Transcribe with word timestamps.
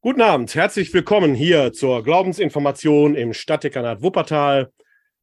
Guten 0.00 0.20
Abend, 0.22 0.54
herzlich 0.54 0.94
willkommen 0.94 1.34
hier 1.34 1.72
zur 1.72 2.04
Glaubensinformation 2.04 3.16
im 3.16 3.34
Stadtdekanat 3.34 4.00
Wuppertal. 4.00 4.70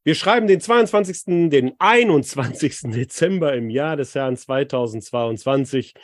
Wir 0.04 0.14
schreiben 0.14 0.46
den 0.46 0.60
22., 0.60 1.48
den 1.48 1.72
21. 1.78 2.80
Dezember 2.92 3.54
im 3.54 3.70
Jahr 3.70 3.96
des 3.96 4.14
Herrn 4.14 4.36
2022. 4.36 5.94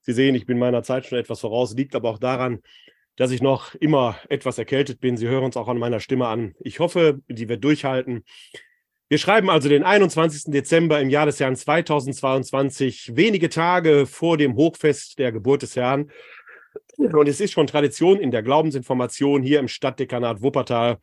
Sie 0.00 0.12
sehen, 0.14 0.34
ich 0.34 0.46
bin 0.46 0.58
meiner 0.58 0.82
Zeit 0.82 1.04
schon 1.04 1.18
etwas 1.18 1.40
voraus, 1.40 1.74
liegt 1.74 1.94
aber 1.94 2.08
auch 2.08 2.18
daran, 2.18 2.62
dass 3.16 3.32
ich 3.32 3.42
noch 3.42 3.74
immer 3.74 4.16
etwas 4.30 4.56
erkältet 4.56 4.98
bin. 4.98 5.18
Sie 5.18 5.28
hören 5.28 5.44
uns 5.44 5.58
auch 5.58 5.68
an 5.68 5.76
meiner 5.76 6.00
Stimme 6.00 6.26
an. 6.26 6.54
Ich 6.60 6.80
hoffe, 6.80 7.20
die 7.28 7.50
wird 7.50 7.62
durchhalten. 7.62 8.24
Wir 9.10 9.18
schreiben 9.18 9.50
also 9.50 9.68
den 9.68 9.84
21. 9.84 10.44
Dezember 10.46 10.98
im 10.98 11.10
Jahr 11.10 11.26
des 11.26 11.38
Herrn 11.38 11.54
2022, 11.54 13.14
wenige 13.14 13.50
Tage 13.50 14.06
vor 14.06 14.38
dem 14.38 14.56
Hochfest 14.56 15.18
der 15.18 15.32
Geburt 15.32 15.60
des 15.60 15.76
Herrn. 15.76 16.10
Und 16.98 17.28
es 17.28 17.40
ist 17.40 17.52
schon 17.52 17.66
Tradition 17.66 18.18
in 18.18 18.30
der 18.30 18.42
Glaubensinformation 18.42 19.42
hier 19.42 19.60
im 19.60 19.68
Stadtdekanat 19.68 20.42
Wuppertal, 20.42 20.98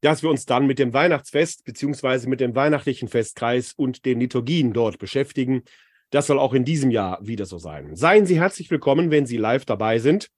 dass 0.00 0.22
wir 0.22 0.30
uns 0.30 0.46
dann 0.46 0.66
mit 0.66 0.78
dem 0.78 0.92
Weihnachtsfest 0.92 1.64
beziehungsweise 1.64 2.28
mit 2.28 2.40
dem 2.40 2.54
weihnachtlichen 2.54 3.08
Festkreis 3.08 3.72
und 3.72 4.04
den 4.04 4.20
Liturgien 4.20 4.72
dort 4.72 4.98
beschäftigen. 4.98 5.62
Das 6.10 6.26
soll 6.26 6.38
auch 6.38 6.54
in 6.54 6.64
diesem 6.64 6.90
Jahr 6.90 7.18
wieder 7.22 7.46
so 7.46 7.58
sein. 7.58 7.96
Seien 7.96 8.26
Sie 8.26 8.40
herzlich 8.40 8.70
willkommen, 8.70 9.10
wenn 9.10 9.26
Sie 9.26 9.36
live 9.36 9.64
dabei 9.64 9.98
sind. 9.98 10.28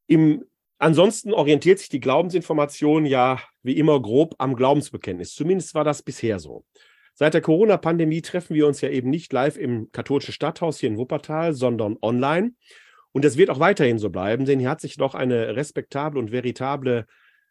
Im, 0.06 0.44
ansonsten 0.78 1.32
orientiert 1.32 1.78
sich 1.78 1.88
die 1.88 2.00
Glaubensinformation 2.00 3.06
ja 3.06 3.40
wie 3.62 3.78
immer 3.78 4.00
grob 4.00 4.34
am 4.38 4.54
Glaubensbekenntnis. 4.54 5.34
Zumindest 5.34 5.74
war 5.74 5.82
das 5.82 6.02
bisher 6.02 6.38
so. 6.38 6.64
Seit 7.14 7.32
der 7.32 7.40
Corona-Pandemie 7.40 8.20
treffen 8.20 8.54
wir 8.54 8.66
uns 8.66 8.82
ja 8.82 8.90
eben 8.90 9.08
nicht 9.08 9.32
live 9.32 9.56
im 9.56 9.90
katholischen 9.92 10.34
Stadthaus 10.34 10.78
hier 10.78 10.90
in 10.90 10.98
Wuppertal, 10.98 11.54
sondern 11.54 11.96
online. 12.02 12.52
Und 13.12 13.24
das 13.24 13.38
wird 13.38 13.48
auch 13.48 13.60
weiterhin 13.60 13.98
so 13.98 14.10
bleiben, 14.10 14.44
denn 14.44 14.60
hier 14.60 14.68
hat 14.68 14.82
sich 14.82 14.98
doch 14.98 15.14
eine 15.14 15.56
respektable 15.56 16.20
und 16.20 16.32
veritable 16.32 17.06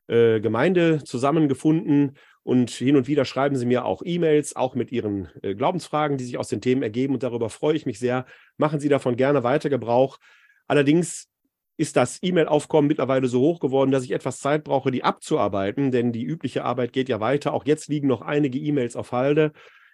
äh, 0.08 0.40
Gemeinde 0.40 1.04
zusammengefunden 1.04 2.20
und 2.46 2.70
hin 2.70 2.96
und 2.96 3.08
wieder 3.08 3.26
schreiben 3.26 3.56
Sie 3.56 3.66
mir 3.66 3.86
auch 3.86 4.04
E-Mails, 4.06 4.56
auch 4.56 4.76
mit 4.76 4.92
Ihren 4.92 5.30
äh, 5.42 5.56
Glaubensfragen, 5.56 6.18
die 6.18 6.26
sich 6.26 6.38
aus 6.38 6.48
den 6.48 6.62
Themen 6.62 6.84
ergeben. 6.84 7.16
Und 7.16 7.24
darüber 7.24 7.50
freue 7.50 7.76
ich 7.76 7.88
mich 7.88 7.98
sehr. 7.98 8.28
Machen 8.58 8.80
Sie 8.80 8.88
davon 8.88 9.16
gerne 9.16 9.44
weiter 9.44 9.68
Gebrauch. 9.72 10.20
Allerdings 10.68 11.28
ist 11.76 11.96
das 11.96 12.20
E-Mail-Aufkommen 12.22 12.88
mittlerweile 12.88 13.28
so 13.28 13.42
hoch 13.42 13.60
geworden, 13.60 13.90
dass 13.90 14.04
ich 14.04 14.12
etwas 14.12 14.40
Zeit 14.40 14.64
brauche, 14.64 14.92
die 14.92 15.04
abzuarbeiten, 15.04 15.90
denn 15.90 16.12
die 16.12 16.24
übliche 16.24 16.64
Arbeit 16.64 16.94
geht 16.94 17.10
ja 17.10 17.20
weiter. 17.20 17.52
Auch 17.52 17.66
jetzt 17.66 17.88
liegen 17.88 18.08
noch 18.08 18.22
einige 18.22 18.60
E-Mails 18.60 18.96
auf 18.96 19.12
Halde, 19.12 19.52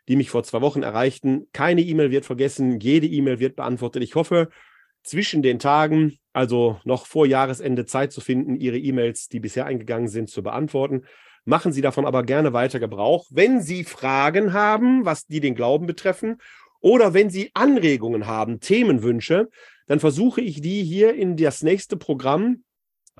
die 0.09 0.17
mich 0.17 0.29
vor 0.29 0.43
zwei 0.43 0.59
Wochen 0.59 0.83
erreichten. 0.83 1.47
Keine 1.53 1.79
E-Mail 1.79 2.11
wird 2.11 2.25
vergessen, 2.25 2.81
jede 2.81 3.07
E-Mail 3.07 3.39
wird 3.39 3.55
beantwortet. 3.55 4.03
Ich 4.03 4.15
hoffe, 4.15 4.49
zwischen 5.03 5.41
den 5.41 5.57
Tagen, 5.57 6.17
also 6.33 6.81
noch 6.83 7.05
vor 7.05 7.25
Jahresende, 7.25 7.85
Zeit 7.85 8.11
zu 8.11 8.19
finden, 8.19 8.57
Ihre 8.57 8.77
E-Mails, 8.77 9.29
die 9.29 9.39
bisher 9.39 9.65
eingegangen 9.67 10.09
sind, 10.09 10.29
zu 10.29 10.43
beantworten. 10.43 11.05
Machen 11.45 11.73
Sie 11.73 11.81
davon 11.81 12.05
aber 12.05 12.23
gerne 12.23 12.53
weiter 12.53 12.79
Gebrauch. 12.79 13.27
Wenn 13.31 13.61
Sie 13.61 13.83
Fragen 13.83 14.53
haben, 14.53 15.05
was 15.05 15.25
die 15.25 15.39
den 15.39 15.55
Glauben 15.55 15.87
betreffen, 15.87 16.37
oder 16.81 17.13
wenn 17.13 17.29
Sie 17.29 17.51
Anregungen 17.53 18.27
haben, 18.27 18.59
Themenwünsche, 18.59 19.49
dann 19.87 19.99
versuche 19.99 20.41
ich 20.41 20.61
die 20.61 20.83
hier 20.83 21.13
in 21.13 21.37
das 21.37 21.63
nächste 21.63 21.97
Programm 21.97 22.63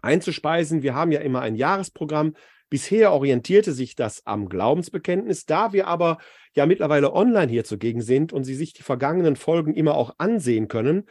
einzuspeisen. 0.02 0.82
Wir 0.82 0.96
haben 0.96 1.12
ja 1.12 1.22
immer 1.22 1.42
ein 1.42 1.56
Jahresprogramm. 1.56 2.36
Bisher 2.70 3.12
orientierte 3.12 3.74
sich 3.74 3.96
das 3.96 4.26
am 4.26 4.50
Glaubensbekenntnis. 4.50 5.46
Da 5.46 5.74
wir 5.74 5.88
aber 5.88 6.18
ja 6.56 6.66
mittlerweile 6.66 7.14
online 7.14 7.52
hier 7.52 7.64
zugegen 7.64 8.02
sind 8.02 8.34
und 8.34 8.46
Sie 8.46 8.56
sich 8.56 8.74
die 8.74 8.84
vergangenen 8.84 9.36
Folgen 9.36 9.76
immer 9.76 9.96
auch 9.96 10.16
ansehen 10.18 10.68
können, 10.68 11.08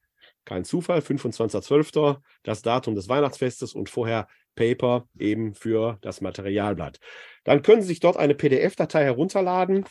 Kein 0.47 0.65
Zufall, 0.65 1.01
25.12. 1.01 2.17
das 2.43 2.63
Datum 2.63 2.95
des 2.95 3.07
Weihnachtsfestes 3.09 3.75
und 3.75 3.91
vorher 3.91 4.27
Paper 4.61 5.09
eben 5.19 5.55
für 5.55 5.97
das 6.03 6.21
Materialblatt. 6.21 7.01
Dann 7.45 7.63
können 7.63 7.81
Sie 7.81 7.89
sich 7.89 8.01
dort 8.01 8.19
eine 8.19 8.35
PDF-Datei 8.35 9.05
herunterladen, 9.05 9.87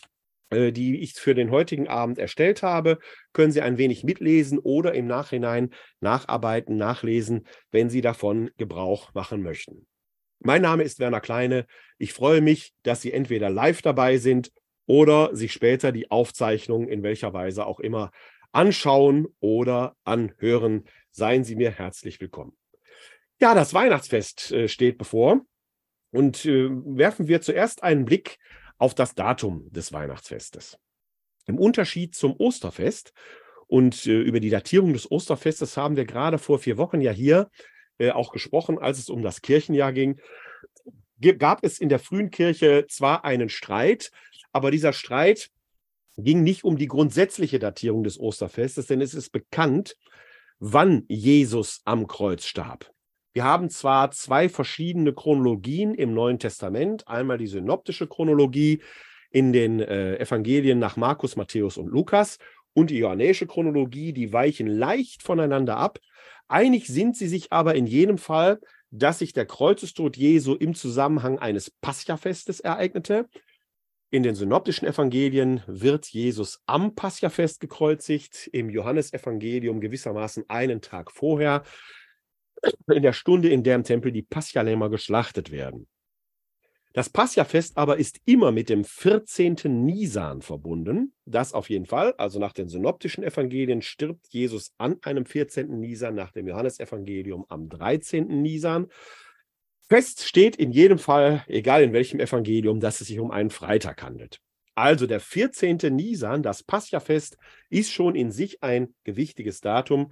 äh, 0.51 0.71
die 0.71 1.00
ich 1.00 1.13
für 1.13 1.33
den 1.33 1.50
heutigen 1.50 1.88
Abend 1.88 2.19
erstellt 2.19 2.62
habe. 2.62 3.00
Können 3.33 3.51
Sie 3.51 3.62
ein 3.62 3.80
wenig 3.80 4.04
mitlesen 4.04 4.60
oder 4.60 4.94
im 4.94 5.07
Nachhinein 5.07 5.71
nacharbeiten, 6.01 6.77
nachlesen, 6.77 7.48
wenn 7.71 7.89
Sie 7.89 8.01
davon 8.01 8.51
Gebrauch 8.57 9.12
machen 9.16 9.42
möchten. 9.42 9.88
Mein 10.38 10.62
Name 10.62 10.83
ist 10.83 11.00
Werner 11.00 11.19
Kleine. 11.19 11.66
Ich 11.98 12.13
freue 12.13 12.42
mich, 12.42 12.75
dass 12.83 13.01
Sie 13.01 13.12
entweder 13.12 13.50
live 13.50 13.81
dabei 13.81 14.18
sind 14.18 14.51
oder 14.86 15.36
sich 15.36 15.51
später 15.51 15.92
die 15.92 16.12
Aufzeichnung 16.12 16.88
in 16.88 17.01
welcher 17.01 17.33
Weise 17.33 17.66
auch 17.66 17.80
immer 17.80 18.12
anschauen 18.51 19.27
oder 19.39 19.95
anhören. 20.04 20.83
Seien 21.10 21.44
Sie 21.44 21.56
mir 21.56 21.71
herzlich 21.71 22.21
willkommen. 22.21 22.54
Ja, 23.41 23.56
das 23.56 23.74
Weihnachtsfest 23.74 24.51
äh, 24.51 24.68
steht 24.68 24.97
bevor 24.97 25.45
und 26.12 26.45
äh, 26.45 26.69
werfen 26.69 27.30
wir 27.30 27.39
zuerst 27.39 27.83
einen 27.83 28.03
Blick 28.03 28.38
auf 28.77 28.94
das 28.95 29.15
Datum 29.15 29.71
des 29.71 29.94
Weihnachtsfestes. 29.94 30.77
Im 31.45 31.57
Unterschied 31.57 32.15
zum 32.15 32.36
Osterfest 32.38 33.13
und 33.68 34.06
äh, 34.07 34.19
über 34.19 34.41
die 34.41 34.50
Datierung 34.50 34.91
des 34.91 35.09
Osterfestes 35.09 35.77
haben 35.77 35.95
wir 35.95 36.03
gerade 36.03 36.38
vor 36.38 36.59
vier 36.59 36.77
Wochen 36.77 37.00
ja 37.01 37.12
hier 37.12 37.50
auch 38.13 38.31
gesprochen, 38.31 38.80
als 38.80 38.97
es 38.97 39.09
um 39.09 39.24
das 39.24 39.42
Kirchenjahr 39.42 39.92
ging. 39.92 40.21
Gab 41.38 41.65
es 41.65 41.80
in 41.80 41.89
der 41.89 42.00
frühen 42.00 42.31
Kirche 42.31 42.85
zwar 42.88 43.25
einen 43.25 43.50
Streit, 43.50 44.09
aber 44.53 44.71
dieser 44.71 44.94
Streit 44.94 45.50
ging 46.15 46.42
nicht 46.42 46.63
um 46.63 46.77
die 46.77 46.88
grundsätzliche 46.88 47.59
Datierung 47.59 48.06
des 48.06 48.18
Osterfestes, 48.18 48.88
denn 48.88 49.01
es 49.01 49.13
ist 49.13 49.31
bekannt, 49.31 49.97
wann 50.59 51.03
Jesus 51.09 51.81
am 51.83 52.07
Kreuz 52.07 52.45
starb. 52.45 52.89
Wir 53.34 53.44
haben 53.44 53.70
zwar 53.70 54.12
zwei 54.12 54.50
verschiedene 54.50 55.14
Chronologien 55.14 55.94
im 55.94 56.14
Neuen 56.14 56.40
Testament, 56.40 57.08
einmal 57.08 57.38
die 57.38 57.48
synoptische 57.48 58.08
Chronologie 58.08 58.81
in 59.30 59.54
den 59.54 59.80
äh, 59.80 60.18
Evangelien 60.18 60.80
nach 60.80 60.98
Markus, 60.98 61.36
Matthäus 61.36 61.78
und 61.78 61.88
Lukas 61.88 62.40
und 62.74 62.90
die 62.90 62.98
johannäische 62.98 63.46
Chronologie, 63.46 64.14
die 64.14 64.34
weichen 64.34 64.68
leicht 64.68 65.22
voneinander 65.22 65.78
ab. 65.78 66.00
Einig 66.48 66.88
sind 66.88 67.16
sie 67.16 67.28
sich 67.28 67.52
aber 67.52 67.76
in 67.76 67.86
jedem 67.86 68.18
Fall, 68.18 68.60
dass 68.90 69.20
sich 69.20 69.34
der 69.34 69.46
Kreuzestod 69.46 70.18
Jesu 70.18 70.56
im 70.56 70.74
Zusammenhang 70.74 71.38
eines 71.38 71.70
Paschafestes 71.70 72.60
ereignete. 72.60 73.28
In 74.10 74.24
den 74.24 74.34
synoptischen 74.34 74.88
Evangelien 74.88 75.62
wird 75.68 76.08
Jesus 76.08 76.64
am 76.66 76.96
Paschafest 76.96 77.60
gekreuzigt, 77.60 78.50
im 78.52 78.72
Johannesevangelium 78.72 79.80
gewissermaßen 79.80 80.46
einen 80.48 80.81
Tag 80.81 81.12
vorher 81.12 81.62
in 82.88 83.03
der 83.03 83.13
Stunde, 83.13 83.50
in 83.50 83.63
der 83.63 83.75
im 83.75 83.83
Tempel 83.83 84.11
die 84.11 84.21
Paschalämmer 84.21 84.89
geschlachtet 84.89 85.51
werden. 85.51 85.88
Das 86.94 87.09
Paschafest 87.09 87.77
aber 87.77 87.97
ist 87.97 88.19
immer 88.25 88.51
mit 88.51 88.67
dem 88.67 88.83
14. 88.83 89.57
Nisan 89.63 90.41
verbunden. 90.41 91.13
Das 91.25 91.53
auf 91.53 91.69
jeden 91.69 91.85
Fall. 91.85 92.15
Also 92.17 92.39
nach 92.39 92.51
den 92.51 92.67
synoptischen 92.67 93.23
Evangelien 93.23 93.83
stirbt 93.83 94.25
Jesus 94.29 94.73
an 94.79 94.97
einem 95.03 95.25
14. 95.25 95.79
Nisan, 95.79 96.15
nach 96.15 96.31
dem 96.31 96.47
Johannesevangelium 96.47 97.45
am 97.47 97.69
13. 97.69 98.41
Nisan. 98.41 98.88
Fest 99.88 100.23
steht 100.23 100.56
in 100.56 100.71
jedem 100.71 100.97
Fall, 100.97 101.44
egal 101.47 101.83
in 101.83 101.94
welchem 101.94 102.19
Evangelium, 102.19 102.79
dass 102.79 103.01
es 103.01 103.07
sich 103.07 103.19
um 103.19 103.29
einen 103.29 103.51
Freitag 103.51 104.01
handelt. 104.01 104.39
Also 104.73 105.06
der 105.06 105.19
14. 105.19 105.77
Nisan, 105.91 106.41
das 106.41 106.63
Paschafest, 106.63 107.38
ist 107.69 107.91
schon 107.91 108.15
in 108.15 108.31
sich 108.31 108.63
ein 108.63 108.95
gewichtiges 109.03 109.61
Datum 109.61 110.11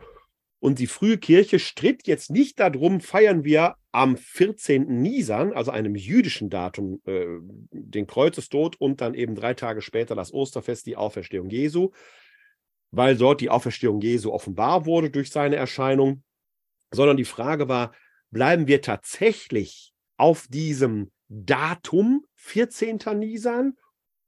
und 0.60 0.80
die 0.80 0.88
frühe 0.88 1.18
Kirche 1.18 1.60
stritt 1.60 2.08
jetzt 2.08 2.32
nicht 2.32 2.60
darum, 2.60 3.00
feiern 3.00 3.44
wir 3.44 3.76
am 3.92 4.18
14. 4.18 5.02
Nisan, 5.02 5.54
also 5.54 5.72
einem 5.72 5.96
jüdischen 5.96 6.50
Datum, 6.50 7.02
äh, 7.06 7.26
den 7.72 8.08
Kreuzestod 8.08 8.76
und 8.80 9.02
dann 9.02 9.14
eben 9.14 9.36
drei 9.36 9.54
Tage 9.54 9.82
später 9.82 10.16
das 10.16 10.34
Osterfest, 10.34 10.88
die 10.88 10.96
Auferstehung 10.96 11.50
Jesu, 11.50 11.92
weil 12.92 13.18
dort 13.18 13.42
die 13.42 13.50
Auferstehung 13.50 14.02
Jesu 14.02 14.32
offenbar 14.32 14.86
wurde 14.86 15.12
durch 15.12 15.30
seine 15.30 15.58
Erscheinung, 15.58 16.24
sondern 16.92 17.18
die 17.18 17.26
Frage 17.26 17.68
war, 17.68 17.94
bleiben 18.32 18.68
wir 18.68 18.82
tatsächlich 18.82 19.94
auf 20.18 20.48
diesem 20.48 21.12
Datum 21.28 22.26
14. 22.36 23.00
Nisan 23.16 23.78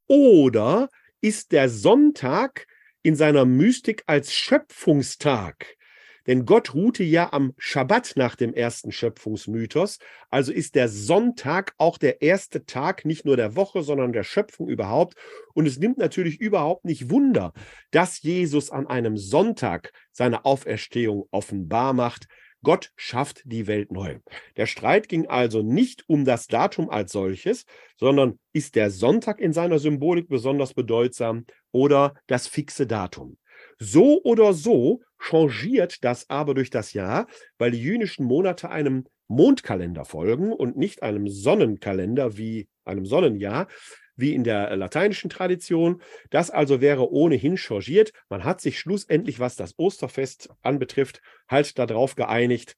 oder 0.08 0.90
ist 1.22 1.52
der 1.52 1.70
Sonntag 1.70 2.68
in 3.02 3.16
seiner 3.16 3.46
Mystik 3.46 4.04
als 4.06 4.34
Schöpfungstag 4.34 5.78
denn 6.28 6.46
Gott 6.46 6.74
ruhte 6.74 7.04
ja 7.04 7.32
am 7.34 7.54
Schabbat 7.58 8.14
nach 8.16 8.36
dem 8.36 8.54
ersten 8.54 8.92
Schöpfungsmythos. 8.92 10.00
Also 10.30 10.52
ist 10.52 10.76
der 10.76 10.90
Sonntag 10.90 11.74
auch 11.78 11.98
der 11.98 12.22
erste 12.22 12.66
Tag 12.66 13.06
nicht 13.06 13.26
nur 13.26 13.38
der 13.38 13.56
Woche, 13.56 13.84
sondern 13.84 14.14
der 14.14 14.24
Schöpfung 14.24 14.70
überhaupt. 14.70 15.16
Und 15.54 15.66
es 15.66 15.80
nimmt 15.80 15.98
natürlich 15.98 16.40
überhaupt 16.40 16.86
nicht 16.86 17.10
Wunder, 17.10 17.54
dass 17.92 18.22
Jesus 18.22 18.72
an 18.72 18.88
einem 18.88 19.18
Sonntag 19.18 19.92
seine 20.12 20.46
Auferstehung 20.46 21.28
offenbar 21.32 21.94
macht. 21.94 22.28
Gott 22.62 22.92
schafft 22.98 23.44
die 23.46 23.68
Welt 23.68 23.92
neu. 23.92 24.20
Der 24.58 24.66
Streit 24.66 25.08
ging 25.08 25.28
also 25.28 25.62
nicht 25.62 26.04
um 26.08 26.26
das 26.26 26.48
Datum 26.48 26.90
als 26.90 27.14
solches, 27.14 27.66
sondern 27.98 28.38
ist 28.52 28.76
der 28.76 28.92
Sonntag 28.92 29.40
in 29.40 29.54
seiner 29.54 29.80
Symbolik 29.80 30.28
besonders 30.28 30.74
bedeutsam 30.74 31.46
oder 31.72 32.16
das 32.28 32.48
fixe 32.48 32.86
Datum. 32.86 33.38
So 33.80 34.22
oder 34.24 34.54
so 34.54 35.02
changiert 35.18 36.04
das 36.04 36.30
aber 36.30 36.54
durch 36.54 36.70
das 36.70 36.94
Jahr, 36.94 37.28
weil 37.58 37.72
die 37.72 37.82
jüdischen 37.82 38.26
Monate 38.26 38.70
einem 38.70 39.06
Mondkalender 39.28 40.06
folgen 40.06 40.52
und 40.52 40.76
nicht 40.76 41.04
einem 41.04 41.28
Sonnenkalender 41.28 42.38
wie 42.38 42.68
einem 42.84 43.06
Sonnenjahr, 43.06 43.68
wie 44.16 44.34
in 44.34 44.44
der 44.44 44.76
lateinischen 44.76 45.30
Tradition. 45.30 46.02
Das 46.30 46.50
also 46.50 46.82
wäre 46.82 47.12
ohnehin 47.12 47.58
changiert. 47.58 48.12
Man 48.28 48.44
hat 48.44 48.60
sich 48.60 48.80
schlussendlich, 48.80 49.40
was 49.40 49.56
das 49.56 49.76
Osterfest 49.78 50.50
anbetrifft, 50.62 51.22
halt 51.48 51.78
darauf 51.80 52.16
geeinigt, 52.16 52.76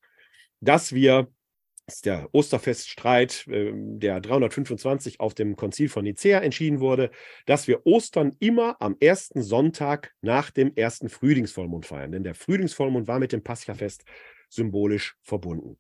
dass 0.60 0.94
wir 0.94 1.30
der 2.00 2.30
Osterfeststreit, 2.32 3.46
ähm, 3.50 4.00
der 4.00 4.22
325 4.22 5.20
auf 5.20 5.34
dem 5.34 5.58
Konzil 5.58 5.90
von 5.90 6.06
Nicea 6.06 6.40
entschieden 6.40 6.80
wurde, 6.80 7.12
dass 7.46 7.68
wir 7.68 7.86
Ostern 7.86 8.34
immer 8.40 8.78
am 8.80 8.96
ersten 9.02 9.42
Sonntag 9.42 10.14
nach 10.22 10.52
dem 10.52 10.74
ersten 10.76 11.10
Frühlingsvollmond 11.10 11.86
feiern. 11.86 12.14
Denn 12.14 12.24
der 12.24 12.36
Frühlingsvollmond 12.36 13.10
war 13.10 13.20
mit 13.20 13.34
dem 13.34 13.44
Paschafest 13.44 14.06
symbolisch 14.48 15.18
verbunden. 15.22 15.78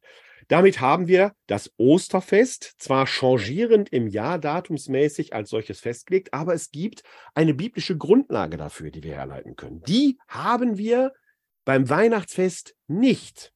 Damit 0.47 0.81
haben 0.81 1.07
wir 1.07 1.33
das 1.47 1.71
Osterfest 1.77 2.75
zwar 2.77 3.05
changierend 3.05 3.89
im 3.89 4.07
Jahr 4.07 4.39
datumsmäßig 4.39 5.33
als 5.33 5.49
solches 5.49 5.79
festgelegt, 5.79 6.33
aber 6.33 6.53
es 6.53 6.71
gibt 6.71 7.03
eine 7.35 7.53
biblische 7.53 7.97
Grundlage 7.97 8.57
dafür, 8.57 8.91
die 8.91 9.03
wir 9.03 9.15
herleiten 9.15 9.55
können. 9.55 9.81
Die 9.87 10.17
haben 10.27 10.77
wir 10.77 11.13
beim 11.63 11.89
Weihnachtsfest 11.89 12.75
nicht. 12.87 13.53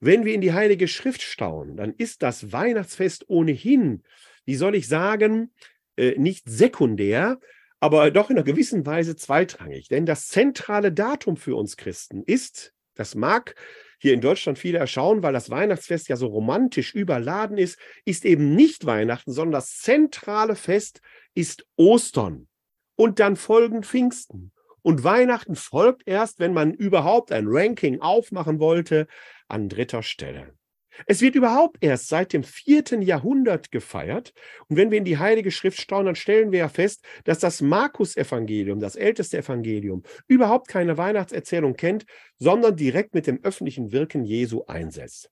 Wenn 0.00 0.24
wir 0.24 0.34
in 0.34 0.40
die 0.40 0.54
Heilige 0.54 0.88
Schrift 0.88 1.22
schauen, 1.22 1.76
dann 1.76 1.94
ist 1.94 2.22
das 2.22 2.52
Weihnachtsfest 2.52 3.28
ohnehin, 3.28 4.02
wie 4.46 4.54
soll 4.56 4.74
ich 4.74 4.88
sagen, 4.88 5.52
äh, 5.96 6.18
nicht 6.18 6.48
sekundär, 6.48 7.38
aber 7.80 8.10
doch 8.10 8.30
in 8.30 8.36
einer 8.36 8.44
gewissen 8.44 8.84
Weise 8.86 9.16
zweitrangig. 9.16 9.88
Denn 9.88 10.06
das 10.06 10.28
zentrale 10.28 10.90
Datum 10.90 11.36
für 11.36 11.54
uns 11.56 11.76
Christen 11.76 12.22
ist, 12.24 12.72
das 12.94 13.14
mag 13.14 13.54
hier 13.98 14.14
in 14.14 14.22
Deutschland 14.22 14.58
viele 14.58 14.78
erschauen, 14.78 15.22
weil 15.22 15.34
das 15.34 15.50
Weihnachtsfest 15.50 16.08
ja 16.08 16.16
so 16.16 16.28
romantisch 16.28 16.94
überladen 16.94 17.58
ist, 17.58 17.78
ist 18.06 18.24
eben 18.24 18.54
nicht 18.54 18.86
Weihnachten, 18.86 19.32
sondern 19.32 19.52
das 19.52 19.78
zentrale 19.78 20.56
Fest 20.56 21.02
ist 21.34 21.66
Ostern. 21.76 22.48
Und 22.96 23.18
dann 23.18 23.36
folgen 23.36 23.82
Pfingsten. 23.82 24.52
Und 24.82 25.04
Weihnachten 25.04 25.54
folgt 25.54 26.02
erst, 26.06 26.38
wenn 26.38 26.54
man 26.54 26.72
überhaupt 26.72 27.32
ein 27.32 27.44
Ranking 27.46 28.00
aufmachen 28.00 28.58
wollte, 28.58 29.06
an 29.50 29.68
dritter 29.68 30.02
Stelle. 30.02 30.54
Es 31.06 31.20
wird 31.20 31.34
überhaupt 31.34 31.78
erst 31.80 32.08
seit 32.08 32.32
dem 32.32 32.42
vierten 32.42 33.02
Jahrhundert 33.02 33.70
gefeiert. 33.70 34.32
Und 34.68 34.76
wenn 34.76 34.90
wir 34.90 34.98
in 34.98 35.04
die 35.04 35.18
Heilige 35.18 35.50
Schrift 35.50 35.80
schauen, 35.88 36.06
dann 36.06 36.16
stellen 36.16 36.52
wir 36.52 36.60
ja 36.60 36.68
fest, 36.68 37.04
dass 37.24 37.38
das 37.38 37.62
Markus-Evangelium, 37.62 38.80
das 38.80 38.96
älteste 38.96 39.38
Evangelium, 39.38 40.02
überhaupt 40.26 40.68
keine 40.68 40.98
Weihnachtserzählung 40.98 41.74
kennt, 41.74 42.04
sondern 42.38 42.76
direkt 42.76 43.14
mit 43.14 43.26
dem 43.26 43.42
öffentlichen 43.42 43.92
Wirken 43.92 44.24
Jesu 44.24 44.64
einsetzt. 44.66 45.30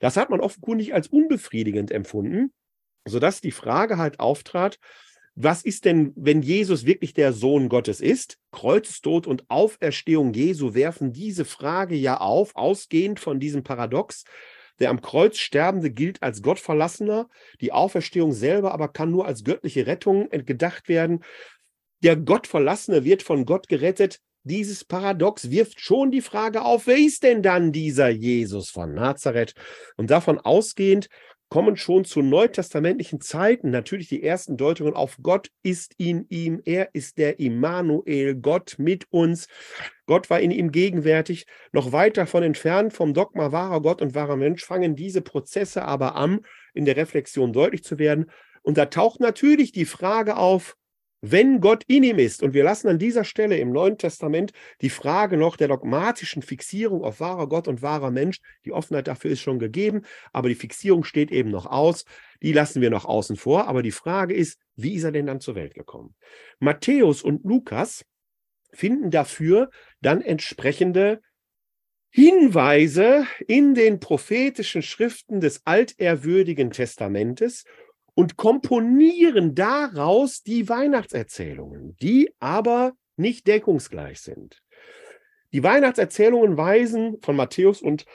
Das 0.00 0.16
hat 0.16 0.30
man 0.30 0.40
offenkundig 0.40 0.94
als 0.94 1.08
unbefriedigend 1.08 1.90
empfunden, 1.90 2.52
sodass 3.06 3.40
die 3.40 3.50
Frage 3.50 3.98
halt 3.98 4.20
auftrat, 4.20 4.78
was 5.34 5.62
ist 5.62 5.86
denn, 5.86 6.12
wenn 6.14 6.42
Jesus 6.42 6.84
wirklich 6.84 7.14
der 7.14 7.32
Sohn 7.32 7.68
Gottes 7.68 8.00
ist? 8.00 8.38
Kreuzestod 8.50 9.26
und 9.26 9.48
Auferstehung 9.48 10.34
Jesu 10.34 10.74
werfen 10.74 11.12
diese 11.12 11.44
Frage 11.44 11.94
ja 11.94 12.18
auf, 12.18 12.54
ausgehend 12.54 13.18
von 13.18 13.40
diesem 13.40 13.62
Paradox. 13.62 14.24
Der 14.78 14.90
am 14.90 15.00
Kreuz 15.00 15.38
Sterbende 15.38 15.90
gilt 15.90 16.22
als 16.22 16.42
Gottverlassener, 16.42 17.28
die 17.60 17.72
Auferstehung 17.72 18.32
selber 18.32 18.72
aber 18.72 18.88
kann 18.88 19.10
nur 19.10 19.26
als 19.26 19.44
göttliche 19.44 19.86
Rettung 19.86 20.28
gedacht 20.30 20.88
werden. 20.88 21.24
Der 22.02 22.16
Gottverlassene 22.16 23.04
wird 23.04 23.22
von 23.22 23.46
Gott 23.46 23.68
gerettet. 23.68 24.20
Dieses 24.44 24.84
Paradox 24.84 25.50
wirft 25.50 25.80
schon 25.80 26.10
die 26.10 26.20
Frage 26.20 26.62
auf, 26.62 26.88
wer 26.88 26.98
ist 26.98 27.22
denn 27.22 27.42
dann 27.42 27.70
dieser 27.70 28.08
Jesus 28.08 28.70
von 28.70 28.92
Nazareth? 28.92 29.54
Und 29.96 30.10
davon 30.10 30.40
ausgehend 30.40 31.08
kommen 31.52 31.76
schon 31.76 32.06
zu 32.06 32.22
neutestamentlichen 32.22 33.20
Zeiten 33.20 33.68
natürlich 33.68 34.08
die 34.08 34.22
ersten 34.22 34.56
Deutungen 34.56 34.94
auf 34.94 35.18
Gott 35.20 35.50
ist 35.62 35.92
in 35.98 36.24
ihm, 36.30 36.62
er 36.64 36.94
ist 36.94 37.18
der 37.18 37.40
Immanuel, 37.40 38.36
Gott 38.36 38.76
mit 38.78 39.04
uns. 39.10 39.48
Gott 40.06 40.30
war 40.30 40.40
in 40.40 40.50
ihm 40.50 40.72
gegenwärtig. 40.72 41.44
Noch 41.70 41.92
weit 41.92 42.16
davon 42.16 42.42
entfernt 42.42 42.94
vom 42.94 43.12
Dogma 43.12 43.52
wahrer 43.52 43.82
Gott 43.82 44.00
und 44.00 44.14
wahrer 44.14 44.36
Mensch 44.36 44.64
fangen 44.64 44.96
diese 44.96 45.20
Prozesse 45.20 45.84
aber 45.84 46.16
an, 46.16 46.40
in 46.72 46.86
der 46.86 46.96
Reflexion 46.96 47.52
deutlich 47.52 47.84
zu 47.84 47.98
werden. 47.98 48.30
Und 48.62 48.78
da 48.78 48.86
taucht 48.86 49.20
natürlich 49.20 49.72
die 49.72 49.84
Frage 49.84 50.38
auf, 50.38 50.78
wenn 51.22 51.60
Gott 51.60 51.84
in 51.86 52.02
ihm 52.02 52.18
ist. 52.18 52.42
Und 52.42 52.52
wir 52.52 52.64
lassen 52.64 52.88
an 52.88 52.98
dieser 52.98 53.24
Stelle 53.24 53.56
im 53.56 53.70
Neuen 53.70 53.96
Testament 53.96 54.52
die 54.80 54.90
Frage 54.90 55.36
noch 55.36 55.56
der 55.56 55.68
dogmatischen 55.68 56.42
Fixierung 56.42 57.04
auf 57.04 57.20
wahrer 57.20 57.48
Gott 57.48 57.68
und 57.68 57.80
wahrer 57.80 58.10
Mensch. 58.10 58.40
Die 58.64 58.72
Offenheit 58.72 59.06
dafür 59.06 59.30
ist 59.30 59.40
schon 59.40 59.60
gegeben, 59.60 60.02
aber 60.32 60.48
die 60.48 60.56
Fixierung 60.56 61.04
steht 61.04 61.30
eben 61.30 61.50
noch 61.50 61.66
aus. 61.66 62.04
Die 62.42 62.52
lassen 62.52 62.82
wir 62.82 62.90
noch 62.90 63.04
außen 63.04 63.36
vor. 63.36 63.68
Aber 63.68 63.82
die 63.82 63.92
Frage 63.92 64.34
ist, 64.34 64.58
wie 64.74 64.94
ist 64.94 65.04
er 65.04 65.12
denn 65.12 65.26
dann 65.26 65.40
zur 65.40 65.54
Welt 65.54 65.74
gekommen? 65.74 66.16
Matthäus 66.58 67.22
und 67.22 67.44
Lukas 67.44 68.04
finden 68.72 69.10
dafür 69.10 69.70
dann 70.00 70.22
entsprechende 70.22 71.20
Hinweise 72.10 73.26
in 73.46 73.74
den 73.74 74.00
prophetischen 74.00 74.82
Schriften 74.82 75.40
des 75.40 75.62
altehrwürdigen 75.64 76.70
Testamentes 76.70 77.64
und 78.14 78.36
komponieren 78.36 79.54
daraus 79.54 80.42
die 80.42 80.68
Weihnachtserzählungen, 80.68 81.96
die 82.02 82.30
aber 82.38 82.92
nicht 83.16 83.46
deckungsgleich 83.46 84.20
sind. 84.20 84.62
Die 85.52 85.62
Weihnachtserzählungen 85.62 86.56
weisen 86.56 87.18
von 87.22 87.36
Matthäus 87.36 87.82
und 87.82 88.06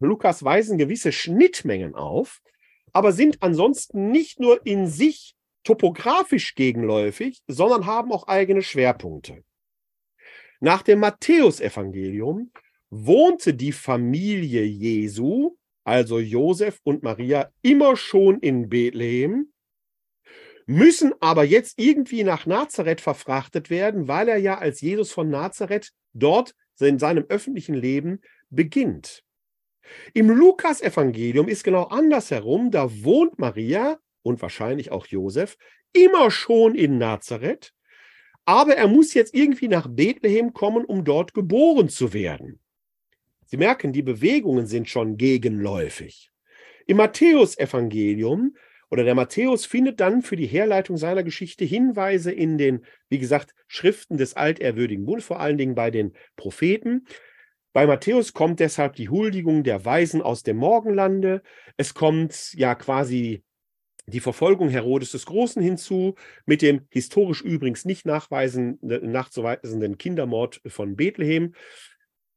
Lukas 0.00 0.42
weisen 0.42 0.78
gewisse 0.78 1.12
Schnittmengen 1.12 1.94
auf, 1.94 2.40
aber 2.92 3.12
sind 3.12 3.42
ansonsten 3.42 4.10
nicht 4.10 4.40
nur 4.40 4.64
in 4.66 4.86
sich 4.86 5.36
topografisch 5.62 6.54
gegenläufig, 6.54 7.42
sondern 7.46 7.86
haben 7.86 8.12
auch 8.12 8.26
eigene 8.26 8.62
Schwerpunkte. 8.62 9.44
Nach 10.60 10.82
dem 10.82 11.00
Matthäusevangelium 11.00 12.50
wohnte 12.90 13.54
die 13.54 13.72
Familie 13.72 14.64
Jesu 14.64 15.57
also 15.88 16.18
Josef 16.18 16.80
und 16.84 17.02
Maria, 17.02 17.50
immer 17.62 17.96
schon 17.96 18.38
in 18.40 18.68
Bethlehem, 18.68 19.50
müssen 20.66 21.14
aber 21.20 21.44
jetzt 21.44 21.78
irgendwie 21.78 22.24
nach 22.24 22.44
Nazareth 22.44 23.00
verfrachtet 23.00 23.70
werden, 23.70 24.06
weil 24.06 24.28
er 24.28 24.36
ja 24.36 24.58
als 24.58 24.82
Jesus 24.82 25.10
von 25.12 25.30
Nazareth 25.30 25.92
dort 26.12 26.54
in 26.78 26.98
seinem 26.98 27.24
öffentlichen 27.28 27.74
Leben 27.74 28.20
beginnt. 28.50 29.24
Im 30.12 30.28
Lukas-Evangelium 30.28 31.48
ist 31.48 31.64
genau 31.64 31.84
andersherum, 31.84 32.70
da 32.70 32.90
wohnt 33.02 33.38
Maria 33.38 33.98
und 34.22 34.42
wahrscheinlich 34.42 34.92
auch 34.92 35.06
Josef 35.06 35.56
immer 35.94 36.30
schon 36.30 36.74
in 36.74 36.98
Nazareth, 36.98 37.72
aber 38.44 38.76
er 38.76 38.88
muss 38.88 39.14
jetzt 39.14 39.34
irgendwie 39.34 39.68
nach 39.68 39.88
Bethlehem 39.88 40.52
kommen, 40.52 40.84
um 40.84 41.02
dort 41.04 41.32
geboren 41.32 41.88
zu 41.88 42.12
werden. 42.12 42.60
Sie 43.50 43.56
merken, 43.56 43.94
die 43.94 44.02
Bewegungen 44.02 44.66
sind 44.66 44.90
schon 44.90 45.16
gegenläufig. 45.16 46.30
Im 46.86 46.98
Matthäusevangelium 46.98 48.54
oder 48.90 49.04
der 49.04 49.14
Matthäus 49.14 49.64
findet 49.64 50.00
dann 50.00 50.20
für 50.20 50.36
die 50.36 50.46
Herleitung 50.46 50.98
seiner 50.98 51.22
Geschichte 51.22 51.64
Hinweise 51.64 52.30
in 52.30 52.58
den, 52.58 52.84
wie 53.08 53.18
gesagt, 53.18 53.54
Schriften 53.66 54.18
des 54.18 54.34
altehrwürdigen 54.34 55.06
Bundes, 55.06 55.24
vor 55.24 55.40
allen 55.40 55.56
Dingen 55.56 55.74
bei 55.74 55.90
den 55.90 56.12
Propheten. 56.36 57.06
Bei 57.72 57.86
Matthäus 57.86 58.34
kommt 58.34 58.60
deshalb 58.60 58.96
die 58.96 59.08
Huldigung 59.08 59.62
der 59.62 59.84
Weisen 59.84 60.20
aus 60.20 60.42
dem 60.42 60.58
Morgenlande. 60.58 61.42
Es 61.78 61.94
kommt 61.94 62.52
ja 62.54 62.74
quasi 62.74 63.42
die 64.06 64.20
Verfolgung 64.20 64.68
Herodes 64.68 65.12
des 65.12 65.26
Großen 65.26 65.62
hinzu, 65.62 66.14
mit 66.46 66.62
dem 66.62 66.86
historisch 66.90 67.42
übrigens 67.42 67.84
nicht 67.84 68.06
nachweisen, 68.06 68.78
nachzuweisenden 68.80 69.98
Kindermord 69.98 70.60
von 70.66 70.96
Bethlehem. 70.96 71.54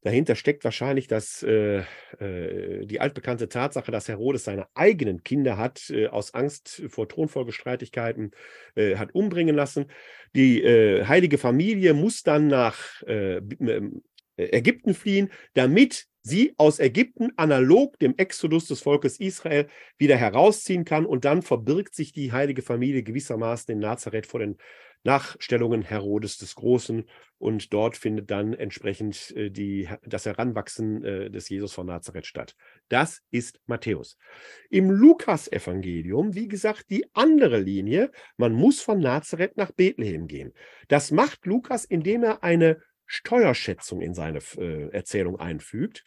Dahinter 0.03 0.35
steckt 0.35 0.63
wahrscheinlich 0.63 1.07
das, 1.07 1.43
äh, 1.43 1.83
äh, 2.19 2.85
die 2.85 2.99
altbekannte 2.99 3.49
Tatsache, 3.49 3.91
dass 3.91 4.07
Herodes 4.07 4.43
seine 4.43 4.67
eigenen 4.73 5.23
Kinder 5.23 5.57
hat 5.57 5.89
äh, 5.91 6.07
aus 6.07 6.33
Angst 6.33 6.83
vor 6.89 7.07
Thronfolgestreitigkeiten 7.07 8.31
äh, 8.75 8.95
hat 8.95 9.13
umbringen 9.13 9.55
lassen. 9.55 9.85
Die 10.35 10.63
äh, 10.63 11.05
heilige 11.05 11.37
Familie 11.37 11.93
muss 11.93 12.23
dann 12.23 12.47
nach 12.47 13.03
äh, 13.03 13.41
Ägypten 14.37 14.93
fliehen, 14.95 15.29
damit 15.53 16.07
sie 16.23 16.53
aus 16.57 16.79
Ägypten 16.79 17.31
analog 17.35 17.97
dem 17.99 18.15
Exodus 18.17 18.67
des 18.67 18.81
Volkes 18.81 19.19
Israel 19.19 19.67
wieder 19.97 20.15
herausziehen 20.17 20.85
kann 20.85 21.05
und 21.05 21.25
dann 21.25 21.41
verbirgt 21.41 21.95
sich 21.95 22.11
die 22.11 22.31
heilige 22.31 22.61
Familie 22.61 23.03
gewissermaßen 23.03 23.71
in 23.73 23.79
Nazareth 23.79 24.27
vor 24.27 24.39
den 24.39 24.57
Nachstellungen 25.03 25.81
Herodes 25.81 26.37
des 26.37 26.55
Großen 26.55 27.05
und 27.37 27.73
dort 27.73 27.97
findet 27.97 28.29
dann 28.29 28.53
entsprechend 28.53 29.31
äh, 29.35 29.49
die, 29.49 29.89
das 30.03 30.25
Heranwachsen 30.25 31.03
äh, 31.03 31.29
des 31.31 31.49
Jesus 31.49 31.73
von 31.73 31.87
Nazareth 31.87 32.25
statt. 32.25 32.55
Das 32.87 33.21
ist 33.31 33.59
Matthäus. 33.65 34.17
Im 34.69 34.91
Lukas-Evangelium, 34.91 36.35
wie 36.35 36.47
gesagt, 36.47 36.89
die 36.89 37.05
andere 37.13 37.59
Linie, 37.59 38.11
man 38.37 38.53
muss 38.53 38.81
von 38.81 38.99
Nazareth 38.99 39.57
nach 39.57 39.71
Bethlehem 39.71 40.27
gehen. 40.27 40.53
Das 40.87 41.11
macht 41.11 41.45
Lukas, 41.45 41.85
indem 41.85 42.23
er 42.23 42.43
eine 42.43 42.81
Steuerschätzung 43.05 44.01
in 44.01 44.13
seine 44.13 44.39
äh, 44.57 44.89
Erzählung 44.89 45.39
einfügt 45.39 46.05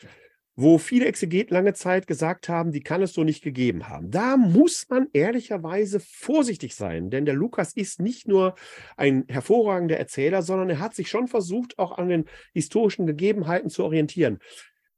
wo 0.56 0.78
viele 0.78 1.06
Exegeten 1.06 1.54
lange 1.54 1.74
Zeit 1.74 2.06
gesagt 2.06 2.48
haben, 2.48 2.70
die 2.70 2.82
kann 2.82 3.02
es 3.02 3.12
so 3.12 3.24
nicht 3.24 3.42
gegeben 3.42 3.88
haben. 3.88 4.10
Da 4.10 4.36
muss 4.36 4.86
man 4.88 5.08
ehrlicherweise 5.12 5.98
vorsichtig 6.00 6.76
sein, 6.76 7.10
denn 7.10 7.24
der 7.24 7.34
Lukas 7.34 7.72
ist 7.72 8.00
nicht 8.00 8.28
nur 8.28 8.54
ein 8.96 9.24
hervorragender 9.28 9.96
Erzähler, 9.96 10.42
sondern 10.42 10.70
er 10.70 10.78
hat 10.78 10.94
sich 10.94 11.08
schon 11.08 11.26
versucht, 11.26 11.78
auch 11.78 11.98
an 11.98 12.08
den 12.08 12.26
historischen 12.52 13.06
Gegebenheiten 13.06 13.68
zu 13.68 13.84
orientieren. 13.84 14.38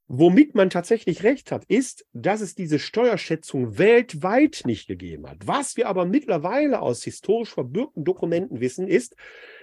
Womit 0.09 0.55
man 0.55 0.69
tatsächlich 0.69 1.23
recht 1.23 1.51
hat, 1.51 1.65
ist, 1.65 2.05
dass 2.13 2.39
es 2.39 2.55
diese 2.55 2.79
Steuerschätzung 2.79 3.77
weltweit 3.77 4.61
nicht 4.63 4.87
gegeben 4.87 5.27
hat. 5.27 5.47
Was 5.47 5.75
wir 5.75 5.89
aber 5.89 6.05
mittlerweile 6.05 6.81
aus 6.81 7.03
historisch 7.03 7.49
verbürgten 7.49 8.05
Dokumenten 8.05 8.61
wissen, 8.61 8.87
ist, 8.87 9.15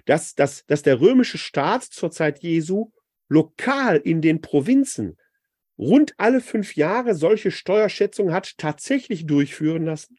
dass, 0.04 0.34
dass, 0.34 0.66
dass 0.66 0.82
der 0.82 1.00
römische 1.00 1.38
Staat 1.38 1.84
zur 1.84 2.10
Zeit 2.10 2.42
Jesu 2.42 2.90
lokal 3.28 3.96
in 3.96 4.20
den 4.20 4.42
Provinzen 4.42 5.16
rund 5.78 6.14
alle 6.18 6.40
fünf 6.40 6.76
Jahre 6.76 7.14
solche 7.14 7.50
Steuerschätzungen 7.50 8.32
hat 8.32 8.58
tatsächlich 8.58 9.26
durchführen 9.26 9.84
lassen. 9.84 10.18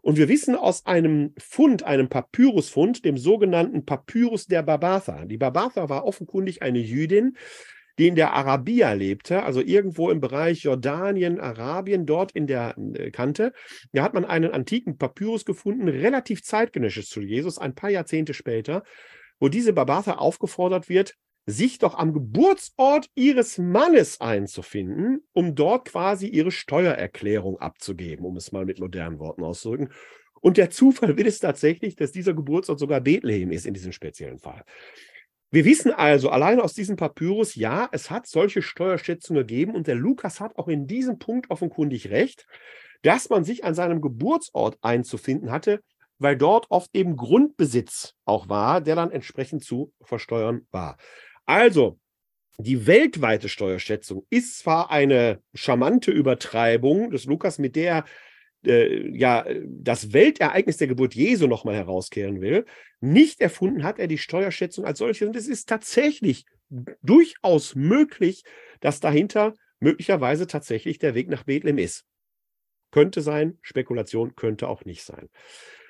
Und 0.00 0.16
wir 0.16 0.28
wissen 0.28 0.54
aus 0.54 0.86
einem 0.86 1.34
Fund, 1.38 1.82
einem 1.82 2.08
Papyrusfund, 2.08 3.04
dem 3.04 3.18
sogenannten 3.18 3.84
Papyrus 3.84 4.46
der 4.46 4.62
Babatha. 4.62 5.24
Die 5.24 5.36
Babatha 5.36 5.88
war 5.88 6.04
offenkundig 6.04 6.62
eine 6.62 6.78
Jüdin, 6.78 7.36
die 7.98 8.06
in 8.06 8.14
der 8.14 8.32
Arabia 8.32 8.92
lebte, 8.92 9.42
also 9.42 9.60
irgendwo 9.60 10.10
im 10.10 10.20
Bereich 10.20 10.62
Jordanien, 10.62 11.40
Arabien, 11.40 12.06
dort 12.06 12.30
in 12.32 12.46
der 12.46 12.76
äh, 12.94 13.10
Kante. 13.10 13.52
Da 13.92 14.04
hat 14.04 14.14
man 14.14 14.24
einen 14.24 14.52
antiken 14.52 14.98
Papyrus 14.98 15.44
gefunden, 15.44 15.88
relativ 15.88 16.42
zeitgenössisch 16.42 17.08
zu 17.08 17.20
Jesus, 17.20 17.58
ein 17.58 17.74
paar 17.74 17.90
Jahrzehnte 17.90 18.34
später, 18.34 18.84
wo 19.40 19.48
diese 19.48 19.72
Babatha 19.72 20.12
aufgefordert 20.12 20.88
wird, 20.88 21.16
sich 21.50 21.78
doch 21.78 21.94
am 21.94 22.12
Geburtsort 22.12 23.08
ihres 23.14 23.56
Mannes 23.56 24.20
einzufinden, 24.20 25.22
um 25.32 25.54
dort 25.54 25.86
quasi 25.86 26.26
ihre 26.26 26.50
Steuererklärung 26.50 27.58
abzugeben, 27.58 28.26
um 28.26 28.36
es 28.36 28.52
mal 28.52 28.66
mit 28.66 28.80
modernen 28.80 29.18
Worten 29.18 29.42
auszudrücken. 29.42 29.90
Und 30.42 30.58
der 30.58 30.68
Zufall 30.68 31.16
will 31.16 31.26
es 31.26 31.38
tatsächlich, 31.38 31.96
dass 31.96 32.12
dieser 32.12 32.34
Geburtsort 32.34 32.78
sogar 32.78 33.00
Bethlehem 33.00 33.50
ist 33.50 33.64
in 33.64 33.72
diesem 33.72 33.92
speziellen 33.92 34.38
Fall. 34.38 34.62
Wir 35.50 35.64
wissen 35.64 35.90
also 35.90 36.28
allein 36.28 36.60
aus 36.60 36.74
diesem 36.74 36.96
Papyrus, 36.96 37.54
ja, 37.54 37.88
es 37.92 38.10
hat 38.10 38.26
solche 38.26 38.60
Steuerschätzungen 38.60 39.46
gegeben 39.46 39.74
und 39.74 39.86
der 39.86 39.94
Lukas 39.94 40.40
hat 40.40 40.58
auch 40.58 40.68
in 40.68 40.86
diesem 40.86 41.18
Punkt 41.18 41.50
offenkundig 41.50 42.10
recht, 42.10 42.46
dass 43.00 43.30
man 43.30 43.44
sich 43.44 43.64
an 43.64 43.74
seinem 43.74 44.02
Geburtsort 44.02 44.76
einzufinden 44.82 45.50
hatte, 45.50 45.80
weil 46.18 46.36
dort 46.36 46.66
oft 46.68 46.90
eben 46.94 47.16
Grundbesitz 47.16 48.16
auch 48.26 48.50
war, 48.50 48.82
der 48.82 48.96
dann 48.96 49.10
entsprechend 49.10 49.64
zu 49.64 49.94
versteuern 50.02 50.66
war. 50.70 50.98
Also, 51.48 51.98
die 52.58 52.86
weltweite 52.86 53.48
Steuerschätzung 53.48 54.26
ist 54.28 54.58
zwar 54.58 54.90
eine 54.90 55.40
charmante 55.54 56.10
Übertreibung 56.10 57.10
des 57.10 57.24
Lukas, 57.24 57.58
mit 57.58 57.74
der 57.74 58.04
äh, 58.66 59.08
ja 59.16 59.46
das 59.66 60.12
Weltereignis 60.12 60.76
der 60.76 60.88
Geburt 60.88 61.14
Jesu 61.14 61.46
nochmal 61.46 61.74
herauskehren 61.74 62.42
will. 62.42 62.66
Nicht 63.00 63.40
erfunden 63.40 63.82
hat 63.82 63.98
er 63.98 64.08
die 64.08 64.18
Steuerschätzung 64.18 64.84
als 64.84 64.98
solche. 64.98 65.26
Und 65.26 65.36
es 65.36 65.48
ist 65.48 65.70
tatsächlich 65.70 66.44
durchaus 67.02 67.74
möglich, 67.74 68.44
dass 68.80 69.00
dahinter 69.00 69.54
möglicherweise 69.80 70.46
tatsächlich 70.46 70.98
der 70.98 71.14
Weg 71.14 71.30
nach 71.30 71.44
Bethlehem 71.44 71.78
ist. 71.78 72.04
Könnte 72.90 73.22
sein, 73.22 73.56
Spekulation 73.62 74.34
könnte 74.36 74.68
auch 74.68 74.84
nicht 74.84 75.02
sein. 75.02 75.30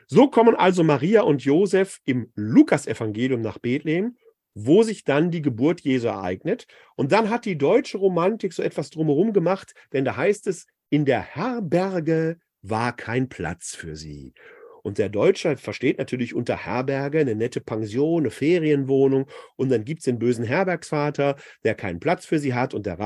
So 0.07 0.29
kommen 0.29 0.55
also 0.55 0.85
Maria 0.85 1.23
und 1.23 1.43
Josef 1.43 1.99
im 2.05 2.31
Lukasevangelium 2.37 3.41
nach 3.41 3.59
Bethlehem 3.59 4.17
wo 4.61 4.83
sich 4.83 5.05
dann 5.05 5.31
die 5.31 5.43
Geburt 5.43 5.83
Jesu 5.83 6.09
ereignet. 6.09 6.67
Und 6.97 7.13
dann 7.13 7.31
hat 7.31 7.45
die 7.45 7.57
deutsche 7.57 7.99
Romantik 7.99 8.53
so 8.53 8.63
etwas 8.63 8.91
drumherum 8.91 9.33
gemacht, 9.33 9.73
denn 9.93 10.05
da 10.05 10.17
heißt 10.17 10.49
es, 10.49 10.67
in 10.91 11.05
der 11.05 11.23
Herberge 11.23 12.39
war 12.63 12.97
kein 12.97 13.29
Platz 13.29 13.77
für 13.77 13.95
sie. 13.95 14.35
Und 14.83 14.99
der 14.99 15.11
Deutsche 15.11 15.57
versteht 15.57 15.99
natürlich 15.99 16.35
unter 16.35 16.57
Herberge 16.57 17.21
eine 17.21 17.35
nette 17.35 17.61
Pension, 17.61 18.23
eine 18.23 18.31
Ferienwohnung. 18.31 19.27
Und 19.57 19.71
dann 19.71 19.85
gibt 19.85 20.01
es 20.01 20.07
den 20.07 20.19
bösen 20.19 20.45
Herbergsvater, 20.45 21.37
der 21.63 21.75
keinen 21.75 22.01
Platz 22.01 22.27
für 22.27 22.39
sie 22.39 22.55
hat 22.55 22.75
und 22.75 22.87
der 22.87 22.97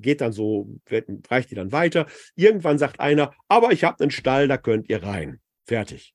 geht 0.00 0.20
dann 0.20 0.32
so, 0.32 0.68
reicht 1.28 1.50
die 1.50 1.54
dann 1.54 1.72
weiter. 1.72 2.06
Irgendwann 2.36 2.78
sagt 2.78 3.00
einer, 3.00 3.32
aber 3.48 3.72
ich 3.72 3.82
habe 3.82 4.00
einen 4.00 4.10
Stall, 4.10 4.46
da 4.46 4.56
könnt 4.56 4.88
ihr 4.88 5.02
rein. 5.02 5.40
Fertig. 5.64 6.14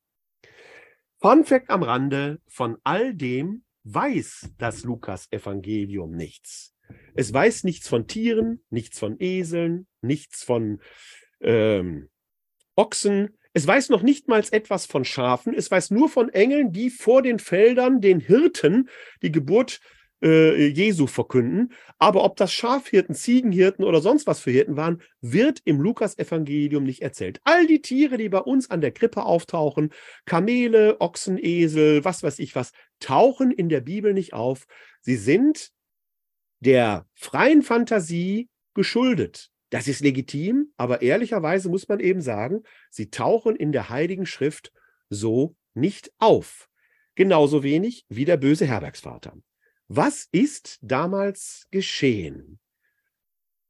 Fun 1.20 1.44
Fact 1.44 1.70
am 1.72 1.84
Rande, 1.84 2.40
von 2.48 2.78
all 2.84 3.14
dem 3.14 3.65
weiß 3.86 4.50
das 4.58 4.84
Lukas-Evangelium 4.84 6.12
nichts. 6.12 6.76
Es 7.14 7.34
weiß 7.34 7.64
nichts 7.64 7.88
von 7.88 8.08
Tieren, 8.08 8.64
nichts 8.70 9.00
von 9.00 9.20
Eseln, 9.20 9.88
nichts 10.02 10.44
von 10.44 10.82
ähm, 11.42 12.10
Ochsen, 12.76 13.38
es 13.54 13.66
weiß 13.66 13.88
noch 13.90 14.02
nicht 14.02 14.28
mal 14.28 14.44
etwas 14.52 14.86
von 14.86 15.06
Schafen, 15.06 15.54
es 15.54 15.72
weiß 15.72 15.92
nur 15.92 16.10
von 16.10 16.28
Engeln, 16.28 16.74
die 16.74 16.90
vor 16.90 17.22
den 17.22 17.40
Feldern 17.40 18.02
den 18.02 18.20
Hirten 18.20 18.90
die 19.22 19.32
Geburt 19.32 19.80
äh, 20.22 20.68
Jesu 20.68 21.08
verkünden. 21.08 21.74
Aber 21.98 22.24
ob 22.24 22.36
das 22.38 22.52
Schafhirten, 22.54 23.16
Ziegenhirten 23.16 23.84
oder 23.86 24.02
sonst 24.02 24.28
was 24.28 24.40
für 24.40 24.52
Hirten 24.52 24.78
waren, 24.78 25.02
wird 25.22 25.62
im 25.66 25.80
Lukas-Evangelium 25.80 26.84
nicht 26.84 27.02
erzählt. 27.02 27.40
All 27.44 27.68
die 27.68 27.82
Tiere, 27.82 28.18
die 28.18 28.30
bei 28.30 28.40
uns 28.40 28.70
an 28.70 28.82
der 28.82 28.92
Krippe 28.92 29.24
auftauchen, 29.24 29.92
Kamele, 30.26 31.00
Ochsen, 31.00 31.38
Esel, 31.38 32.04
was 32.04 32.24
weiß 32.24 32.40
ich 32.40 32.56
was, 32.56 32.72
tauchen 33.00 33.52
in 33.52 33.70
der 33.70 33.82
Bibel 33.82 34.14
nicht 34.14 34.34
auf. 34.34 34.66
Sie 35.02 35.18
sind 35.18 35.72
der 36.60 37.06
freien 37.14 37.62
Fantasie 37.62 38.50
geschuldet. 38.74 39.50
Das 39.70 39.88
ist 39.88 40.02
legitim, 40.02 40.72
aber 40.78 41.02
ehrlicherweise 41.02 41.70
muss 41.70 41.88
man 41.88 42.00
eben 42.00 42.22
sagen, 42.22 42.64
sie 42.90 43.10
tauchen 43.10 43.56
in 43.56 43.72
der 43.72 43.90
Heiligen 43.90 44.26
Schrift 44.26 44.72
so 45.10 45.56
nicht 45.74 46.12
auf. 46.18 46.70
Genauso 47.16 47.64
wenig 47.64 48.06
wie 48.10 48.26
der 48.26 48.38
böse 48.38 48.66
Herbergsvater. 48.66 49.34
Was 49.88 50.28
ist 50.32 50.80
damals 50.82 51.68
geschehen? 51.70 52.60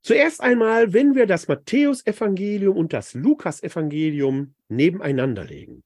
Zuerst 0.02 0.40
einmal, 0.40 0.94
wenn 0.94 1.16
wir 1.16 1.26
das 1.26 1.48
Matthäusevangelium 1.48 2.78
und 2.78 2.94
das 2.94 3.16
Lukasevangelium 3.16 4.54
nebeneinander 4.70 5.44
legen, 5.44 5.84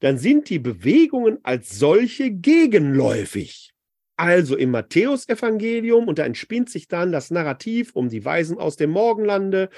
dann 0.00 0.18
sind 0.18 0.50
die 0.50 0.58
Bewegungen 0.58 1.38
als 1.42 1.78
solche 1.78 2.30
gegenläufig. 2.30 3.72
Also 4.16 4.56
im 4.56 4.70
Matthäusevangelium, 4.70 6.06
und 6.06 6.18
da 6.18 6.26
entspinnt 6.26 6.70
sich 6.70 6.86
dann 6.86 7.12
das 7.12 7.30
Narrativ 7.30 7.92
um 7.94 8.08
die 8.08 8.24
Weisen 8.24 8.58
aus 8.58 8.76
dem 8.76 8.90
Morgenlande, 8.90 9.70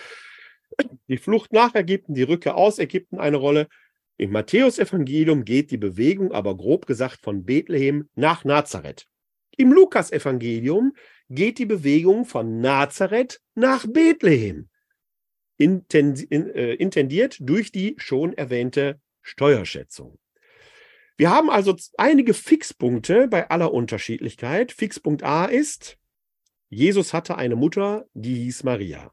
die 1.08 1.18
Flucht 1.18 1.52
nach 1.52 1.74
Ägypten, 1.74 2.14
die 2.14 2.24
Rückkehr 2.24 2.56
aus 2.56 2.78
Ägypten 2.78 3.18
eine 3.18 3.36
Rolle. 3.36 3.68
Im 4.16 4.32
Matthäusevangelium 4.32 5.44
geht 5.44 5.70
die 5.70 5.78
Bewegung 5.78 6.32
aber 6.32 6.56
grob 6.56 6.86
gesagt 6.86 7.20
von 7.22 7.44
Bethlehem 7.44 8.08
nach 8.16 8.44
Nazareth. 8.44 9.06
Im 9.56 9.72
Lukasevangelium 9.72 10.94
geht 11.28 11.58
die 11.58 11.66
Bewegung 11.66 12.24
von 12.24 12.60
Nazareth 12.60 13.40
nach 13.54 13.86
Bethlehem. 13.86 14.68
Äh, 15.58 16.74
intendiert 16.74 17.36
durch 17.40 17.70
die 17.70 17.94
schon 17.96 18.32
erwähnte 18.32 19.00
Steuerschätzung. 19.22 20.18
Wir 21.16 21.30
haben 21.30 21.48
also 21.48 21.76
einige 21.96 22.34
Fixpunkte 22.34 23.28
bei 23.28 23.48
aller 23.48 23.72
Unterschiedlichkeit. 23.72 24.72
Fixpunkt 24.72 25.22
A 25.22 25.44
ist, 25.44 25.96
Jesus 26.68 27.12
hatte 27.12 27.36
eine 27.36 27.54
Mutter, 27.54 28.06
die 28.14 28.34
hieß 28.34 28.64
Maria. 28.64 29.12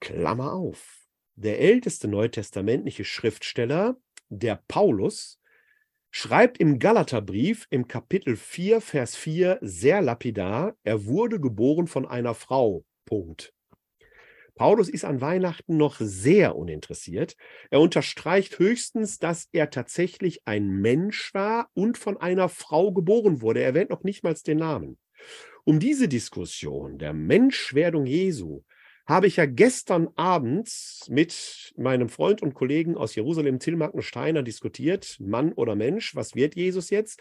Klammer 0.00 0.54
auf. 0.54 1.06
Der 1.36 1.60
älteste 1.60 2.08
neutestamentliche 2.08 3.04
Schriftsteller, 3.04 3.96
der 4.28 4.60
Paulus, 4.66 5.40
schreibt 6.12 6.58
im 6.58 6.78
Galaterbrief 6.78 7.66
im 7.70 7.88
Kapitel 7.88 8.36
4, 8.36 8.82
Vers 8.82 9.16
4 9.16 9.58
sehr 9.62 10.02
lapidar, 10.02 10.76
er 10.84 11.06
wurde 11.06 11.40
geboren 11.40 11.86
von 11.88 12.06
einer 12.06 12.34
Frau. 12.34 12.84
Punkt. 13.06 13.52
Paulus 14.54 14.90
ist 14.90 15.06
an 15.06 15.22
Weihnachten 15.22 15.78
noch 15.78 15.96
sehr 15.98 16.54
uninteressiert. 16.54 17.36
Er 17.70 17.80
unterstreicht 17.80 18.58
höchstens, 18.58 19.18
dass 19.18 19.48
er 19.52 19.70
tatsächlich 19.70 20.46
ein 20.46 20.68
Mensch 20.68 21.32
war 21.32 21.70
und 21.72 21.96
von 21.96 22.18
einer 22.18 22.50
Frau 22.50 22.92
geboren 22.92 23.40
wurde. 23.40 23.60
Er 23.60 23.66
erwähnt 23.68 23.90
noch 23.90 24.04
nicht 24.04 24.22
mal 24.22 24.34
den 24.34 24.58
Namen. 24.58 24.98
Um 25.64 25.80
diese 25.80 26.08
Diskussion 26.08 26.98
der 26.98 27.14
Menschwerdung 27.14 28.04
Jesu 28.04 28.62
habe 29.06 29.26
ich 29.26 29.36
ja 29.36 29.46
gestern 29.46 30.08
Abend 30.16 30.70
mit 31.08 31.72
meinem 31.76 32.08
Freund 32.08 32.42
und 32.42 32.54
Kollegen 32.54 32.96
aus 32.96 33.14
Jerusalem, 33.14 33.58
Till 33.58 33.78
Steiner, 33.98 34.42
diskutiert. 34.42 35.16
Mann 35.20 35.52
oder 35.52 35.74
Mensch, 35.74 36.14
was 36.14 36.34
wird 36.34 36.54
Jesus 36.54 36.90
jetzt? 36.90 37.20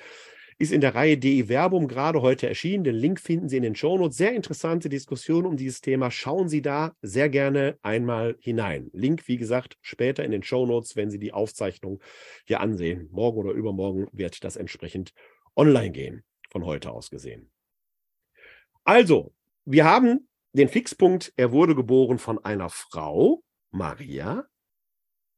ist 0.62 0.72
in 0.72 0.82
der 0.82 0.94
Reihe 0.94 1.18
DE 1.18 1.48
Verbum 1.48 1.88
gerade 1.88 2.22
heute 2.22 2.48
erschienen. 2.48 2.84
Den 2.84 2.96
Link 2.96 3.20
finden 3.20 3.50
Sie 3.50 3.58
in 3.58 3.64
den 3.64 3.76
Shownotes. 3.76 4.16
Sehr 4.16 4.34
interessante 4.34 4.90
Diskussion 4.90 5.48
um 5.48 5.58
dieses 5.58 5.82
Thema. 5.82 6.12
Schauen 6.12 6.50
Sie 6.50 6.62
da 6.62 6.94
sehr 7.02 7.30
gerne 7.30 7.80
einmal 7.82 8.38
hinein. 8.40 8.92
Link, 8.94 9.28
wie 9.28 9.38
gesagt, 9.38 9.78
später 9.82 10.24
in 10.24 10.30
den 10.30 10.44
Shownotes, 10.44 10.96
wenn 10.96 11.10
Sie 11.10 11.18
die 11.18 11.34
Aufzeichnung 11.34 12.00
hier 12.46 12.60
ansehen. 12.60 13.10
Morgen 13.12 13.40
oder 13.40 13.54
übermorgen 13.54 14.08
wird 14.12 14.44
das 14.44 14.56
entsprechend 14.56 15.14
online 15.56 15.92
gehen, 15.92 16.24
von 16.52 16.64
heute 16.64 16.92
aus 16.92 17.10
gesehen. 17.10 17.50
Also, 18.84 19.34
wir 19.66 19.86
haben 19.86 20.28
den 20.54 20.68
Fixpunkt, 20.68 21.34
er 21.38 21.52
wurde 21.52 21.76
geboren 21.76 22.20
von 22.20 22.44
einer 22.44 22.70
Frau, 22.70 23.44
Maria, 23.72 24.46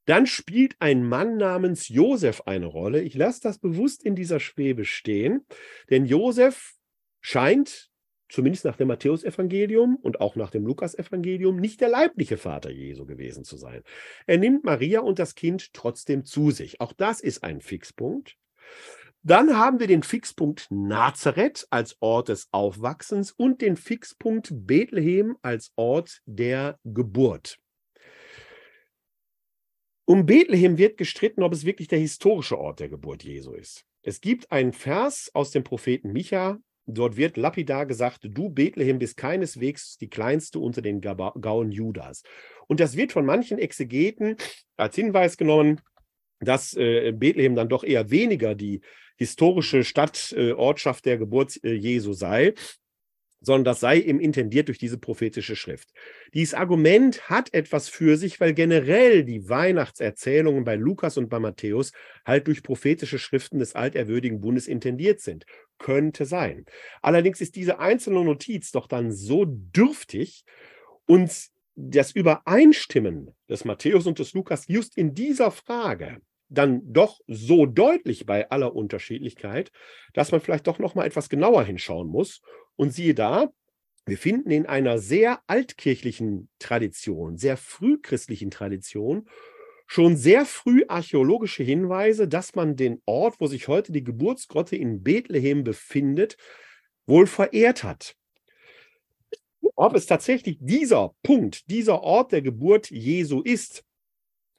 dann 0.06 0.28
spielt 0.28 0.76
ein 0.80 1.08
Mann 1.08 1.38
namens 1.38 1.88
Josef 1.88 2.41
eine 2.41 2.65
Rolle. 2.65 3.02
Ich 3.02 3.15
lasse 3.15 3.41
das 3.41 3.60
bewusst 3.60 4.04
in 4.04 4.15
dieser 4.15 4.39
Schwebe 4.39 4.86
stehen, 4.86 5.45
denn 5.89 6.06
Josef 6.06 6.73
scheint, 7.21 7.89
zumindest 8.28 8.65
nach 8.65 8.76
dem 8.76 8.89
Matthäusevangelium 8.89 9.95
und 9.95 10.19
auch 10.19 10.36
nach 10.36 10.49
dem 10.49 10.65
Lukasevangelium, 10.65 11.56
nicht 11.56 11.80
der 11.80 11.89
leibliche 11.89 12.38
Vater 12.38 12.69
Jesu 12.71 13.06
gewesen 13.06 13.45
zu 13.45 13.56
sein. 13.56 13.84
Er 14.26 14.39
nimmt 14.39 14.65
Maria 14.65 14.99
und 15.02 15.19
das 15.19 15.36
Kind 15.36 15.73
trotzdem 15.73 16.26
zu 16.26 16.52
sich. 16.52 16.82
Auch 16.82 16.91
das 16.93 17.21
ist 17.21 17.43
ein 17.43 17.62
Fixpunkt. 17.62 18.36
Dann 19.25 19.57
haben 19.57 19.79
wir 19.79 19.88
den 19.88 20.03
Fixpunkt 20.03 20.67
Nazareth 20.69 21.65
als 21.69 21.95
Ort 22.01 22.27
des 22.27 22.49
Aufwachsens 22.51 23.31
und 23.31 23.62
den 23.62 23.77
Fixpunkt 23.77 24.49
Bethlehem 24.51 25.38
als 25.41 25.71
Ort 25.77 26.21
der 26.25 26.77
Geburt. 26.83 27.57
Um 30.03 30.25
Bethlehem 30.25 30.77
wird 30.77 30.97
gestritten, 30.97 31.41
ob 31.41 31.53
es 31.53 31.63
wirklich 31.63 31.88
der 31.88 31.99
historische 31.99 32.59
Ort 32.59 32.81
der 32.81 32.89
Geburt 32.89 33.23
Jesu 33.23 33.53
ist. 33.53 33.86
Es 34.01 34.19
gibt 34.19 34.51
einen 34.51 34.73
Vers 34.73 35.31
aus 35.33 35.51
dem 35.51 35.63
Propheten 35.63 36.12
Micha, 36.12 36.59
dort 36.86 37.15
wird 37.15 37.38
lapidar 37.38 37.86
gesagt, 37.86 38.27
du 38.29 38.49
Bethlehem 38.49 38.99
bist 38.99 39.15
keineswegs 39.15 39.95
die 39.95 40.09
kleinste 40.09 40.59
unter 40.59 40.81
den 40.81 40.99
Gauen 40.99 41.71
Judas. 41.71 42.23
Und 42.67 42.81
das 42.81 42.97
wird 42.97 43.13
von 43.13 43.25
manchen 43.25 43.57
Exegeten 43.57 44.36
als 44.75 44.95
Hinweis 44.95 45.38
genommen, 45.38 45.79
dass 46.41 46.75
äh, 46.75 47.13
Bethlehem 47.13 47.55
dann 47.55 47.69
doch 47.69 47.86
eher 47.86 48.12
weniger 48.12 48.53
die 48.53 48.81
historische 49.23 49.83
Stadt, 49.83 50.33
äh, 50.38 50.51
Ortschaft 50.51 51.05
der 51.05 51.17
Geburt 51.17 51.63
äh, 51.63 51.73
Jesu 51.73 52.13
sei, 52.13 52.53
sondern 53.43 53.65
das 53.65 53.81
sei 53.81 53.99
eben 53.99 54.19
intendiert 54.19 54.69
durch 54.69 54.77
diese 54.77 54.97
prophetische 54.97 55.55
Schrift. 55.55 55.89
Dieses 56.33 56.53
Argument 56.53 57.29
hat 57.29 57.53
etwas 57.53 57.89
für 57.89 58.17
sich, 58.17 58.39
weil 58.39 58.53
generell 58.53 59.25
die 59.25 59.49
Weihnachtserzählungen 59.49 60.63
bei 60.63 60.75
Lukas 60.75 61.17
und 61.17 61.29
bei 61.29 61.39
Matthäus 61.39 61.91
halt 62.25 62.47
durch 62.47 62.63
prophetische 62.63 63.19
Schriften 63.19 63.59
des 63.59 63.75
alterwürdigen 63.75 64.39
Bundes 64.39 64.67
intendiert 64.67 65.19
sind. 65.19 65.45
Könnte 65.77 66.25
sein. 66.25 66.65
Allerdings 67.01 67.41
ist 67.41 67.55
diese 67.55 67.79
einzelne 67.79 68.23
Notiz 68.23 68.71
doch 68.71 68.88
dann 68.88 69.12
so 69.12 69.43
dürftig 69.45 70.45
und 71.05 71.31
das 71.75 72.12
Übereinstimmen 72.12 73.31
des 73.49 73.65
Matthäus 73.65 74.07
und 74.07 74.19
des 74.19 74.33
Lukas 74.33 74.67
just 74.67 74.97
in 74.97 75.13
dieser 75.13 75.51
Frage 75.51 76.21
dann 76.49 76.82
doch 76.91 77.19
so 77.27 77.65
deutlich 77.65 78.25
bei 78.25 78.49
aller 78.49 78.75
Unterschiedlichkeit, 78.75 79.71
dass 80.13 80.32
man 80.32 80.41
vielleicht 80.41 80.67
doch 80.67 80.79
noch 80.79 80.95
mal 80.95 81.06
etwas 81.06 81.29
genauer 81.29 81.63
hinschauen 81.63 82.08
muss. 82.08 82.41
Und 82.75 82.91
siehe 82.91 83.13
da, 83.13 83.49
wir 84.06 84.17
finden 84.17 84.51
in 84.51 84.65
einer 84.65 84.97
sehr 84.97 85.39
altkirchlichen 85.47 86.49
Tradition, 86.60 87.38
sehr 87.38 87.58
frühchristlichen 87.58 88.51
Tradition, 88.51 89.27
schon 89.88 90.17
sehr 90.17 90.45
früh 90.45 90.84
archäologische 90.88 91.63
Hinweise, 91.63 92.27
dass 92.27 92.56
man 92.56 92.75
den 92.75 93.01
Ort, 93.06 93.36
wo 93.39 93.47
sich 93.47 93.67
heute 93.67 93.91
die 93.91 94.03
Geburtsgrotte 94.03 94.75
in 94.75 95.03
Bethlehem 95.03 95.63
befindet, 95.63 96.38
wohl 97.06 97.27
verehrt 97.27 97.84
hat. 97.84 98.15
Ob 99.75 99.95
es 99.95 100.06
tatsächlich 100.06 100.58
dieser 100.60 101.13
Punkt, 101.23 101.69
dieser 101.69 102.01
Ort 102.01 102.32
der 102.32 102.41
Geburt 102.41 102.91
Jesu 102.91 103.41
ist, 103.41 103.84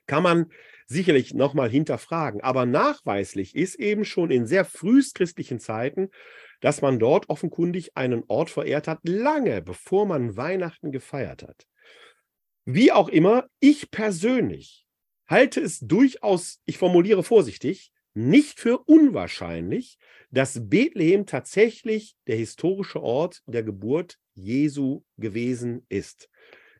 kann 0.07 0.23
man 0.23 0.53
sicherlich 0.87 1.35
nochmal 1.35 1.68
hinterfragen. 1.68 2.40
Aber 2.40 2.66
nachweislich 2.66 3.55
ist 3.55 3.77
eben 3.77 4.05
schon 4.05 4.31
in 4.31 4.47
sehr 4.47 4.64
frühchristlichen 4.64 5.61
Zeiten, 5.61 6.11
dass 6.61 6.83
man 6.83 6.99
dort 6.99 7.29
offenkundig 7.29 7.97
einen 7.97 8.25
Ort 8.29 8.51
verehrt 8.51 8.88
hat, 8.88 9.01
lange 9.03 9.62
bevor 9.62 10.07
man 10.07 10.37
Weihnachten 10.37 10.92
gefeiert 10.92 11.42
hat. 11.42 11.66
Wie 12.64 12.92
auch 12.92 13.09
immer, 13.09 13.49
ich 13.61 13.90
persönlich 13.90 14.87
halte 15.27 15.61
es 15.61 15.81
durchaus, 15.81 16.61
ich 16.64 16.79
formuliere 16.79 17.23
vorsichtig, 17.23 17.92
nicht 18.14 18.61
für 18.61 18.79
unwahrscheinlich, 18.79 19.99
dass 20.31 20.68
Bethlehem 20.68 21.27
tatsächlich 21.27 22.16
der 22.27 22.37
historische 22.37 23.03
Ort 23.03 23.42
der 23.47 23.62
Geburt 23.62 24.18
Jesu 24.35 25.03
gewesen 25.16 25.85
ist. 25.88 26.29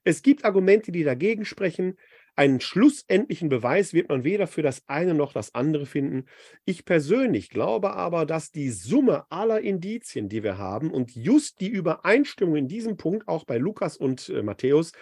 Es 0.05 0.23
gibt 0.23 0.45
Argumente, 0.45 0.93
die 0.93 1.03
dagegen 1.03 1.45
sprechen. 1.45 1.97
Einen 2.37 2.61
schlussendlichen 2.61 3.49
Beweis 3.49 3.93
wird 3.93 4.09
man 4.09 4.25
weder 4.25 4.49
für 4.49 4.63
das 4.63 4.83
eine 4.89 5.15
noch 5.15 5.33
das 5.33 5.55
andere 5.55 5.87
finden. 5.87 6.27
Ich 6.65 6.85
persönlich 6.85 7.49
glaube 7.49 7.93
aber, 7.93 8.27
dass 8.27 8.51
die 8.51 8.71
Summe 8.71 9.25
aller 9.31 9.61
Indizien, 9.61 10.29
die 10.29 10.43
wir 10.43 10.59
haben 10.59 10.91
und 10.91 11.15
just 11.15 11.61
die 11.61 11.69
Übereinstimmung 11.69 12.57
in 12.57 12.69
diesem 12.69 12.97
Punkt 12.97 13.29
auch 13.29 13.45
bei 13.45 13.59
Lukas 13.59 13.97
und 13.97 14.29
äh, 14.31 14.43
Matthäus 14.43 14.93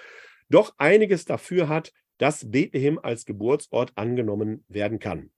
doch 0.50 0.74
einiges 0.76 1.24
dafür 1.24 1.68
hat, 1.68 1.92
dass 2.18 2.50
Bethlehem 2.50 2.98
als 2.98 3.24
Geburtsort 3.24 3.92
angenommen 3.94 4.64
werden 4.68 4.98
kann. 4.98 5.30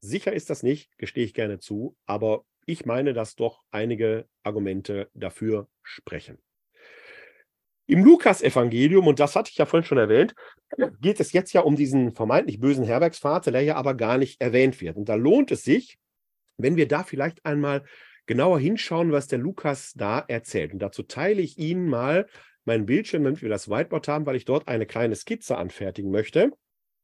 Sicher 0.00 0.34
ist 0.34 0.50
das 0.50 0.62
nicht, 0.62 0.98
gestehe 0.98 1.24
ich 1.24 1.32
gerne 1.32 1.58
zu, 1.58 1.96
aber 2.04 2.44
ich 2.66 2.84
meine, 2.84 3.14
dass 3.14 3.36
doch 3.36 3.62
einige 3.70 4.28
Argumente 4.42 5.08
dafür 5.14 5.68
sprechen. 5.82 6.38
Im 7.92 8.04
Lukas-Evangelium, 8.04 9.06
und 9.06 9.20
das 9.20 9.36
hatte 9.36 9.50
ich 9.50 9.58
ja 9.58 9.66
vorhin 9.66 9.86
schon 9.86 9.98
erwähnt, 9.98 10.34
geht 11.02 11.20
es 11.20 11.32
jetzt 11.32 11.52
ja 11.52 11.60
um 11.60 11.76
diesen 11.76 12.14
vermeintlich 12.14 12.58
bösen 12.58 12.84
Herbergsvater, 12.84 13.52
der 13.52 13.60
ja 13.60 13.76
aber 13.76 13.92
gar 13.92 14.16
nicht 14.16 14.40
erwähnt 14.40 14.80
wird. 14.80 14.96
Und 14.96 15.10
da 15.10 15.14
lohnt 15.14 15.50
es 15.50 15.62
sich, 15.62 15.98
wenn 16.56 16.76
wir 16.76 16.88
da 16.88 17.02
vielleicht 17.02 17.44
einmal 17.44 17.84
genauer 18.24 18.58
hinschauen, 18.58 19.12
was 19.12 19.26
der 19.26 19.40
Lukas 19.40 19.92
da 19.94 20.24
erzählt. 20.26 20.72
Und 20.72 20.78
dazu 20.78 21.02
teile 21.02 21.42
ich 21.42 21.58
Ihnen 21.58 21.86
mal 21.86 22.26
meinen 22.64 22.86
Bildschirm, 22.86 23.24
damit 23.24 23.42
wir 23.42 23.50
das 23.50 23.68
Whiteboard 23.68 24.08
haben, 24.08 24.24
weil 24.24 24.36
ich 24.36 24.46
dort 24.46 24.68
eine 24.68 24.86
kleine 24.86 25.14
Skizze 25.14 25.58
anfertigen 25.58 26.10
möchte. 26.10 26.50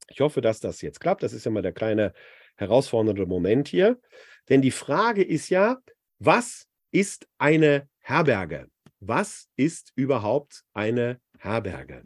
Ich 0.08 0.22
hoffe, 0.22 0.40
dass 0.40 0.58
das 0.58 0.80
jetzt 0.80 1.00
klappt. 1.00 1.22
Das 1.22 1.34
ist 1.34 1.44
ja 1.44 1.50
mal 1.50 1.60
der 1.60 1.72
kleine 1.72 2.14
herausfordernde 2.56 3.26
Moment 3.26 3.68
hier. 3.68 4.00
Denn 4.48 4.62
die 4.62 4.70
Frage 4.70 5.22
ist 5.22 5.50
ja, 5.50 5.76
was 6.18 6.66
ist 6.92 7.28
eine 7.36 7.90
Herberge? 7.98 8.68
Was 9.00 9.48
ist 9.56 9.92
überhaupt 9.94 10.64
eine 10.74 11.20
Herberge? 11.38 12.04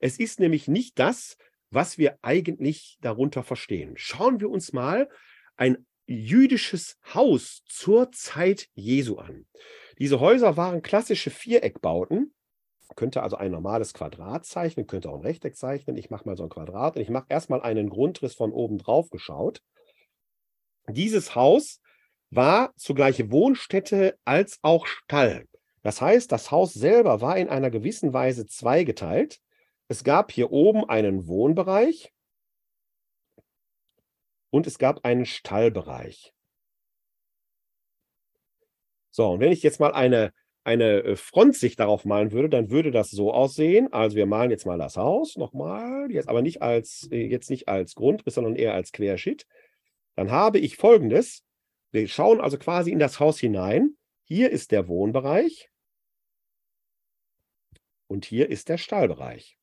Es 0.00 0.18
ist 0.18 0.40
nämlich 0.40 0.68
nicht 0.68 0.98
das, 0.98 1.36
was 1.70 1.98
wir 1.98 2.18
eigentlich 2.22 2.98
darunter 3.00 3.42
verstehen. 3.42 3.94
Schauen 3.96 4.40
wir 4.40 4.50
uns 4.50 4.72
mal 4.72 5.08
ein 5.56 5.86
jüdisches 6.06 6.96
Haus 7.14 7.62
zur 7.66 8.10
Zeit 8.12 8.68
Jesu 8.74 9.16
an. 9.16 9.46
Diese 9.98 10.20
Häuser 10.20 10.56
waren 10.56 10.82
klassische 10.82 11.30
Viereckbauten. 11.30 12.34
Könnte 12.96 13.22
also 13.22 13.36
ein 13.36 13.50
normales 13.50 13.92
Quadrat 13.92 14.46
zeichnen, 14.46 14.86
könnte 14.86 15.10
auch 15.10 15.16
ein 15.16 15.22
Rechteck 15.22 15.56
zeichnen. 15.56 15.96
Ich 15.96 16.08
mache 16.08 16.24
mal 16.24 16.36
so 16.36 16.44
ein 16.44 16.48
Quadrat 16.48 16.96
und 16.96 17.02
ich 17.02 17.10
mache 17.10 17.26
erstmal 17.28 17.60
einen 17.60 17.90
Grundriss 17.90 18.34
von 18.34 18.50
oben 18.50 18.78
drauf 18.78 19.10
geschaut. 19.10 19.60
Dieses 20.88 21.34
Haus 21.34 21.80
war 22.30 22.72
zugleich 22.76 23.30
Wohnstätte 23.30 24.18
als 24.24 24.58
auch 24.62 24.86
Stall. 24.86 25.46
Das 25.82 26.00
heißt, 26.00 26.30
das 26.32 26.50
Haus 26.50 26.74
selber 26.74 27.20
war 27.20 27.36
in 27.36 27.48
einer 27.48 27.70
gewissen 27.70 28.12
Weise 28.12 28.46
zweigeteilt. 28.46 29.40
Es 29.88 30.04
gab 30.04 30.32
hier 30.32 30.50
oben 30.50 30.88
einen 30.88 31.26
Wohnbereich 31.26 32.12
und 34.50 34.66
es 34.66 34.78
gab 34.78 35.04
einen 35.04 35.24
Stallbereich. 35.24 36.32
So, 39.10 39.30
und 39.30 39.40
wenn 39.40 39.52
ich 39.52 39.62
jetzt 39.62 39.80
mal 39.80 39.92
eine, 39.92 40.32
eine 40.64 41.02
äh, 41.02 41.16
Frontsicht 41.16 41.80
darauf 41.80 42.04
malen 42.04 42.30
würde, 42.32 42.48
dann 42.48 42.70
würde 42.70 42.90
das 42.90 43.10
so 43.10 43.32
aussehen. 43.32 43.92
Also 43.92 44.16
wir 44.16 44.26
malen 44.26 44.50
jetzt 44.50 44.66
mal 44.66 44.78
das 44.78 44.96
Haus 44.96 45.36
nochmal, 45.36 46.10
jetzt 46.10 46.28
aber 46.28 46.42
nicht 46.42 46.62
als, 46.62 47.08
äh, 47.10 47.26
jetzt 47.26 47.50
nicht 47.50 47.68
als 47.68 47.94
Grundriss, 47.94 48.34
sondern 48.34 48.54
eher 48.54 48.74
als 48.74 48.92
Querschnitt. 48.92 49.46
Dann 50.14 50.30
habe 50.30 50.58
ich 50.58 50.76
folgendes. 50.76 51.42
Wir 51.90 52.06
schauen 52.06 52.40
also 52.40 52.58
quasi 52.58 52.92
in 52.92 52.98
das 52.98 53.18
Haus 53.18 53.40
hinein. 53.40 53.97
Hier 54.30 54.50
ist 54.50 54.72
der 54.72 54.88
Wohnbereich. 54.88 55.70
Und 58.08 58.26
hier 58.26 58.50
ist 58.50 58.68
der 58.68 58.76
Stallbereich. 58.76 59.58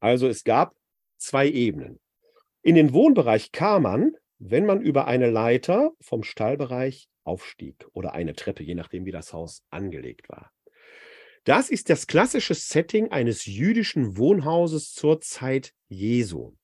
Also 0.00 0.26
es 0.26 0.42
gab 0.42 0.74
zwei 1.16 1.48
Ebenen. 1.48 2.00
In 2.62 2.74
den 2.74 2.92
Wohnbereich 2.92 3.52
kam 3.52 3.82
man, 3.82 4.16
wenn 4.38 4.66
man 4.66 4.80
über 4.80 5.06
eine 5.06 5.30
Leiter 5.30 5.92
vom 6.00 6.24
Stallbereich 6.24 7.08
aufstieg 7.22 7.86
oder 7.92 8.14
eine 8.14 8.34
Treppe, 8.34 8.64
je 8.64 8.74
nachdem, 8.74 9.04
wie 9.04 9.12
das 9.12 9.32
Haus 9.32 9.62
angelegt 9.70 10.28
war. 10.28 10.52
Das 11.44 11.70
ist 11.70 11.88
das 11.88 12.08
klassische 12.08 12.54
Setting 12.54 13.12
eines 13.12 13.46
jüdischen 13.46 14.16
Wohnhauses 14.16 14.92
zur 14.92 15.20
Zeit 15.20 15.72
Jesu. 15.86 16.56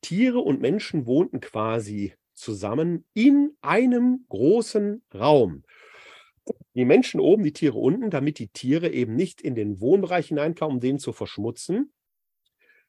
Tiere 0.00 0.40
und 0.40 0.60
Menschen 0.60 1.06
wohnten 1.06 1.38
quasi 1.38 2.14
zusammen 2.44 3.06
in 3.14 3.56
einem 3.62 4.26
großen 4.28 5.02
Raum 5.14 5.64
die 6.74 6.84
Menschen 6.84 7.20
oben, 7.20 7.44
die 7.44 7.52
Tiere 7.52 7.78
unten, 7.78 8.10
damit 8.10 8.38
die 8.38 8.48
Tiere 8.48 8.90
eben 8.90 9.14
nicht 9.14 9.40
in 9.40 9.54
den 9.54 9.80
Wohnbereich 9.80 10.28
hineinkamen, 10.28 10.76
um 10.76 10.80
den 10.80 10.98
zu 10.98 11.12
verschmutzen, 11.12 11.92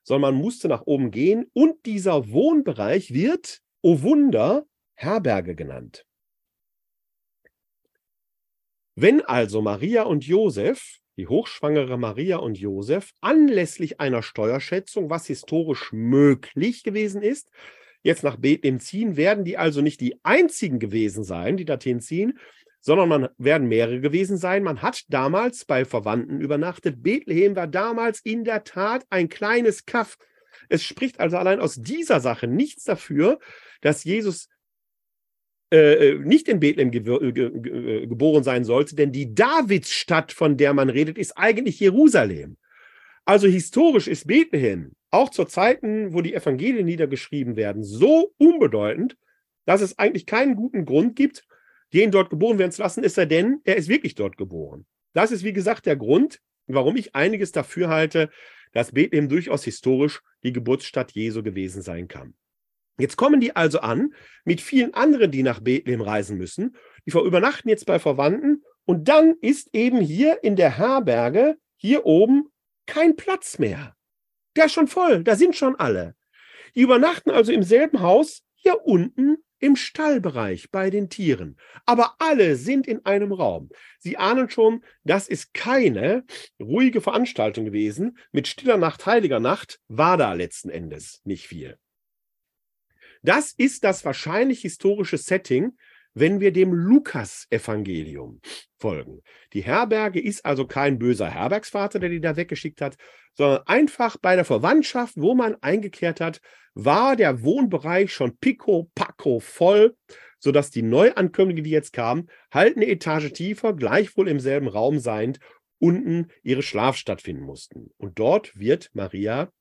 sondern 0.04 0.34
man 0.34 0.42
musste 0.42 0.68
nach 0.68 0.84
oben 0.86 1.12
gehen 1.12 1.50
und 1.54 1.86
dieser 1.86 2.30
Wohnbereich 2.30 3.14
wird, 3.14 3.62
oh 3.82 4.02
Wunder, 4.02 4.66
Herberge 4.94 5.56
genannt. 5.56 6.06
Wenn 8.96 9.22
also 9.22 9.62
Maria 9.62 10.04
und 10.04 10.26
Josef, 10.26 11.00
die 11.18 11.28
hochschwangere 11.28 11.98
Maria 11.98 12.38
und 12.38 12.58
Josef, 12.58 13.12
anlässlich 13.22 14.00
einer 14.00 14.22
Steuerschätzung, 14.22 15.10
was 15.10 15.28
historisch 15.28 15.92
möglich 15.92 16.84
gewesen 16.84 17.22
ist, 17.22 17.50
jetzt 18.06 18.24
nach 18.24 18.38
Bethlehem 18.38 18.80
ziehen, 18.80 19.18
werden 19.18 19.44
die 19.44 19.58
also 19.58 19.82
nicht 19.82 20.00
die 20.00 20.16
einzigen 20.24 20.78
gewesen 20.78 21.24
sein, 21.24 21.58
die 21.58 21.66
dorthin 21.66 22.00
ziehen, 22.00 22.38
sondern 22.80 23.10
man 23.10 23.30
werden 23.40 23.68
mehrere 23.68 24.00
gewesen 24.00 24.38
sein. 24.38 24.62
Man 24.62 24.84
hat 24.84 25.06
damals 25.10 25.66
bei 25.66 25.86
Verwandten 25.86 26.40
übernachtet. 26.40 27.02
Bethlehem 27.02 27.56
war 27.56 27.66
damals 27.66 28.20
in 28.24 28.44
der 28.44 28.64
Tat 28.64 29.04
ein 29.10 29.28
kleines 29.28 29.88
Kaff. 29.88 30.18
Es 30.70 30.84
spricht 30.84 31.20
also 31.20 31.38
allein 31.38 31.60
aus 31.60 31.78
dieser 31.78 32.20
Sache 32.20 32.48
nichts 32.48 32.84
dafür, 32.84 33.40
dass 33.82 34.04
Jesus 34.04 34.50
äh, 35.74 36.12
äh 36.12 36.20
nicht 36.20 36.48
in 36.48 36.60
Bethlehem 36.60 36.92
ge 36.92 38.06
geboren 38.06 38.44
sein 38.44 38.66
sollte, 38.66 38.96
denn 38.96 39.12
die 39.12 39.34
Davidsstadt, 39.34 40.32
von 40.32 40.58
der 40.58 40.76
man 40.76 40.92
redet, 40.92 41.18
ist 41.18 41.36
eigentlich 41.40 41.80
Jerusalem. 41.80 42.58
Also 43.26 43.48
historisch 43.48 44.08
ist 44.08 44.28
Bethlehem, 44.28 44.94
auch 45.10 45.30
zu 45.30 45.46
Zeiten, 45.46 46.14
wo 46.14 46.22
die 46.22 46.36
Evangelien 46.36 46.86
niedergeschrieben 46.86 47.56
werden, 47.56 47.84
so 47.84 48.34
unbedeutend, 48.38 49.18
dass 49.66 49.82
es 49.82 49.98
eigentlich 49.98 50.28
keinen 50.28 50.56
guten 50.56 50.86
Grund 50.86 51.16
gibt, 51.16 51.44
den 51.92 52.12
dort 52.12 52.30
geboren 52.30 52.60
werden 52.60 52.72
zu 52.72 52.84
lassen, 52.84 53.04
ist 53.04 53.18
er 53.18 53.26
denn, 53.26 53.62
er 53.64 53.78
ist 53.78 53.90
wirklich 53.90 54.14
dort 54.14 54.38
geboren. 54.38 54.86
Das 55.14 55.32
ist, 55.32 55.44
wie 55.44 55.54
gesagt, 55.54 55.88
der 55.88 55.96
Grund, 55.96 56.40
warum 56.68 56.98
ich 56.98 57.16
einiges 57.16 57.52
dafür 57.52 57.90
halte, 57.90 58.30
dass 58.74 58.92
Bethlehem 58.92 59.30
durchaus 59.30 59.64
historisch 59.64 60.22
die 60.44 60.54
Geburtsstadt 60.54 61.12
Jesu 61.14 61.42
gewesen 61.42 61.82
sein 61.82 62.08
kann. 62.08 62.36
Jetzt 63.00 63.18
kommen 63.18 63.40
die 63.40 63.56
also 63.56 63.80
an 63.80 64.14
mit 64.44 64.62
vielen 64.62 64.94
anderen, 64.94 65.32
die 65.32 65.44
nach 65.44 65.62
Bethlehem 65.62 66.02
reisen 66.02 66.38
müssen. 66.38 66.76
Die 67.06 67.12
übernachten 67.12 67.70
jetzt 67.70 67.86
bei 67.86 68.00
Verwandten 68.00 68.64
und 68.86 69.08
dann 69.08 69.36
ist 69.42 69.70
eben 69.74 70.00
hier 70.00 70.44
in 70.44 70.56
der 70.56 70.78
Herberge 70.78 71.58
hier 71.78 72.06
oben 72.06 72.50
kein 72.86 73.16
Platz 73.16 73.60
mehr. 73.60 73.96
Der 74.56 74.66
ist 74.66 74.74
schon 74.74 74.88
voll, 74.88 75.24
da 75.24 75.36
sind 75.36 75.56
schon 75.56 75.76
alle. 75.76 76.16
Die 76.76 76.82
übernachten 76.82 77.32
also 77.32 77.52
im 77.52 77.64
selben 77.64 78.02
Haus 78.02 78.44
hier 78.56 78.86
unten 78.86 79.38
im 79.60 79.76
Stallbereich 79.76 80.70
bei 80.72 80.90
den 80.90 81.10
Tieren. 81.10 81.58
Aber 81.86 82.16
alle 82.20 82.56
sind 82.56 82.88
in 82.88 83.06
einem 83.06 83.32
Raum. 83.32 83.70
Sie 84.00 84.18
ahnen 84.18 84.50
schon, 84.50 84.84
das 85.04 85.28
ist 85.28 85.54
keine 85.54 86.26
ruhige 86.60 87.02
Veranstaltung 87.02 87.66
gewesen. 87.66 88.18
Mit 88.32 88.48
stiller 88.48 88.78
Nacht, 88.78 89.06
heiliger 89.06 89.40
Nacht 89.40 89.80
war 89.88 90.18
da 90.18 90.34
letzten 90.34 90.70
Endes 90.70 91.22
nicht 91.24 91.48
viel. 91.48 91.78
Das 93.22 93.54
ist 93.54 93.84
das 93.84 94.06
wahrscheinlich 94.06 94.62
historische 94.62 95.18
Setting, 95.18 95.78
wenn 96.16 96.40
wir 96.40 96.52
dem 96.52 96.74
Lukas-Evangelium 96.74 98.42
folgen. 98.78 99.22
Die 99.54 99.64
Herberge 99.64 100.22
ist 100.22 100.46
also 100.46 100.66
kein 100.66 100.98
böser 100.98 101.30
Herbergsvater, 101.30 102.00
der 102.00 102.10
die 102.10 102.22
da 102.22 102.38
weggeschickt 102.38 102.82
hat, 102.82 102.96
sondern 103.34 103.62
einfach 103.68 104.18
bei 104.18 104.36
der 104.36 104.46
Verwandtschaft, 104.46 105.16
wo 105.18 105.36
man 105.36 105.56
eingekehrt 105.62 106.22
hat, 106.22 106.42
war 106.74 107.16
der 107.16 107.44
Wohnbereich 107.44 108.14
schon 108.14 108.38
pico 108.38 108.90
pacco 108.96 109.40
voll, 109.40 109.96
sodass 110.40 110.72
die 110.72 110.82
Neuankömmlinge, 110.82 111.62
die 111.62 111.70
jetzt 111.70 111.94
kamen, 111.94 112.30
halt 112.52 112.78
eine 112.78 112.88
Etage 112.88 113.32
tiefer, 113.34 113.74
gleichwohl 113.74 114.30
im 114.30 114.40
selben 114.40 114.68
Raum 114.68 115.00
seiend, 115.00 115.40
unten 115.80 116.28
ihre 116.44 116.64
Schlafstadt 116.64 117.22
finden 117.22 117.44
mussten. 117.44 117.92
Und 117.98 118.20
dort 118.20 118.58
wird 118.58 118.90
Maria 118.94 119.52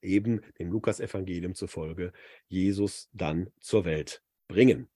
eben 0.00 0.40
dem 0.58 0.70
Lukas-Evangelium 0.70 1.54
zufolge 1.54 2.12
Jesus 2.48 3.10
dann 3.12 3.50
zur 3.60 3.84
Welt 3.84 4.22
bringen. 4.48 4.88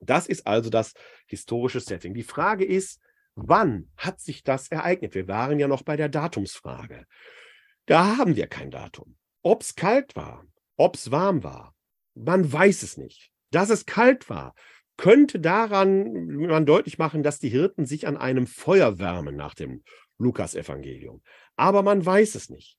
Das 0.00 0.26
ist 0.26 0.46
also 0.46 0.70
das 0.70 0.94
historische 1.26 1.80
Setting. 1.80 2.14
Die 2.14 2.22
Frage 2.22 2.64
ist, 2.64 3.00
wann 3.34 3.90
hat 3.96 4.20
sich 4.20 4.42
das 4.42 4.68
ereignet? 4.68 5.14
Wir 5.14 5.28
waren 5.28 5.58
ja 5.58 5.68
noch 5.68 5.82
bei 5.82 5.96
der 5.96 6.08
Datumsfrage. 6.08 7.06
Da 7.86 8.16
haben 8.16 8.36
wir 8.36 8.46
kein 8.46 8.70
Datum. 8.70 9.16
ob 9.42 9.62
es 9.62 9.76
kalt 9.76 10.14
war, 10.16 10.44
ob 10.76 10.96
es 10.96 11.10
warm 11.10 11.42
war, 11.42 11.74
man 12.14 12.52
weiß 12.52 12.82
es 12.82 12.96
nicht. 12.96 13.30
Dass 13.50 13.70
es 13.70 13.86
kalt 13.86 14.28
war, 14.28 14.54
könnte 14.96 15.38
daran 15.40 16.36
man 16.36 16.66
deutlich 16.66 16.98
machen, 16.98 17.22
dass 17.22 17.38
die 17.38 17.48
Hirten 17.48 17.86
sich 17.86 18.06
an 18.06 18.16
einem 18.16 18.46
Feuer 18.46 18.98
wärmen 18.98 19.36
nach 19.36 19.54
dem 19.54 19.82
Lukas-Evangelium. 20.18 21.22
Aber 21.56 21.82
man 21.82 22.04
weiß 22.04 22.34
es 22.34 22.50
nicht. 22.50 22.76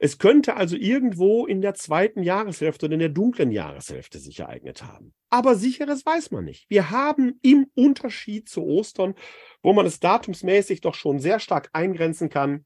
Es 0.00 0.18
könnte 0.18 0.56
also 0.56 0.76
irgendwo 0.76 1.46
in 1.46 1.60
der 1.60 1.74
zweiten 1.74 2.22
Jahreshälfte 2.22 2.86
oder 2.86 2.94
in 2.94 3.00
der 3.00 3.08
dunklen 3.08 3.50
Jahreshälfte 3.50 4.20
sich 4.20 4.38
ereignet 4.38 4.84
haben. 4.84 5.12
Aber 5.28 5.56
sicheres 5.56 6.06
weiß 6.06 6.30
man 6.30 6.44
nicht. 6.44 6.70
Wir 6.70 6.90
haben 6.90 7.38
im 7.42 7.68
Unterschied 7.74 8.48
zu 8.48 8.62
Ostern, 8.62 9.14
wo 9.60 9.72
man 9.72 9.86
es 9.86 9.98
datumsmäßig 9.98 10.82
doch 10.82 10.94
schon 10.94 11.18
sehr 11.18 11.40
stark 11.40 11.70
eingrenzen 11.72 12.28
kann, 12.28 12.64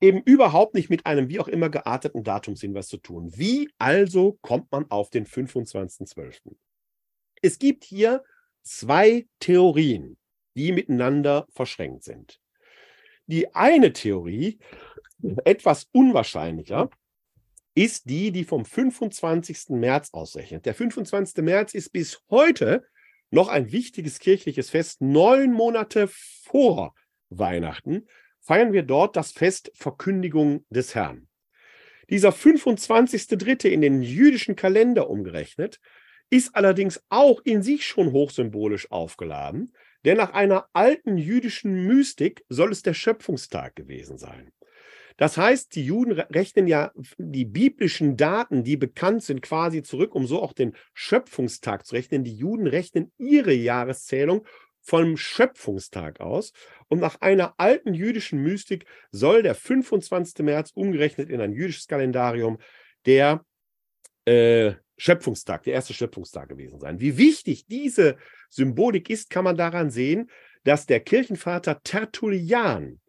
eben 0.00 0.20
überhaupt 0.22 0.74
nicht 0.74 0.90
mit 0.90 1.06
einem 1.06 1.28
wie 1.28 1.38
auch 1.38 1.48
immer 1.48 1.70
gearteten 1.70 2.24
Datumshinweis 2.24 2.88
zu 2.88 2.98
tun. 2.98 3.32
Wie 3.36 3.70
also 3.78 4.38
kommt 4.42 4.70
man 4.72 4.90
auf 4.90 5.10
den 5.10 5.26
25.12.? 5.26 6.56
Es 7.40 7.58
gibt 7.58 7.84
hier 7.84 8.24
zwei 8.62 9.26
Theorien, 9.38 10.16
die 10.56 10.72
miteinander 10.72 11.46
verschränkt 11.50 12.02
sind. 12.02 12.40
Die 13.26 13.54
eine 13.54 13.92
Theorie, 13.92 14.58
etwas 15.44 15.88
unwahrscheinlicher, 15.92 16.90
ist 17.74 18.08
die, 18.08 18.32
die 18.32 18.44
vom 18.44 18.64
25. 18.64 19.70
März 19.70 20.10
ausrechnet. 20.12 20.64
Der 20.64 20.74
25. 20.74 21.44
März 21.44 21.74
ist 21.74 21.90
bis 21.90 22.22
heute 22.30 22.86
noch 23.30 23.48
ein 23.48 23.70
wichtiges 23.70 24.18
kirchliches 24.18 24.70
Fest. 24.70 25.02
Neun 25.02 25.52
Monate 25.52 26.08
vor 26.08 26.94
Weihnachten 27.28 28.06
feiern 28.40 28.72
wir 28.72 28.82
dort 28.82 29.16
das 29.16 29.32
Fest 29.32 29.70
Verkündigung 29.74 30.64
des 30.70 30.94
Herrn. 30.94 31.28
Dieser 32.08 32.30
25.3. 32.30 33.68
in 33.68 33.80
den 33.80 34.00
jüdischen 34.00 34.56
Kalender 34.56 35.10
umgerechnet 35.10 35.80
ist 36.30 36.54
allerdings 36.54 37.02
auch 37.08 37.40
in 37.44 37.62
sich 37.62 37.84
schon 37.84 38.12
hochsymbolisch 38.12 38.90
aufgeladen, 38.90 39.72
denn 40.04 40.16
nach 40.16 40.32
einer 40.32 40.68
alten 40.72 41.18
jüdischen 41.18 41.86
Mystik 41.86 42.44
soll 42.48 42.72
es 42.72 42.82
der 42.82 42.94
Schöpfungstag 42.94 43.74
gewesen 43.76 44.18
sein. 44.18 44.52
Das 45.16 45.38
heißt, 45.38 45.74
die 45.74 45.84
Juden 45.84 46.12
rechnen 46.12 46.66
ja 46.66 46.92
die 47.16 47.46
biblischen 47.46 48.16
Daten, 48.16 48.64
die 48.64 48.76
bekannt 48.76 49.22
sind, 49.22 49.40
quasi 49.40 49.82
zurück, 49.82 50.14
um 50.14 50.26
so 50.26 50.42
auch 50.42 50.52
den 50.52 50.76
Schöpfungstag 50.92 51.86
zu 51.86 51.94
rechnen. 51.94 52.24
Die 52.24 52.34
Juden 52.34 52.66
rechnen 52.66 53.12
ihre 53.16 53.54
Jahreszählung 53.54 54.46
vom 54.82 55.16
Schöpfungstag 55.16 56.20
aus. 56.20 56.52
Und 56.88 57.00
nach 57.00 57.20
einer 57.20 57.54
alten 57.58 57.94
jüdischen 57.94 58.42
Mystik 58.42 58.86
soll 59.10 59.42
der 59.42 59.54
25. 59.54 60.44
März 60.44 60.70
umgerechnet 60.74 61.30
in 61.30 61.40
ein 61.40 61.52
jüdisches 61.52 61.88
Kalendarium 61.88 62.58
der 63.06 63.44
äh, 64.26 64.74
Schöpfungstag, 64.98 65.62
der 65.64 65.74
erste 65.74 65.94
Schöpfungstag 65.94 66.48
gewesen 66.48 66.78
sein. 66.78 67.00
Wie 67.00 67.18
wichtig 67.18 67.66
diese 67.66 68.16
Symbolik 68.50 69.10
ist, 69.10 69.30
kann 69.30 69.44
man 69.44 69.56
daran 69.56 69.90
sehen, 69.90 70.30
dass 70.64 70.86
der 70.86 71.00
Kirchenvater 71.00 71.82
Tertullian 71.82 73.00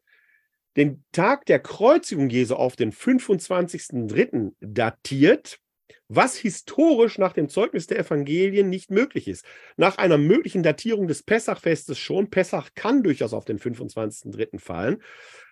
den 0.78 1.04
Tag 1.12 1.46
der 1.48 1.60
Kreuzigung 1.60 2.30
Jesu 2.30 2.56
auf 2.56 2.76
den 2.76 2.94
25.03. 2.94 4.54
datiert, 4.62 5.60
was 6.08 6.38
historisch 6.38 7.18
nach 7.18 7.34
dem 7.34 7.50
Zeugnis 7.50 7.88
der 7.88 8.00
Evangelien 8.00 8.70
nicht 8.70 8.92
möglich 8.92 9.28
ist. 9.28 9.44
Nach 9.76 9.98
einer 9.98 10.18
möglichen 10.18 10.64
Datierung 10.64 11.08
des 11.08 11.24
Pessachfestes 11.24 11.98
schon, 11.98 12.30
Pessach 12.30 12.70
kann 12.76 13.04
durchaus 13.04 13.34
auf 13.34 13.44
den 13.44 13.60
25.03. 13.60 14.60
fallen, 14.60 15.02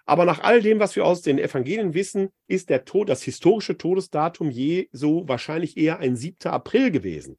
aber 0.06 0.26
nach 0.26 0.42
all 0.44 0.62
dem, 0.62 0.80
was 0.80 0.96
wir 0.96 1.04
aus 1.04 1.24
den 1.24 1.40
Evangelien 1.40 1.96
wissen, 1.96 2.30
ist 2.48 2.70
der 2.70 2.86
Tod, 2.86 3.10
das 3.10 3.24
historische 3.24 3.78
Todesdatum 3.78 4.52
Jesu 4.52 5.28
wahrscheinlich 5.28 5.78
eher 5.78 6.00
ein 6.00 6.16
7. 6.16 6.52
April 6.52 6.92
gewesen. 6.92 7.38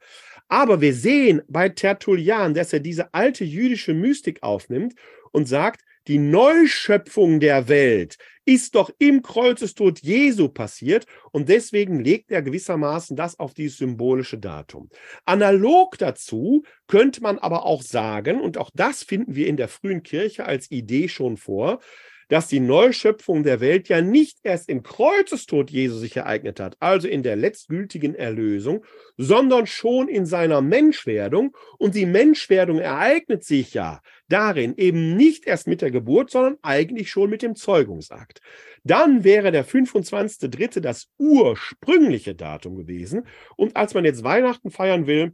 Aber 0.49 0.81
wir 0.81 0.93
sehen 0.93 1.43
bei 1.49 1.69
Tertullian, 1.69 2.55
dass 2.55 2.73
er 2.73 2.81
diese 2.81 3.15
alte 3.15 3.45
jüdische 3.45 3.95
Mystik 3.95 4.43
aufnimmt 4.43 4.95
und 5.31 5.47
sagt, 5.47 5.83
die 6.09 6.19
Neuschöpfung 6.19 7.41
der 7.41 7.69
Welt 7.69 8.17
ist 8.45 8.77
doch 8.77 8.91
im 8.99 9.23
Kreuzestod 9.23 9.99
Jesu 10.01 10.49
passiert 10.49 11.07
und 11.33 11.49
deswegen 11.49 11.99
legt 11.99 12.31
er 12.31 12.43
gewissermaßen 12.43 13.17
das 13.17 13.39
auf 13.41 13.55
dieses 13.55 13.79
symbolische 13.79 14.39
Datum. 14.39 14.89
Analog 15.25 15.99
dazu 15.99 16.63
könnte 16.87 17.23
man 17.23 17.39
aber 17.39 17.67
auch 17.67 17.83
sagen, 17.83 18.41
und 18.41 18.57
auch 18.57 18.71
das 18.73 19.03
finden 19.03 19.35
wir 19.35 19.49
in 19.49 19.57
der 19.57 19.69
frühen 19.69 20.05
Kirche 20.05 20.47
als 20.47 20.71
Idee 20.71 21.09
schon 21.09 21.37
vor, 21.37 21.81
dass 22.29 22.49
die 22.49 22.61
Neuschöpfung 22.61 23.43
der 23.43 23.61
Welt 23.61 23.89
ja 23.89 24.01
nicht 24.01 24.39
erst 24.43 24.69
im 24.69 24.83
Kreuzestod 24.83 25.71
Jesu 25.71 25.97
sich 25.97 26.17
ereignet 26.17 26.61
hat, 26.61 26.77
also 26.81 27.09
in 27.09 27.23
der 27.23 27.37
letztgültigen 27.37 28.15
Erlösung, 28.15 28.85
sondern 29.17 29.67
schon 29.67 30.09
in 30.09 30.27
seiner 30.27 30.61
Menschwerdung. 30.61 31.57
Und 31.79 31.95
die 31.95 32.07
Menschwerdung 32.07 32.79
ereignet 32.79 33.45
sich 33.45 33.75
ja 33.75 34.01
darin 34.29 34.75
eben 34.77 35.17
nicht 35.17 35.47
erst 35.47 35.69
mit 35.69 35.83
der 35.83 35.91
Geburt, 35.91 36.31
sondern 36.31 36.57
eigentlich 36.63 37.11
schon 37.11 37.31
mit 37.31 37.43
dem 37.43 37.55
Zeugungsakt. 37.55 38.41
Dann 38.83 39.25
wäre 39.25 39.53
der 39.53 39.65
25.3. 39.65 40.81
das 40.81 41.09
ursprüngliche 41.19 42.35
Datum 42.35 42.77
gewesen. 42.77 43.27
Und 43.57 43.77
als 43.77 43.95
man 43.95 44.05
jetzt 44.05 44.25
Weihnachten 44.25 44.71
feiern 44.71 45.07
will, 45.07 45.33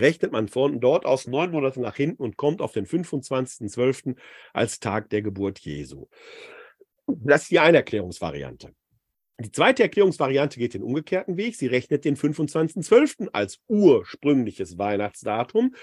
rechnet 0.00 0.32
man 0.32 0.48
von 0.48 0.80
dort 0.80 1.04
aus 1.04 1.26
neun 1.26 1.50
Monate 1.50 1.80
nach 1.80 1.96
hinten 1.96 2.22
und 2.22 2.36
kommt 2.36 2.60
auf 2.60 2.72
den 2.72 2.86
25.12. 2.86 4.16
als 4.52 4.80
Tag 4.80 5.10
der 5.10 5.22
Geburt 5.22 5.58
Jesu. 5.60 6.06
Das 7.06 7.42
ist 7.42 7.50
die 7.50 7.58
eine 7.58 7.78
Erklärungsvariante. 7.78 8.74
Die 9.40 9.52
zweite 9.52 9.84
Erklärungsvariante 9.84 10.58
geht 10.58 10.74
den 10.74 10.82
umgekehrten 10.82 11.36
Weg. 11.36 11.54
Sie 11.54 11.68
rechnet 11.68 12.04
den 12.04 12.16
25.12. 12.16 13.28
als 13.32 13.60
ursprüngliches 13.68 14.78
Weihnachtsdatum 14.78 15.74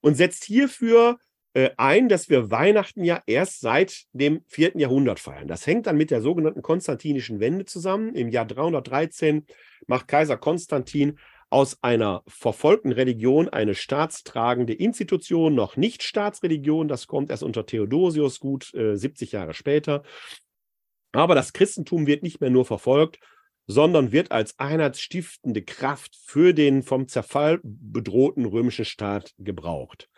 und 0.00 0.16
setzt 0.16 0.44
hierfür 0.44 1.18
äh, 1.56 1.70
ein, 1.76 2.08
dass 2.08 2.28
wir 2.28 2.50
Weihnachten 2.50 3.04
ja 3.04 3.22
erst 3.26 3.60
seit 3.60 4.04
dem 4.12 4.42
vierten 4.46 4.80
Jahrhundert 4.80 5.20
feiern. 5.20 5.48
Das 5.48 5.66
hängt 5.66 5.86
dann 5.86 5.96
mit 5.96 6.10
der 6.10 6.20
sogenannten 6.20 6.62
konstantinischen 6.62 7.40
Wende 7.40 7.64
zusammen. 7.64 8.14
Im 8.14 8.28
Jahr 8.28 8.44
313 8.44 9.46
macht 9.86 10.08
Kaiser 10.08 10.36
Konstantin 10.36 11.18
aus 11.50 11.82
einer 11.82 12.22
verfolgten 12.26 12.92
Religion 12.92 13.48
eine 13.48 13.74
staatstragende 13.74 14.72
Institution, 14.72 15.54
noch 15.54 15.76
nicht 15.76 16.02
Staatsreligion. 16.02 16.88
Das 16.88 17.06
kommt 17.06 17.30
erst 17.30 17.42
unter 17.42 17.66
Theodosius 17.66 18.40
gut 18.40 18.74
äh, 18.74 18.96
70 18.96 19.32
Jahre 19.32 19.54
später. 19.54 20.02
Aber 21.12 21.34
das 21.34 21.52
Christentum 21.52 22.06
wird 22.06 22.22
nicht 22.22 22.40
mehr 22.40 22.50
nur 22.50 22.64
verfolgt, 22.64 23.18
sondern 23.66 24.12
wird 24.12 24.32
als 24.32 24.58
einheitsstiftende 24.58 25.62
Kraft 25.62 26.16
für 26.16 26.52
den 26.52 26.82
vom 26.82 27.08
Zerfall 27.08 27.60
bedrohten 27.62 28.44
römischen 28.44 28.84
Staat 28.84 29.34
gebraucht. 29.38 30.08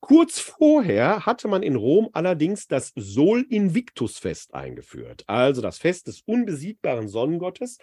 Kurz 0.00 0.38
vorher 0.38 1.26
hatte 1.26 1.48
man 1.48 1.62
in 1.62 1.74
Rom 1.74 2.08
allerdings 2.12 2.68
das 2.68 2.92
Sol 2.94 3.44
Invictus 3.48 4.18
Fest 4.18 4.54
eingeführt, 4.54 5.24
also 5.26 5.60
das 5.62 5.78
Fest 5.78 6.06
des 6.06 6.20
unbesiegbaren 6.20 7.08
Sonnengottes 7.08 7.78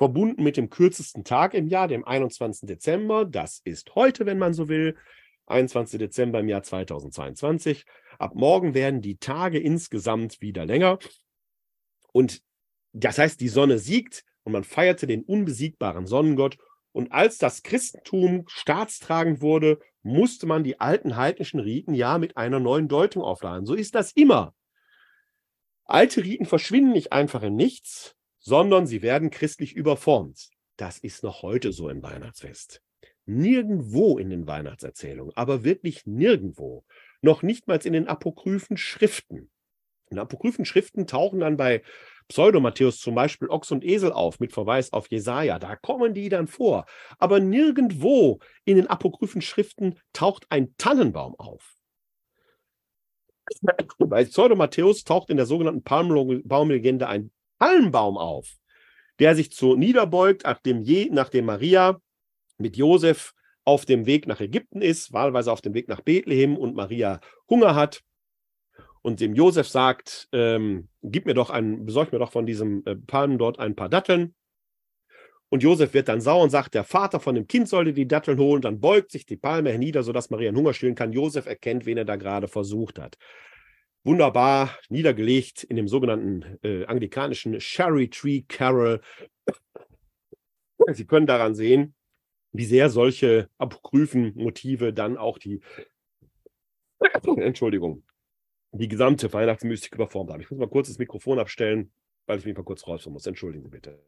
verbunden 0.00 0.42
mit 0.42 0.56
dem 0.56 0.70
kürzesten 0.70 1.24
Tag 1.24 1.52
im 1.52 1.68
Jahr, 1.68 1.86
dem 1.86 2.06
21. 2.06 2.66
Dezember. 2.66 3.26
Das 3.26 3.60
ist 3.64 3.94
heute, 3.94 4.24
wenn 4.24 4.38
man 4.38 4.54
so 4.54 4.66
will. 4.70 4.96
21. 5.44 5.98
Dezember 5.98 6.40
im 6.40 6.48
Jahr 6.48 6.62
2022. 6.62 7.84
Ab 8.18 8.34
morgen 8.34 8.72
werden 8.72 9.02
die 9.02 9.18
Tage 9.18 9.58
insgesamt 9.58 10.40
wieder 10.40 10.64
länger. 10.64 10.98
Und 12.12 12.40
das 12.94 13.18
heißt, 13.18 13.42
die 13.42 13.50
Sonne 13.50 13.78
siegt 13.78 14.24
und 14.42 14.54
man 14.54 14.64
feierte 14.64 15.06
den 15.06 15.22
unbesiegbaren 15.22 16.06
Sonnengott. 16.06 16.56
Und 16.92 17.12
als 17.12 17.36
das 17.36 17.62
Christentum 17.62 18.44
staatstragend 18.48 19.42
wurde, 19.42 19.80
musste 20.02 20.46
man 20.46 20.64
die 20.64 20.80
alten 20.80 21.16
heidnischen 21.16 21.60
Riten 21.60 21.92
ja 21.92 22.16
mit 22.16 22.38
einer 22.38 22.58
neuen 22.58 22.88
Deutung 22.88 23.22
aufladen. 23.22 23.66
So 23.66 23.74
ist 23.74 23.94
das 23.94 24.12
immer. 24.12 24.54
Alte 25.84 26.24
Riten 26.24 26.46
verschwinden 26.46 26.92
nicht 26.92 27.12
einfach 27.12 27.42
in 27.42 27.54
nichts, 27.54 28.16
sondern 28.40 28.86
sie 28.86 29.02
werden 29.02 29.30
christlich 29.30 29.74
überformt. 29.74 30.50
Das 30.76 30.98
ist 30.98 31.22
noch 31.22 31.42
heute 31.42 31.72
so 31.72 31.88
im 31.88 32.02
Weihnachtsfest. 32.02 32.82
Nirgendwo 33.26 34.18
in 34.18 34.30
den 34.30 34.46
Weihnachtserzählungen, 34.46 35.36
aber 35.36 35.62
wirklich 35.62 36.06
nirgendwo, 36.06 36.84
noch 37.20 37.42
nicht 37.42 37.68
mal 37.68 37.78
in 37.84 37.92
den 37.92 38.08
apokryphen 38.08 38.76
Schriften. 38.76 39.50
In 40.10 40.18
apokryphen 40.18 40.64
Schriften 40.64 41.06
tauchen 41.06 41.40
dann 41.40 41.56
bei 41.56 41.82
Pseudo-Matthäus 42.28 42.98
zum 42.98 43.14
Beispiel 43.14 43.48
Ochs 43.48 43.70
und 43.70 43.84
Esel 43.84 44.12
auf, 44.12 44.40
mit 44.40 44.52
Verweis 44.52 44.92
auf 44.92 45.10
Jesaja. 45.10 45.58
Da 45.58 45.76
kommen 45.76 46.14
die 46.14 46.28
dann 46.28 46.48
vor. 46.48 46.86
Aber 47.18 47.40
nirgendwo 47.40 48.40
in 48.64 48.76
den 48.76 48.86
apokryphen 48.88 49.42
Schriften 49.42 49.98
taucht 50.12 50.46
ein 50.48 50.74
Tannenbaum 50.76 51.34
auf. 51.36 51.74
Bei 53.98 54.24
Pseudo-Matthäus 54.24 55.04
taucht 55.04 55.30
in 55.30 55.36
der 55.36 55.46
sogenannten 55.46 55.82
Palmbaumlegende 55.82 57.08
ein 57.08 57.30
Palmbaum 57.60 58.18
auf, 58.18 58.48
der 59.20 59.36
sich 59.36 59.54
so 59.54 59.76
niederbeugt, 59.76 60.42
nachdem, 60.44 60.82
je, 60.82 61.08
nachdem 61.12 61.44
Maria 61.44 62.00
mit 62.58 62.76
Josef 62.76 63.34
auf 63.64 63.84
dem 63.84 64.06
Weg 64.06 64.26
nach 64.26 64.40
Ägypten 64.40 64.82
ist, 64.82 65.12
wahlweise 65.12 65.52
auf 65.52 65.60
dem 65.60 65.74
Weg 65.74 65.86
nach 65.86 66.00
Bethlehem 66.00 66.56
und 66.56 66.74
Maria 66.74 67.20
Hunger 67.48 67.76
hat. 67.76 68.02
und 69.02 69.20
dem 69.20 69.34
Josef 69.34 69.66
sagt, 69.66 70.28
ähm, 70.32 70.88
gib 71.02 71.24
mir 71.24 71.34
doch 71.34 71.48
ein, 71.48 71.86
besorg 71.86 72.12
mir 72.12 72.18
doch 72.18 72.32
von 72.32 72.44
diesem 72.44 72.82
äh, 72.84 72.96
Palmen 72.96 73.38
dort 73.38 73.58
ein 73.58 73.74
paar 73.74 73.88
Datteln. 73.88 74.34
Und 75.48 75.62
Josef 75.62 75.94
wird 75.94 76.08
dann 76.08 76.20
sauer 76.20 76.42
und 76.42 76.50
sagt, 76.50 76.74
der 76.74 76.84
Vater 76.84 77.18
von 77.18 77.34
dem 77.34 77.46
Kind 77.46 77.68
sollte 77.68 77.92
die 77.92 78.06
Datteln 78.06 78.38
holen. 78.38 78.62
Dann 78.62 78.78
beugt 78.78 79.10
sich 79.10 79.26
die 79.26 79.36
Palme 79.36 79.70
hernieder, 79.70 80.02
sodass 80.02 80.30
Maria 80.30 80.48
einen 80.48 80.58
Hunger 80.58 80.74
stillen 80.74 80.94
kann. 80.94 81.12
Josef 81.12 81.46
erkennt, 81.46 81.86
wen 81.86 81.98
er 81.98 82.04
da 82.04 82.16
gerade 82.16 82.46
versucht 82.46 82.98
hat. 82.98 83.16
Wunderbar 84.02 84.78
niedergelegt 84.88 85.62
in 85.64 85.76
dem 85.76 85.86
sogenannten 85.86 86.58
äh, 86.62 86.86
anglikanischen 86.86 87.58
Cherry 87.58 88.08
Tree 88.08 88.42
Carol. 88.48 89.00
Sie 90.92 91.06
können 91.06 91.26
daran 91.26 91.54
sehen, 91.54 91.94
wie 92.52 92.64
sehr 92.64 92.88
solche 92.88 93.48
apokryphen 93.58 94.32
Motive 94.34 94.92
dann 94.92 95.16
auch 95.16 95.38
die, 95.38 95.60
Entschuldigung, 97.36 98.02
die 98.72 98.88
gesamte 98.88 99.32
Weihnachtsmystik 99.32 99.94
überformt 99.94 100.30
haben. 100.30 100.40
Ich 100.40 100.50
muss 100.50 100.58
mal 100.58 100.68
kurz 100.68 100.88
das 100.88 100.98
Mikrofon 100.98 101.38
abstellen, 101.38 101.92
weil 102.26 102.38
ich 102.38 102.46
mich 102.46 102.56
mal 102.56 102.64
kurz 102.64 102.86
rausholen 102.86 103.12
muss. 103.12 103.26
Entschuldigen 103.26 103.64
Sie 103.64 103.70
bitte. 103.70 104.02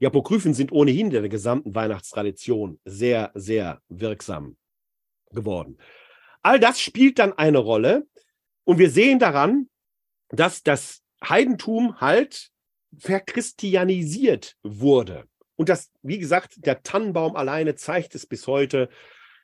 Die 0.00 0.06
Apokryphen 0.06 0.54
sind 0.54 0.70
ohnehin 0.70 1.06
in 1.06 1.12
der 1.12 1.28
gesamten 1.28 1.74
Weihnachtstradition 1.74 2.78
sehr, 2.84 3.32
sehr 3.34 3.80
wirksam 3.88 4.56
geworden. 5.32 5.78
All 6.42 6.60
das 6.60 6.80
spielt 6.80 7.18
dann 7.18 7.32
eine 7.32 7.58
Rolle 7.58 8.06
und 8.68 8.78
wir 8.78 8.90
sehen 8.90 9.18
daran, 9.18 9.70
dass 10.28 10.62
das 10.62 11.00
Heidentum 11.26 12.02
halt 12.02 12.50
verchristianisiert 12.98 14.56
wurde. 14.62 15.24
Und 15.56 15.70
das, 15.70 15.90
wie 16.02 16.18
gesagt, 16.18 16.66
der 16.66 16.82
Tannenbaum 16.82 17.34
alleine 17.34 17.76
zeigt 17.76 18.14
es 18.14 18.26
bis 18.26 18.46
heute. 18.46 18.90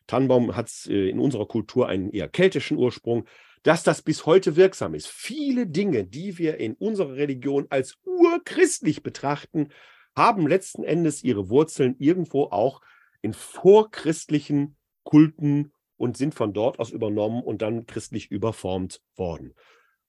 Tannenbaum 0.06 0.54
hat 0.54 0.70
äh, 0.88 1.08
in 1.08 1.18
unserer 1.18 1.46
Kultur 1.46 1.88
einen 1.88 2.10
eher 2.10 2.28
keltischen 2.28 2.76
Ursprung 2.76 3.26
dass 3.62 3.82
das 3.82 4.02
bis 4.02 4.26
heute 4.26 4.56
wirksam 4.56 4.94
ist. 4.94 5.08
Viele 5.08 5.66
Dinge, 5.66 6.04
die 6.04 6.36
wir 6.36 6.58
in 6.58 6.74
unserer 6.74 7.14
Religion 7.14 7.66
als 7.70 7.96
urchristlich 8.04 9.02
betrachten, 9.02 9.70
haben 10.14 10.46
letzten 10.46 10.84
Endes 10.84 11.24
ihre 11.24 11.48
Wurzeln 11.48 11.96
irgendwo 11.98 12.44
auch 12.44 12.82
in 13.22 13.32
vorchristlichen 13.32 14.76
Kulten 15.02 15.72
und 15.96 16.16
sind 16.16 16.34
von 16.34 16.52
dort 16.52 16.78
aus 16.78 16.90
übernommen 16.90 17.42
und 17.42 17.62
dann 17.62 17.86
christlich 17.86 18.30
überformt 18.30 19.00
worden. 19.16 19.54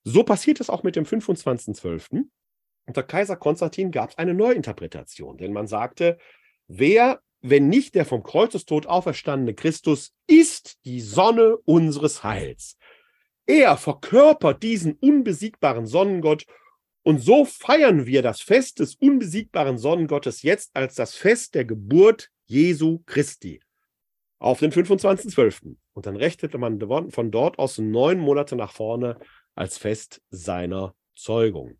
So 0.03 0.23
passiert 0.23 0.59
es 0.59 0.69
auch 0.69 0.83
mit 0.83 0.95
dem 0.95 1.05
25.12. 1.05 2.25
Unter 2.87 3.03
Kaiser 3.03 3.35
Konstantin 3.35 3.91
gab 3.91 4.11
es 4.11 4.17
eine 4.17 4.33
Neuinterpretation, 4.33 5.37
denn 5.37 5.53
man 5.53 5.67
sagte, 5.67 6.17
wer, 6.67 7.21
wenn 7.41 7.69
nicht 7.69 7.95
der 7.95 8.05
vom 8.05 8.21
Kreuzestod 8.21 8.85
auferstandene 8.85 9.55
Christus, 9.55 10.13
ist 10.27 10.77
die 10.85 11.01
Sonne 11.01 11.57
unseres 11.57 12.23
Heils. 12.23 12.77
Er 13.47 13.77
verkörpert 13.77 14.63
diesen 14.63 14.93
unbesiegbaren 14.93 15.85
Sonnengott 15.85 16.45
und 17.03 17.19
so 17.19 17.45
feiern 17.45 18.07
wir 18.07 18.23
das 18.23 18.41
Fest 18.41 18.79
des 18.79 18.95
unbesiegbaren 18.95 19.77
Sonnengottes 19.77 20.41
jetzt 20.41 20.75
als 20.75 20.95
das 20.95 21.15
Fest 21.15 21.53
der 21.53 21.65
Geburt 21.65 22.31
Jesu 22.47 23.03
Christi 23.05 23.61
auf 24.39 24.59
den 24.59 24.71
25.12. 24.71 25.75
Und 25.93 26.05
dann 26.05 26.15
rechnete 26.15 26.57
man 26.57 26.79
von 27.11 27.31
dort 27.31 27.59
aus 27.59 27.77
neun 27.77 28.19
Monate 28.19 28.55
nach 28.55 28.71
vorne 28.71 29.17
als 29.55 29.77
Fest 29.77 30.21
seiner 30.29 30.93
Zeugung. 31.15 31.77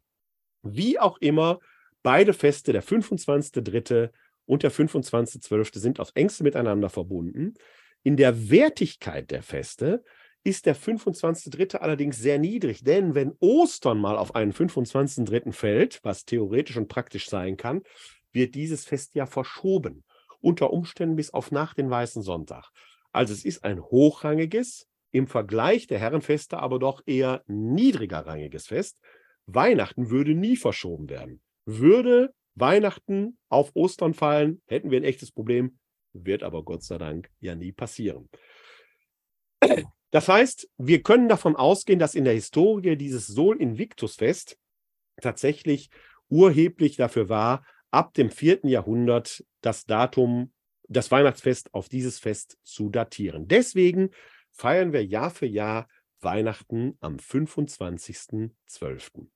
Wie 0.63 0.97
auch 0.99 1.17
immer, 1.19 1.59
beide 2.01 2.33
Feste, 2.33 2.71
der 2.71 2.83
25.3. 2.83 4.09
und 4.45 4.63
der 4.63 4.71
25.12., 4.71 5.79
sind 5.79 5.99
aufs 5.99 6.11
engste 6.11 6.43
miteinander 6.43 6.89
verbunden. 6.89 7.55
In 8.03 8.17
der 8.17 8.49
Wertigkeit 8.49 9.31
der 9.31 9.43
Feste 9.43 10.03
ist 10.43 10.67
der 10.67 10.75
25.3. 10.75 11.77
allerdings 11.77 12.19
sehr 12.19 12.37
niedrig, 12.37 12.83
denn 12.83 13.15
wenn 13.15 13.33
Ostern 13.39 13.99
mal 13.99 14.15
auf 14.15 14.35
einen 14.35 14.53
25.3. 14.53 15.51
fällt, 15.51 15.99
was 16.03 16.23
theoretisch 16.23 16.77
und 16.77 16.87
praktisch 16.87 17.27
sein 17.29 17.57
kann, 17.57 17.81
wird 18.31 18.53
dieses 18.53 18.85
Fest 18.85 19.15
ja 19.15 19.25
verschoben, 19.25 20.03
unter 20.45 20.71
Umständen 20.71 21.15
bis 21.15 21.31
auf 21.31 21.51
nach 21.51 21.73
den 21.73 21.89
Weißen 21.89 22.21
Sonntag. 22.21 22.69
Also 23.11 23.33
es 23.33 23.43
ist 23.43 23.63
ein 23.63 23.81
hochrangiges, 23.81 24.87
im 25.11 25.27
Vergleich 25.27 25.87
der 25.87 25.99
Herrenfeste 25.99 26.59
aber 26.59 26.77
doch 26.77 27.01
eher 27.05 27.43
niedrigerrangiges 27.47 28.67
Fest. 28.67 28.99
Weihnachten 29.47 30.09
würde 30.09 30.35
nie 30.35 30.55
verschoben 30.55 31.09
werden. 31.09 31.41
Würde 31.65 32.33
Weihnachten 32.53 33.37
auf 33.49 33.71
Ostern 33.73 34.13
fallen, 34.13 34.61
hätten 34.67 34.91
wir 34.91 34.99
ein 34.99 35.03
echtes 35.03 35.31
Problem, 35.31 35.79
wird 36.13 36.43
aber 36.43 36.63
Gott 36.63 36.83
sei 36.83 36.97
Dank 36.97 37.29
ja 37.39 37.55
nie 37.55 37.71
passieren. 37.71 38.29
Das 40.11 40.29
heißt, 40.29 40.69
wir 40.77 41.01
können 41.01 41.27
davon 41.27 41.55
ausgehen, 41.55 41.99
dass 41.99 42.15
in 42.15 42.23
der 42.23 42.33
Historie 42.33 42.95
dieses 42.95 43.27
Sol 43.27 43.59
Invictus 43.59 44.15
Fest 44.15 44.57
tatsächlich 45.21 45.89
urheblich 46.29 46.97
dafür 46.97 47.29
war, 47.29 47.65
ab 47.91 48.13
dem 48.13 48.29
vierten 48.29 48.67
Jahrhundert 48.67 49.43
das 49.61 49.85
Datum, 49.85 50.53
das 50.87 51.11
Weihnachtsfest 51.11 51.73
auf 51.73 51.89
dieses 51.89 52.19
Fest 52.19 52.57
zu 52.63 52.89
datieren. 52.89 53.47
Deswegen 53.47 54.11
feiern 54.51 54.93
wir 54.93 55.05
Jahr 55.05 55.31
für 55.31 55.47
Jahr 55.47 55.87
Weihnachten 56.19 56.97
am 57.01 57.17
25.12. 57.17 59.27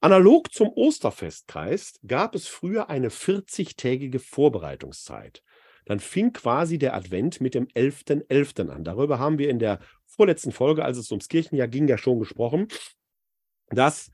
Analog 0.00 0.52
zum 0.52 0.68
Osterfestkreis 0.68 1.98
gab 2.06 2.34
es 2.34 2.46
früher 2.46 2.88
eine 2.88 3.08
40-tägige 3.08 4.20
Vorbereitungszeit 4.20 5.42
dann 5.88 6.00
fing 6.00 6.34
quasi 6.34 6.76
der 6.76 6.94
Advent 6.94 7.40
mit 7.40 7.54
dem 7.54 7.66
11.11. 7.68 8.28
.11. 8.28 8.68
an. 8.68 8.84
Darüber 8.84 9.18
haben 9.18 9.38
wir 9.38 9.48
in 9.48 9.58
der 9.58 9.80
vorletzten 10.04 10.52
Folge, 10.52 10.84
als 10.84 10.98
es 10.98 11.10
ums 11.10 11.28
Kirchenjahr 11.28 11.66
ging, 11.66 11.88
ja 11.88 11.96
schon 11.96 12.18
gesprochen, 12.18 12.68
dass 13.70 14.10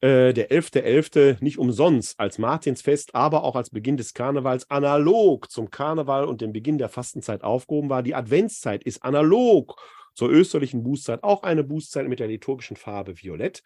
äh, 0.00 0.32
der 0.32 0.50
11.11. 0.50 0.82
.11. 0.82 1.36
nicht 1.40 1.58
umsonst 1.58 2.18
als 2.18 2.38
Martinsfest, 2.38 3.14
aber 3.14 3.44
auch 3.44 3.56
als 3.56 3.70
Beginn 3.70 3.96
des 3.96 4.14
Karnevals 4.14 4.70
analog 4.70 5.50
zum 5.50 5.70
Karneval 5.70 6.24
und 6.24 6.40
dem 6.40 6.52
Beginn 6.52 6.78
der 6.78 6.88
Fastenzeit 6.88 7.42
aufgehoben 7.42 7.90
war. 7.90 8.02
Die 8.02 8.14
Adventszeit 8.14 8.84
ist 8.84 9.04
analog 9.04 9.80
zur 10.14 10.30
österlichen 10.30 10.82
Bußzeit 10.82 11.22
auch 11.22 11.42
eine 11.42 11.64
Bußzeit 11.64 12.08
mit 12.08 12.18
der 12.18 12.28
liturgischen 12.28 12.76
Farbe 12.76 13.20
Violett. 13.20 13.62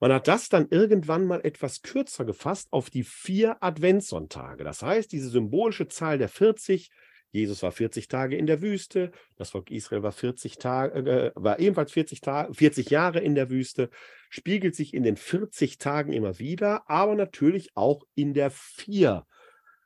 Man 0.00 0.12
hat 0.12 0.28
das 0.28 0.48
dann 0.48 0.68
irgendwann 0.70 1.26
mal 1.26 1.40
etwas 1.44 1.82
kürzer 1.82 2.24
gefasst 2.24 2.68
auf 2.72 2.88
die 2.88 3.04
vier 3.04 3.62
Adventssonntage. 3.62 4.64
Das 4.64 4.82
heißt, 4.82 5.12
diese 5.12 5.28
symbolische 5.28 5.88
Zahl 5.88 6.16
der 6.16 6.30
40, 6.30 6.90
Jesus 7.32 7.62
war 7.62 7.70
40 7.70 8.08
Tage 8.08 8.36
in 8.36 8.46
der 8.46 8.60
Wüste, 8.60 9.12
das 9.36 9.50
Volk 9.50 9.70
Israel 9.70 10.02
war 10.02 10.12
40 10.12 10.58
Tage, 10.58 10.98
äh, 10.98 11.32
war 11.34 11.60
ebenfalls 11.60 11.92
40, 11.92 12.20
Tage, 12.20 12.52
40 12.54 12.90
Jahre 12.90 13.20
in 13.20 13.34
der 13.34 13.50
Wüste, 13.50 13.90
spiegelt 14.30 14.74
sich 14.74 14.94
in 14.94 15.02
den 15.02 15.16
40 15.16 15.78
Tagen 15.78 16.12
immer 16.12 16.38
wieder, 16.38 16.88
aber 16.88 17.14
natürlich 17.14 17.76
auch 17.76 18.04
in 18.14 18.34
der 18.34 18.50
vier, 18.50 19.26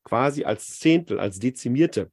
quasi 0.05 0.45
als 0.45 0.79
Zehntel, 0.79 1.19
als 1.19 1.39
dezimierte 1.39 2.11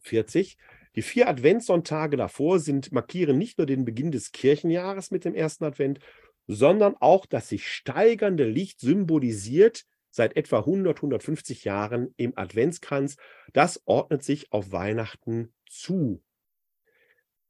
40. 0.00 0.56
Die 0.96 1.02
vier 1.02 1.28
Adventssonntage 1.28 2.16
davor 2.16 2.58
sind, 2.58 2.92
markieren 2.92 3.38
nicht 3.38 3.58
nur 3.58 3.66
den 3.66 3.84
Beginn 3.84 4.10
des 4.10 4.32
Kirchenjahres 4.32 5.10
mit 5.10 5.24
dem 5.24 5.34
ersten 5.34 5.64
Advent, 5.64 6.00
sondern 6.46 6.96
auch 6.98 7.26
das 7.26 7.48
sich 7.48 7.68
steigernde 7.68 8.44
Licht 8.44 8.80
symbolisiert 8.80 9.84
seit 10.18 10.36
etwa 10.36 10.58
100, 10.58 10.98
150 10.98 11.64
Jahren 11.64 12.12
im 12.16 12.36
Adventskranz. 12.36 13.16
Das 13.54 13.80
ordnet 13.86 14.22
sich 14.22 14.52
auf 14.52 14.72
Weihnachten 14.72 15.54
zu. 15.70 16.22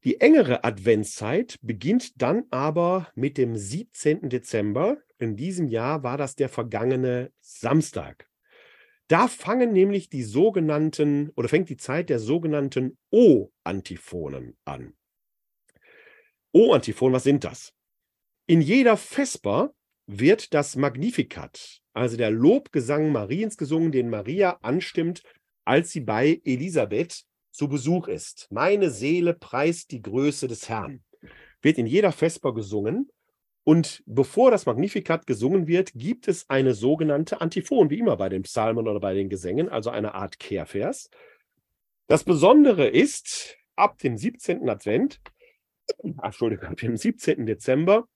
Die 0.05 0.21
engere 0.21 0.63
Adventszeit 0.63 1.59
beginnt 1.63 2.23
dann 2.23 2.45
aber 2.51 3.11
mit 3.15 3.37
dem 3.37 3.57
17. 3.57 4.29
Dezember. 4.29 4.99
In 5.19 5.35
diesem 5.35 5.67
Jahr 5.67 6.05
war 6.05 6.17
das 6.17 6.37
der 6.37 6.49
vergangene 6.49 7.33
Samstag. 7.41 8.29
Da 9.09 9.27
fangen 9.27 9.73
nämlich 9.73 10.11
die 10.11 10.23
sogenannten 10.23 11.31
oder 11.31 11.49
fängt 11.49 11.71
die 11.71 11.79
Zeit 11.79 12.11
der 12.11 12.19
sogenannten 12.19 12.99
O-Antiphonen 13.11 14.59
an. 14.65 14.93
O-Antiphonen, 16.53 17.15
was 17.15 17.25
sind 17.25 17.45
das? 17.45 17.73
In 18.47 18.61
jeder 18.61 18.99
Vesper 18.99 19.75
wird 20.07 20.55
das 20.55 20.77
Magnificat, 20.77 21.81
also 21.99 22.17
der 22.17 22.31
Lobgesang 22.31 23.13
Mariens 23.13 23.57
gesungen, 23.57 23.93
den 23.93 24.09
Maria 24.09 24.59
anstimmt, 24.63 25.23
als 25.65 25.91
sie 25.91 26.01
bei 26.01 26.41
Elisabeth 26.45 27.25
zu 27.51 27.69
Besuch 27.69 28.09
ist. 28.09 28.47
Meine 28.51 28.91
Seele 28.91 29.35
preist 29.35 29.91
die 29.91 30.01
Größe 30.01 30.49
des 30.49 30.69
Herrn. 30.69 31.03
Wird 31.61 31.77
in 31.77 31.87
jeder 31.87 32.13
Vesper 32.13 32.55
gesungen. 32.55 33.11
Und 33.65 34.03
bevor 34.07 34.51
das 34.51 34.65
Magnificat 34.65 35.27
gesungen 35.27 35.67
wird, 35.67 35.93
gibt 35.95 36.29
es 36.29 36.49
eine 36.49 36.73
sogenannte 36.73 37.41
Antiphon, 37.41 37.91
wie 37.91 37.99
immer 37.99 38.17
bei 38.17 38.29
den 38.29 38.43
Psalmen 38.43 38.89
oder 38.89 39.01
bei 39.01 39.13
den 39.13 39.29
Gesängen, 39.29 39.69
also 39.69 39.91
eine 39.91 40.15
Art 40.15 40.39
Kehrvers. 40.39 41.11
Das 42.07 42.25
Besondere 42.25 42.87
ist, 42.87 43.57
ab 43.77 43.99
dem 43.99 44.17
17. 44.17 44.69
Advent, 44.71 45.21
Entschuldigung, 46.23 46.69
ab 46.69 46.77
dem 46.77 46.97
17. 46.97 47.45
Dezember 47.45 48.07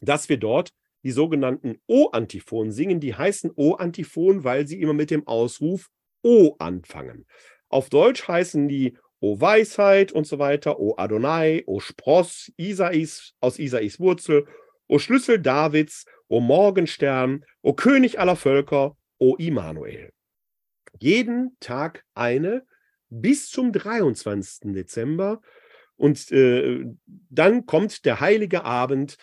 dass 0.00 0.28
wir 0.28 0.36
dort 0.36 0.70
die 1.02 1.10
sogenannten 1.10 1.78
O-Antiphonen 1.86 2.72
singen. 2.72 3.00
Die 3.00 3.14
heißen 3.14 3.52
O-Antiphonen, 3.54 4.44
weil 4.44 4.66
sie 4.66 4.80
immer 4.80 4.94
mit 4.94 5.10
dem 5.10 5.26
Ausruf 5.26 5.88
O 6.22 6.56
anfangen. 6.58 7.26
Auf 7.68 7.90
Deutsch 7.90 8.26
heißen 8.26 8.68
die 8.68 8.96
O 9.20 9.40
Weisheit 9.40 10.12
und 10.12 10.26
so 10.26 10.38
weiter, 10.38 10.78
O 10.78 10.94
Adonai, 10.96 11.64
O 11.66 11.80
Spross, 11.80 12.52
Isais, 12.56 13.34
aus 13.40 13.58
Isais 13.58 13.98
Wurzel, 13.98 14.46
O 14.86 14.98
Schlüssel 14.98 15.40
Davids, 15.40 16.06
O 16.28 16.40
Morgenstern, 16.40 17.44
O 17.62 17.72
König 17.72 18.20
aller 18.20 18.36
Völker, 18.36 18.96
O 19.18 19.34
Immanuel. 19.36 20.12
Jeden 21.00 21.56
Tag 21.60 22.04
eine 22.14 22.64
bis 23.10 23.48
zum 23.50 23.72
23. 23.72 24.72
Dezember. 24.72 25.40
Und 25.96 26.30
äh, 26.30 26.84
dann 27.06 27.66
kommt 27.66 28.04
der 28.04 28.20
heilige 28.20 28.64
Abend 28.64 29.16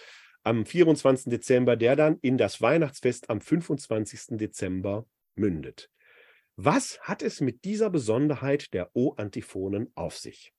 am 0.45 0.65
24. 0.65 1.25
Dezember, 1.31 1.75
der 1.75 1.95
dann 1.95 2.19
in 2.21 2.37
das 2.37 2.61
Weihnachtsfest 2.61 3.29
am 3.29 3.41
25. 3.41 4.37
Dezember 4.37 5.07
mündet. 5.35 5.89
Was 6.55 6.99
hat 7.01 7.21
es 7.21 7.41
mit 7.41 7.65
dieser 7.65 7.89
Besonderheit 7.89 8.73
der 8.73 8.89
O-Antiphonen 8.93 9.91
auf 9.95 10.17
sich? 10.17 10.53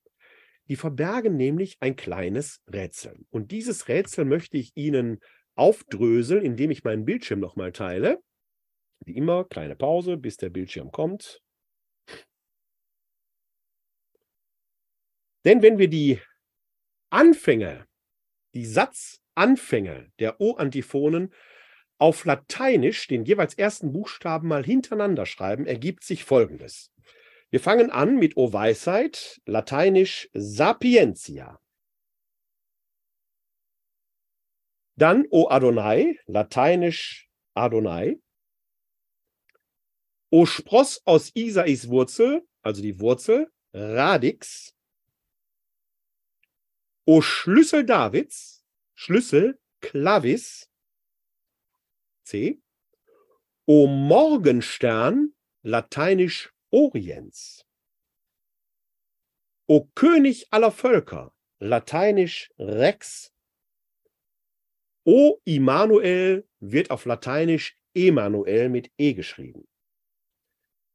Die 0.69 0.77
verbergen 0.77 1.37
nämlich 1.37 1.77
ein 1.81 1.95
kleines 1.95 2.61
Rätsel. 2.67 3.25
Und 3.31 3.53
dieses 3.53 3.89
Rätsel 3.89 4.25
möchte 4.25 4.59
ich 4.59 4.73
Ihnen 4.75 5.21
aufdröseln, 5.55 6.45
indem 6.45 6.71
ich 6.73 6.85
meinen 6.85 7.05
Bildschirm 7.05 7.39
nochmal 7.39 7.73
teile. 7.73 8.21
Wie 9.05 9.17
immer, 9.17 9.45
kleine 9.45 9.77
Pause, 9.77 10.17
bis 10.17 10.37
der 10.37 10.51
Bildschirm 10.51 10.91
kommt. 10.91 11.41
Denn 15.45 15.63
wenn 15.63 15.79
wir 15.79 15.89
die 15.89 16.21
Anfänge, 17.09 17.87
die 18.55 18.67
Satzanfänge 19.37 20.11
der 20.19 20.41
O-Antiphonen 20.41 21.33
auf 21.99 22.25
Lateinisch 22.25 23.07
den 23.07 23.25
jeweils 23.25 23.55
ersten 23.55 23.93
Buchstaben 23.93 24.49
mal 24.49 24.65
hintereinander 24.65 25.27
schreiben, 25.27 25.67
ergibt 25.67 26.05
sich 26.05 26.25
Folgendes. 26.25 26.93
Wir 27.51 27.61
fangen 27.61 27.91
an 27.91 28.17
mit 28.17 28.37
O 28.37 28.53
Weisheit, 28.53 29.41
lateinisch 29.47 30.29
Sapientia. 30.33 31.61
Dann 34.97 35.27
O 35.31 35.49
Adonai, 35.49 36.19
lateinisch 36.27 37.29
Adonai. 37.55 38.19
O 40.31 40.45
Spross 40.45 41.03
aus 41.05 41.31
Isais 41.35 41.89
Wurzel, 41.89 42.47
also 42.63 42.83
die 42.83 43.01
Wurzel, 43.01 43.51
Radix. 43.73 44.75
O 47.05 47.21
Schlüssel 47.21 47.85
Davids, 47.85 48.56
Schlüssel, 48.99 49.61
Clavis. 49.81 50.71
C. 52.25 52.63
O 53.67 53.87
Morgenstern, 53.87 55.35
lateinisch 55.63 56.51
Orients. 56.71 57.67
O 59.69 59.85
König 59.95 60.47
aller 60.51 60.73
Völker, 60.73 61.35
lateinisch 61.59 62.51
Rex. 62.59 63.35
O 65.05 65.41
Immanuel 65.45 66.49
wird 66.61 66.91
auf 66.91 67.05
lateinisch 67.05 67.79
Emanuel 67.93 68.71
mit 68.71 68.91
E 68.97 69.13
geschrieben. 69.13 69.69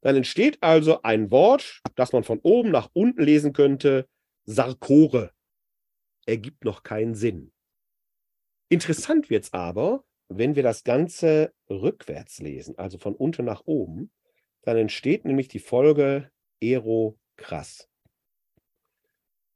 Dann 0.02 0.16
entsteht 0.16 0.58
also 0.64 1.04
ein 1.04 1.30
Wort, 1.30 1.82
das 1.96 2.14
man 2.14 2.24
von 2.24 2.40
oben 2.40 2.72
nach 2.72 2.90
unten 2.94 3.22
lesen 3.22 3.54
könnte, 3.54 4.10
Sarkore. 4.46 5.36
Ergibt 6.26 6.66
noch 6.66 6.82
keinen 6.82 7.14
Sinn. 7.14 7.54
Interessant 8.72 9.30
wird 9.30 9.44
es 9.44 9.52
aber, 9.52 10.06
wenn 10.30 10.56
wir 10.56 10.64
das 10.64 10.86
Ganze 10.86 11.54
rückwärts 11.70 12.40
lesen, 12.40 12.78
also 12.78 12.98
von 12.98 13.16
unten 13.16 13.44
nach 13.44 13.64
oben, 13.66 14.12
dann 14.62 14.78
entsteht 14.78 15.26
nämlich 15.26 15.50
die 15.50 15.60
Folge 15.60 16.32
ero 16.62 17.20
krass. 17.36 17.90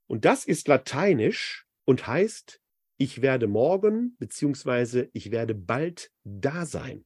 Und 0.08 0.26
das 0.26 0.44
ist 0.44 0.68
lateinisch 0.68 1.66
und 1.86 2.06
heißt, 2.08 2.60
ich 2.98 3.22
werde 3.22 3.48
morgen 3.48 4.18
beziehungsweise 4.20 5.10
ich 5.14 5.32
werde 5.32 5.56
bald 5.56 6.12
da 6.26 6.66
sein. 6.66 7.06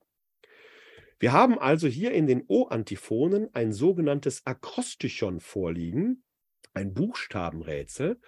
Wir 1.20 1.32
haben 1.32 1.60
also 1.60 1.88
hier 1.88 2.12
in 2.12 2.26
den 2.26 2.44
O-Antiphonen 2.48 3.54
ein 3.54 3.72
sogenanntes 3.72 4.48
Akrostichon 4.48 5.40
vorliegen, 5.40 6.24
ein 6.74 6.96
Buchstabenrätsel, 6.96 8.20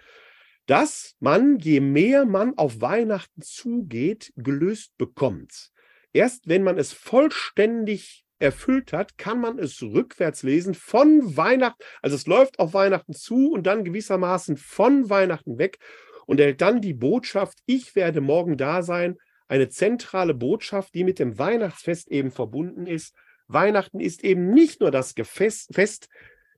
dass 0.72 1.16
man, 1.20 1.58
je 1.58 1.80
mehr 1.80 2.24
man 2.24 2.56
auf 2.56 2.80
Weihnachten 2.80 3.42
zugeht, 3.42 4.32
gelöst 4.36 4.96
bekommt. 4.96 5.70
Erst 6.14 6.48
wenn 6.48 6.62
man 6.62 6.78
es 6.78 6.94
vollständig 6.94 8.24
erfüllt 8.38 8.94
hat, 8.94 9.18
kann 9.18 9.38
man 9.38 9.58
es 9.58 9.82
rückwärts 9.82 10.42
lesen 10.42 10.72
von 10.72 11.36
Weihnachten. 11.36 11.84
Also 12.00 12.16
es 12.16 12.26
läuft 12.26 12.58
auf 12.58 12.72
Weihnachten 12.72 13.12
zu 13.12 13.50
und 13.50 13.66
dann 13.66 13.84
gewissermaßen 13.84 14.56
von 14.56 15.10
Weihnachten 15.10 15.58
weg 15.58 15.76
und 16.24 16.40
erhält 16.40 16.62
dann 16.62 16.80
die 16.80 16.94
Botschaft, 16.94 17.58
ich 17.66 17.94
werde 17.94 18.22
morgen 18.22 18.56
da 18.56 18.82
sein. 18.82 19.18
Eine 19.48 19.68
zentrale 19.68 20.32
Botschaft, 20.32 20.94
die 20.94 21.04
mit 21.04 21.18
dem 21.18 21.38
Weihnachtsfest 21.38 22.08
eben 22.08 22.30
verbunden 22.30 22.86
ist. 22.86 23.14
Weihnachten 23.46 24.00
ist 24.00 24.24
eben 24.24 24.54
nicht 24.54 24.80
nur 24.80 24.90
das 24.90 25.12
Fest 25.22 26.08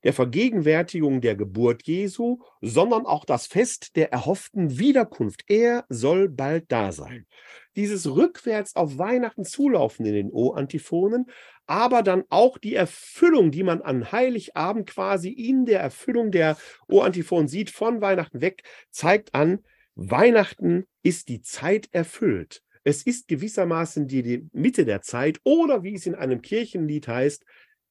der 0.04 0.12
Vergegenwärtigung 0.12 1.20
der 1.20 1.34
Geburt 1.34 1.82
Jesu, 1.84 2.38
sondern 2.60 3.06
auch 3.06 3.24
das 3.24 3.46
Fest 3.46 3.96
der 3.96 4.12
erhofften 4.12 4.78
Wiederkunft. 4.78 5.44
Er 5.48 5.84
soll 5.88 6.28
bald 6.28 6.70
da 6.70 6.92
sein. 6.92 7.26
Dieses 7.74 8.06
rückwärts 8.06 8.76
auf 8.76 8.98
Weihnachten 8.98 9.44
zulaufen 9.44 10.06
in 10.06 10.14
den 10.14 10.30
O-Antiphonen, 10.30 11.26
aber 11.66 12.02
dann 12.02 12.24
auch 12.28 12.58
die 12.58 12.74
Erfüllung, 12.74 13.50
die 13.50 13.62
man 13.62 13.80
an 13.82 14.12
Heiligabend 14.12 14.88
quasi 14.88 15.30
in 15.30 15.64
der 15.64 15.80
Erfüllung 15.80 16.30
der 16.30 16.56
O-Antiphonen 16.88 17.48
sieht, 17.48 17.70
von 17.70 18.00
Weihnachten 18.00 18.42
weg, 18.42 18.62
zeigt 18.90 19.34
an, 19.34 19.60
Weihnachten 19.96 20.86
ist 21.02 21.28
die 21.28 21.40
Zeit 21.40 21.88
erfüllt. 21.92 22.62
Es 22.84 23.02
ist 23.02 23.28
gewissermaßen 23.28 24.06
die, 24.06 24.22
die 24.22 24.48
Mitte 24.52 24.84
der 24.84 25.00
Zeit 25.00 25.40
oder 25.42 25.82
wie 25.82 25.94
es 25.94 26.04
in 26.04 26.14
einem 26.14 26.42
Kirchenlied 26.42 27.08
heißt, 27.08 27.44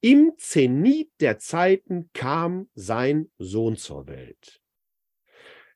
im 0.04 0.34
Zenit 0.38 1.12
der 1.22 1.40
Zeiten 1.40 2.10
kam 2.12 2.70
sein 2.76 3.32
Sohn 3.38 3.78
zur 3.78 4.06
Welt. 4.08 4.62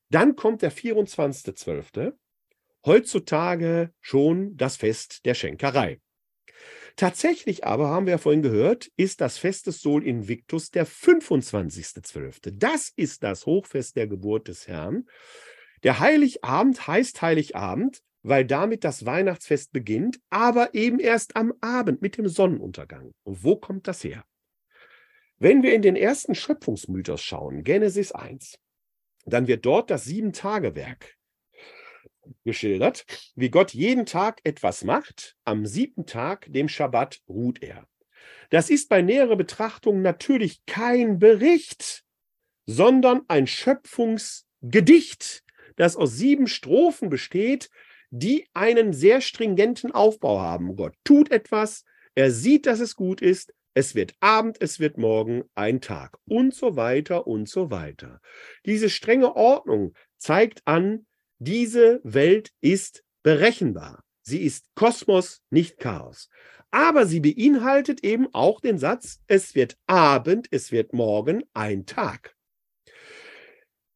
Dann 0.10 0.36
kommt 0.36 0.62
der 0.62 0.72
24.12., 0.72 2.12
heutzutage 2.86 3.94
schon 4.02 4.58
das 4.58 4.76
Fest 4.76 5.26
der 5.26 5.34
Schenkerei. 5.34 6.02
Tatsächlich 6.98 7.64
aber, 7.64 7.88
haben 7.88 8.06
wir 8.06 8.12
ja 8.12 8.18
vorhin 8.18 8.42
gehört, 8.42 8.92
ist 8.98 9.22
das 9.22 9.38
Fest 9.38 9.68
des 9.68 9.80
Sol 9.80 10.06
Invictus 10.06 10.72
der 10.72 10.86
25.12. 10.86 12.52
Das 12.54 12.90
ist 12.90 13.24
das 13.24 13.46
Hochfest 13.46 13.96
der 13.96 14.08
Geburt 14.08 14.50
des 14.50 14.68
Herrn. 14.68 15.08
Der 15.84 16.00
Heiligabend 16.00 16.86
heißt 16.86 17.22
Heiligabend, 17.22 18.02
weil 18.24 18.46
damit 18.46 18.84
das 18.84 19.06
Weihnachtsfest 19.06 19.72
beginnt, 19.72 20.20
aber 20.30 20.74
eben 20.74 21.00
erst 21.00 21.36
am 21.36 21.54
Abend 21.62 22.02
mit 22.02 22.18
dem 22.18 22.28
Sonnenuntergang. 22.28 23.14
Und 23.24 23.44
wo 23.44 23.56
kommt 23.56 23.88
das 23.88 24.04
her? 24.04 24.26
Wenn 25.40 25.62
wir 25.64 25.74
in 25.74 25.82
den 25.82 25.96
ersten 25.96 26.36
Schöpfungsmythos 26.36 27.22
schauen, 27.22 27.64
Genesis 27.64 28.12
1, 28.12 28.58
dann 29.26 29.48
wird 29.48 29.66
dort 29.66 29.92
das 29.92 30.06
Sieben-Tage-Werk 30.06 31.16
geschildert, 32.44 33.06
wie 33.36 33.50
Gott 33.50 33.74
jeden 33.74 34.06
Tag 34.06 34.40
etwas 34.44 34.84
macht. 34.84 35.36
Am 35.44 35.66
siebten 35.66 36.06
Tag, 36.06 36.48
dem 36.50 36.68
Schabbat, 36.68 37.22
ruht 37.28 37.62
er. 37.62 37.88
Das 38.50 38.70
ist 38.70 38.90
bei 38.90 39.02
näherer 39.02 39.36
Betrachtung 39.36 40.02
natürlich 40.02 40.66
kein 40.66 41.20
Bericht, 41.20 42.04
sondern 42.66 43.22
ein 43.28 43.48
Schöpfungsgedicht, 43.48 45.44
das 45.76 45.96
aus 45.96 46.16
sieben 46.16 46.48
Strophen 46.48 47.10
besteht, 47.10 47.70
die 48.10 48.48
einen 48.54 48.94
sehr 48.94 49.22
stringenten 49.22 49.92
Aufbau 49.92 50.40
haben. 50.40 50.76
Gott 50.76 50.96
tut 51.04 51.32
etwas, 51.32 51.84
er 52.16 52.32
sieht, 52.32 52.66
dass 52.66 52.80
es 52.80 52.96
gut 52.96 53.22
ist, 53.22 53.54
es 53.74 53.94
wird 53.94 54.16
Abend, 54.22 54.58
es 54.60 54.80
wird 54.80 54.98
Morgen, 54.98 55.44
ein 55.54 55.82
Tag 55.82 56.18
und 56.26 56.54
so 56.56 56.76
weiter 56.76 57.28
und 57.28 57.48
so 57.48 57.70
weiter. 57.70 58.22
Diese 58.66 58.90
strenge 58.90 59.36
Ordnung 59.36 59.94
zeigt 60.18 60.62
an, 60.66 61.06
diese 61.38 62.02
Welt 62.04 62.52
ist 62.60 63.04
berechenbar. 63.22 64.04
Sie 64.24 64.42
ist 64.42 64.66
Kosmos, 64.74 65.44
nicht 65.52 65.78
Chaos. 65.78 66.30
Aber 66.72 67.06
sie 67.06 67.20
beinhaltet 67.20 68.04
eben 68.04 68.28
auch 68.34 68.62
den 68.62 68.80
Satz, 68.80 69.22
es 69.28 69.54
wird 69.54 69.78
Abend, 69.86 70.48
es 70.50 70.72
wird 70.72 70.94
Morgen, 70.94 71.44
ein 71.54 71.86
Tag. 71.86 72.36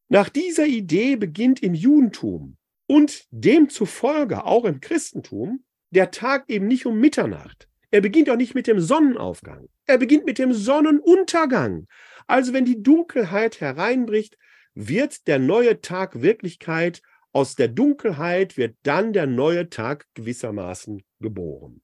Nach 0.08 0.28
dieser 0.28 0.66
Idee 0.66 1.16
beginnt 1.16 1.60
im 1.60 1.74
Judentum 1.74 2.56
und 2.92 3.24
demzufolge 3.30 4.44
auch 4.44 4.66
im 4.66 4.82
Christentum 4.82 5.64
der 5.92 6.10
Tag 6.10 6.44
eben 6.48 6.66
nicht 6.66 6.84
um 6.84 7.00
Mitternacht. 7.00 7.66
Er 7.90 8.02
beginnt 8.02 8.28
auch 8.28 8.36
nicht 8.36 8.54
mit 8.54 8.66
dem 8.66 8.80
Sonnenaufgang. 8.80 9.70
Er 9.86 9.96
beginnt 9.96 10.26
mit 10.26 10.38
dem 10.38 10.52
Sonnenuntergang. 10.52 11.86
Also 12.26 12.52
wenn 12.52 12.66
die 12.66 12.82
Dunkelheit 12.82 13.62
hereinbricht, 13.62 14.36
wird 14.74 15.26
der 15.26 15.38
neue 15.38 15.80
Tag 15.80 16.20
Wirklichkeit. 16.20 17.00
Aus 17.32 17.54
der 17.54 17.68
Dunkelheit 17.68 18.58
wird 18.58 18.76
dann 18.82 19.14
der 19.14 19.26
neue 19.26 19.70
Tag 19.70 20.04
gewissermaßen 20.12 21.02
geboren. 21.18 21.80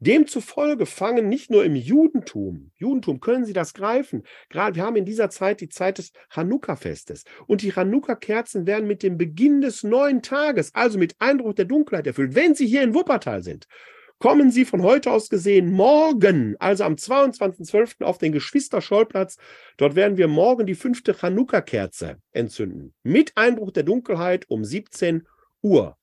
Demzufolge 0.00 0.86
fangen 0.86 1.28
nicht 1.28 1.50
nur 1.50 1.64
im 1.64 1.74
Judentum, 1.74 2.70
Judentum 2.76 3.18
können 3.18 3.44
Sie 3.44 3.52
das 3.52 3.74
greifen, 3.74 4.22
gerade 4.48 4.76
wir 4.76 4.84
haben 4.84 4.94
in 4.94 5.04
dieser 5.04 5.28
Zeit 5.28 5.60
die 5.60 5.68
Zeit 5.68 5.98
des 5.98 6.12
Chanukka-Festes 6.32 7.24
und 7.48 7.62
die 7.62 7.72
Chanukka-Kerzen 7.72 8.66
werden 8.68 8.86
mit 8.86 9.02
dem 9.02 9.18
Beginn 9.18 9.60
des 9.60 9.82
neuen 9.82 10.22
Tages, 10.22 10.72
also 10.72 10.98
mit 10.98 11.16
Eindruck 11.18 11.56
der 11.56 11.64
Dunkelheit 11.64 12.06
erfüllt. 12.06 12.36
Wenn 12.36 12.54
Sie 12.54 12.66
hier 12.66 12.82
in 12.82 12.94
Wuppertal 12.94 13.42
sind, 13.42 13.66
kommen 14.20 14.52
Sie 14.52 14.64
von 14.64 14.82
heute 14.82 15.10
aus 15.10 15.28
gesehen 15.28 15.72
morgen, 15.72 16.54
also 16.60 16.84
am 16.84 16.94
22.12. 16.94 18.04
auf 18.04 18.18
den 18.18 18.30
Geschwister-Schollplatz. 18.30 19.36
Dort 19.78 19.96
werden 19.96 20.16
wir 20.16 20.28
morgen 20.28 20.66
die 20.66 20.76
fünfte 20.76 21.12
Chanukka-Kerze 21.12 22.18
entzünden. 22.30 22.94
Mit 23.02 23.32
Einbruch 23.36 23.72
der 23.72 23.82
Dunkelheit 23.82 24.44
um 24.48 24.64
17 24.64 25.26
Uhr. 25.62 25.96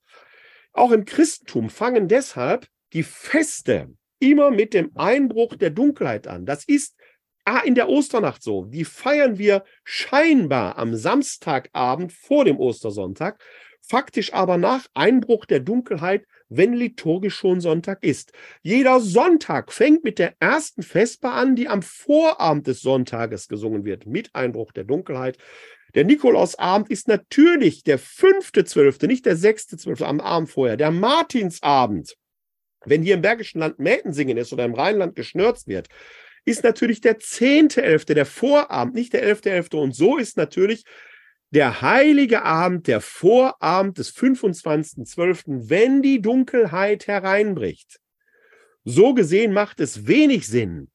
Auch 0.72 0.92
im 0.92 1.06
Christentum 1.06 1.70
fangen 1.70 2.08
deshalb 2.08 2.68
die 2.92 3.02
Feste 3.02 3.94
immer 4.18 4.50
mit 4.50 4.74
dem 4.74 4.90
Einbruch 4.94 5.56
der 5.56 5.70
Dunkelheit 5.70 6.26
an. 6.26 6.46
Das 6.46 6.64
ist 6.64 6.96
ah, 7.44 7.60
in 7.60 7.74
der 7.74 7.88
Osternacht 7.88 8.42
so. 8.42 8.64
Die 8.64 8.84
feiern 8.84 9.38
wir 9.38 9.64
scheinbar 9.84 10.78
am 10.78 10.94
Samstagabend 10.94 12.12
vor 12.12 12.44
dem 12.44 12.58
Ostersonntag, 12.58 13.42
faktisch 13.82 14.32
aber 14.32 14.56
nach 14.56 14.86
Einbruch 14.94 15.44
der 15.44 15.60
Dunkelheit 15.60 16.24
wenn 16.48 16.72
liturgisch 16.74 17.34
schon 17.34 17.60
Sonntag 17.60 18.02
ist. 18.02 18.32
Jeder 18.62 19.00
Sonntag 19.00 19.72
fängt 19.72 20.04
mit 20.04 20.18
der 20.18 20.34
ersten 20.40 20.82
Vesper 20.82 21.32
an, 21.32 21.56
die 21.56 21.68
am 21.68 21.82
Vorabend 21.82 22.66
des 22.66 22.80
Sonntages 22.80 23.48
gesungen 23.48 23.84
wird, 23.84 24.06
mit 24.06 24.34
Einbruch 24.34 24.72
der 24.72 24.84
Dunkelheit. 24.84 25.38
Der 25.94 26.04
Nikolausabend 26.04 26.90
ist 26.90 27.08
natürlich 27.08 27.82
der 27.82 27.98
fünfte 27.98 28.64
Zwölfte, 28.64 29.06
nicht 29.06 29.26
der 29.26 29.36
sechste 29.36 29.76
Zwölfte 29.76 30.06
am 30.06 30.20
Abend 30.20 30.50
vorher. 30.50 30.76
Der 30.76 30.90
Martinsabend, 30.90 32.16
wenn 32.86 33.02
hier 33.02 33.14
im 33.14 33.22
Bergischen 33.22 33.60
Land 33.60 33.78
Mäten 33.78 34.12
singen 34.12 34.36
ist 34.36 34.52
oder 34.52 34.64
im 34.64 34.74
Rheinland 34.74 35.16
geschnürzt 35.16 35.68
wird, 35.68 35.88
ist 36.44 36.62
natürlich 36.62 37.00
der 37.00 37.18
zehnte 37.18 37.82
Elfte, 37.82 38.14
der 38.14 38.26
Vorabend, 38.26 38.94
nicht 38.94 39.12
der 39.12 39.22
elfte 39.22 39.50
Elfte. 39.50 39.76
Und 39.76 39.94
so 39.94 40.16
ist 40.16 40.36
natürlich 40.36 40.84
der 41.50 41.82
heilige 41.82 42.42
Abend, 42.42 42.86
der 42.86 43.00
Vorabend 43.00 43.98
des 43.98 44.14
25.12., 44.16 45.68
wenn 45.68 46.02
die 46.02 46.20
Dunkelheit 46.20 47.06
hereinbricht. 47.06 47.98
So 48.84 49.14
gesehen 49.14 49.52
macht 49.52 49.80
es 49.80 50.06
wenig 50.06 50.46
Sinn, 50.46 50.88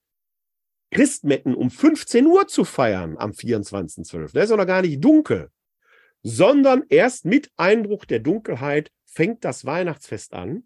Christmetten 0.92 1.56
um 1.56 1.70
15 1.70 2.26
Uhr 2.26 2.48
zu 2.48 2.66
feiern 2.66 3.18
am 3.18 3.32
24.12. 3.32 4.34
Da 4.34 4.44
ist 4.44 4.50
noch 4.50 4.66
gar 4.66 4.82
nicht 4.82 5.04
dunkel, 5.04 5.50
sondern 6.22 6.84
erst 6.90 7.26
mit 7.26 7.50
Einbruch 7.58 8.06
der 8.06 8.20
Dunkelheit 8.20 8.92
fängt 9.06 9.44
das 9.44 9.66
Weihnachtsfest 9.66 10.34
an. 10.34 10.64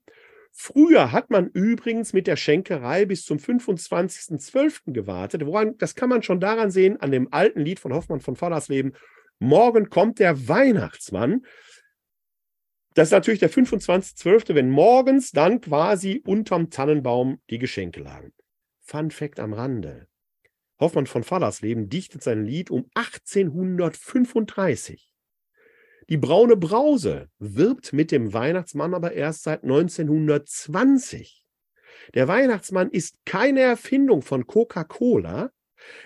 Früher 0.58 1.12
hat 1.12 1.32
man 1.32 1.50
übrigens 1.50 2.14
mit 2.14 2.28
der 2.28 2.38
Schenkerei 2.38 3.04
bis 3.04 3.26
zum 3.26 3.40
25.12. 3.40 4.94
gewartet. 4.94 5.46
Woran, 5.46 5.78
das 5.78 5.96
kann 5.96 6.08
man 6.08 6.24
schon 6.24 6.40
daran 6.40 6.72
sehen, 6.72 6.96
an 7.02 7.12
dem 7.12 7.28
alten 7.34 7.60
Lied 7.60 7.82
von 7.82 7.94
Hoffmann 7.94 8.22
von 8.22 8.38
Fallersleben, 8.38 8.96
morgen 9.38 9.90
kommt 9.90 10.20
der 10.20 10.48
Weihnachtsmann. 10.48 11.46
Das 12.94 13.10
ist 13.10 13.12
natürlich 13.12 13.42
der 13.42 13.52
25.12., 13.52 14.56
wenn 14.56 14.70
morgens 14.70 15.32
dann 15.32 15.60
quasi 15.60 16.24
unterm 16.26 16.70
Tannenbaum 16.70 17.42
die 17.50 17.60
Geschenke 17.60 18.00
lagen. 18.00 18.32
Fun 18.80 19.12
Fact 19.12 19.42
am 19.42 19.52
Rande. 19.52 20.08
Hoffmann 20.80 21.06
von 21.06 21.26
Fallersleben 21.26 21.90
dichtet 21.90 22.24
sein 22.24 22.46
Lied 22.46 22.72
um 22.72 22.90
1835. 22.94 25.10
Die 26.10 26.18
braune 26.18 26.56
Brause 26.56 27.30
wirbt 27.40 27.94
mit 27.94 28.12
dem 28.12 28.34
Weihnachtsmann 28.34 28.94
aber 28.94 29.14
erst 29.14 29.44
seit 29.44 29.64
1920. 29.64 31.46
Der 32.14 32.28
Weihnachtsmann 32.28 32.92
ist 32.92 33.26
keine 33.26 33.62
Erfindung 33.62 34.22
von 34.22 34.46
Coca-Cola, 34.46 35.52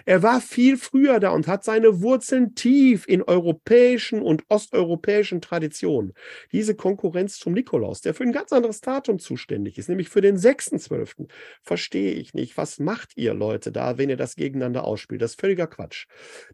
er 0.05 0.23
war 0.23 0.41
viel 0.41 0.77
früher 0.77 1.19
da 1.19 1.29
und 1.29 1.47
hat 1.47 1.63
seine 1.63 2.01
Wurzeln 2.01 2.55
tief 2.55 3.07
in 3.07 3.21
europäischen 3.21 4.21
und 4.21 4.43
osteuropäischen 4.49 5.41
Traditionen. 5.41 6.13
Diese 6.51 6.75
Konkurrenz 6.75 7.37
zum 7.37 7.53
Nikolaus, 7.53 8.01
der 8.01 8.13
für 8.13 8.23
ein 8.23 8.31
ganz 8.31 8.51
anderes 8.53 8.81
Datum 8.81 9.19
zuständig 9.19 9.77
ist, 9.77 9.89
nämlich 9.89 10.09
für 10.09 10.21
den 10.21 10.37
6.12., 10.37 11.27
verstehe 11.61 12.13
ich 12.13 12.33
nicht. 12.33 12.57
Was 12.57 12.79
macht 12.79 13.17
ihr 13.17 13.33
Leute 13.33 13.71
da, 13.71 13.97
wenn 13.97 14.09
ihr 14.09 14.17
das 14.17 14.35
gegeneinander 14.35 14.83
ausspielt? 14.83 15.21
Das 15.21 15.31
ist 15.31 15.41
völliger 15.41 15.67
Quatsch. 15.67 16.07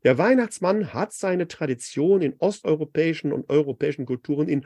Der 0.04 0.18
Weihnachtsmann 0.18 0.94
hat 0.94 1.14
seine 1.14 1.48
Tradition 1.48 2.22
in 2.22 2.36
osteuropäischen 2.40 3.32
und 3.32 3.50
europäischen 3.50 4.06
Kulturen 4.06 4.48
in 4.48 4.66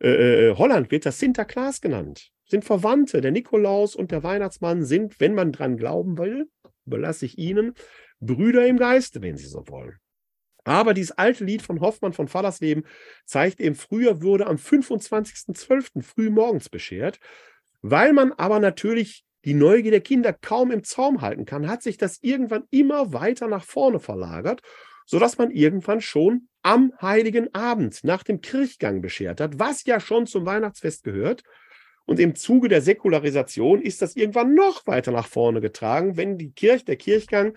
äh, 0.00 0.48
äh 0.48 0.56
Holland 0.56 0.90
wird 0.90 1.06
das 1.06 1.18
Sinterklaas 1.18 1.80
genannt, 1.80 2.30
sind 2.46 2.64
Verwandte. 2.64 3.20
Der 3.20 3.32
Nikolaus 3.32 3.96
und 3.96 4.10
der 4.10 4.22
Weihnachtsmann 4.22 4.84
sind, 4.84 5.20
wenn 5.20 5.34
man 5.34 5.52
dran 5.52 5.76
glauben 5.76 6.18
will, 6.18 6.48
überlasse 6.88 7.26
ich 7.26 7.38
Ihnen, 7.38 7.74
Brüder 8.20 8.66
im 8.66 8.78
Geiste, 8.78 9.22
wenn 9.22 9.36
Sie 9.36 9.46
so 9.46 9.68
wollen. 9.68 9.98
Aber 10.64 10.92
dieses 10.92 11.12
alte 11.12 11.44
Lied 11.44 11.62
von 11.62 11.80
Hoffmann 11.80 12.12
von 12.12 12.28
Fallersleben 12.28 12.84
zeigt 13.24 13.60
eben, 13.60 13.74
früher 13.74 14.20
wurde 14.22 14.46
am 14.46 14.56
25.12. 14.56 16.02
früh 16.02 16.28
morgens 16.28 16.68
beschert. 16.68 17.20
Weil 17.80 18.12
man 18.12 18.32
aber 18.32 18.58
natürlich 18.58 19.24
die 19.44 19.54
Neugier 19.54 19.92
der 19.92 20.00
Kinder 20.00 20.32
kaum 20.32 20.70
im 20.70 20.84
Zaum 20.84 21.22
halten 21.22 21.46
kann, 21.46 21.68
hat 21.68 21.82
sich 21.82 21.96
das 21.96 22.18
irgendwann 22.20 22.64
immer 22.70 23.12
weiter 23.12 23.48
nach 23.48 23.64
vorne 23.64 24.00
verlagert, 24.00 24.60
sodass 25.06 25.38
man 25.38 25.50
irgendwann 25.50 26.00
schon 26.00 26.48
am 26.62 26.92
heiligen 27.00 27.54
Abend 27.54 28.02
nach 28.02 28.22
dem 28.24 28.40
Kirchgang 28.40 29.00
beschert 29.00 29.40
hat, 29.40 29.58
was 29.58 29.84
ja 29.84 30.00
schon 30.00 30.26
zum 30.26 30.44
Weihnachtsfest 30.44 31.04
gehört. 31.04 31.44
Und 32.08 32.18
im 32.18 32.34
Zuge 32.34 32.68
der 32.68 32.80
Säkularisation 32.80 33.82
ist 33.82 34.00
das 34.00 34.16
irgendwann 34.16 34.54
noch 34.54 34.86
weiter 34.86 35.12
nach 35.12 35.26
vorne 35.26 35.60
getragen, 35.60 36.16
wenn 36.16 36.38
die 36.38 36.52
Kirche, 36.52 36.86
der 36.86 36.96
Kirchgang 36.96 37.54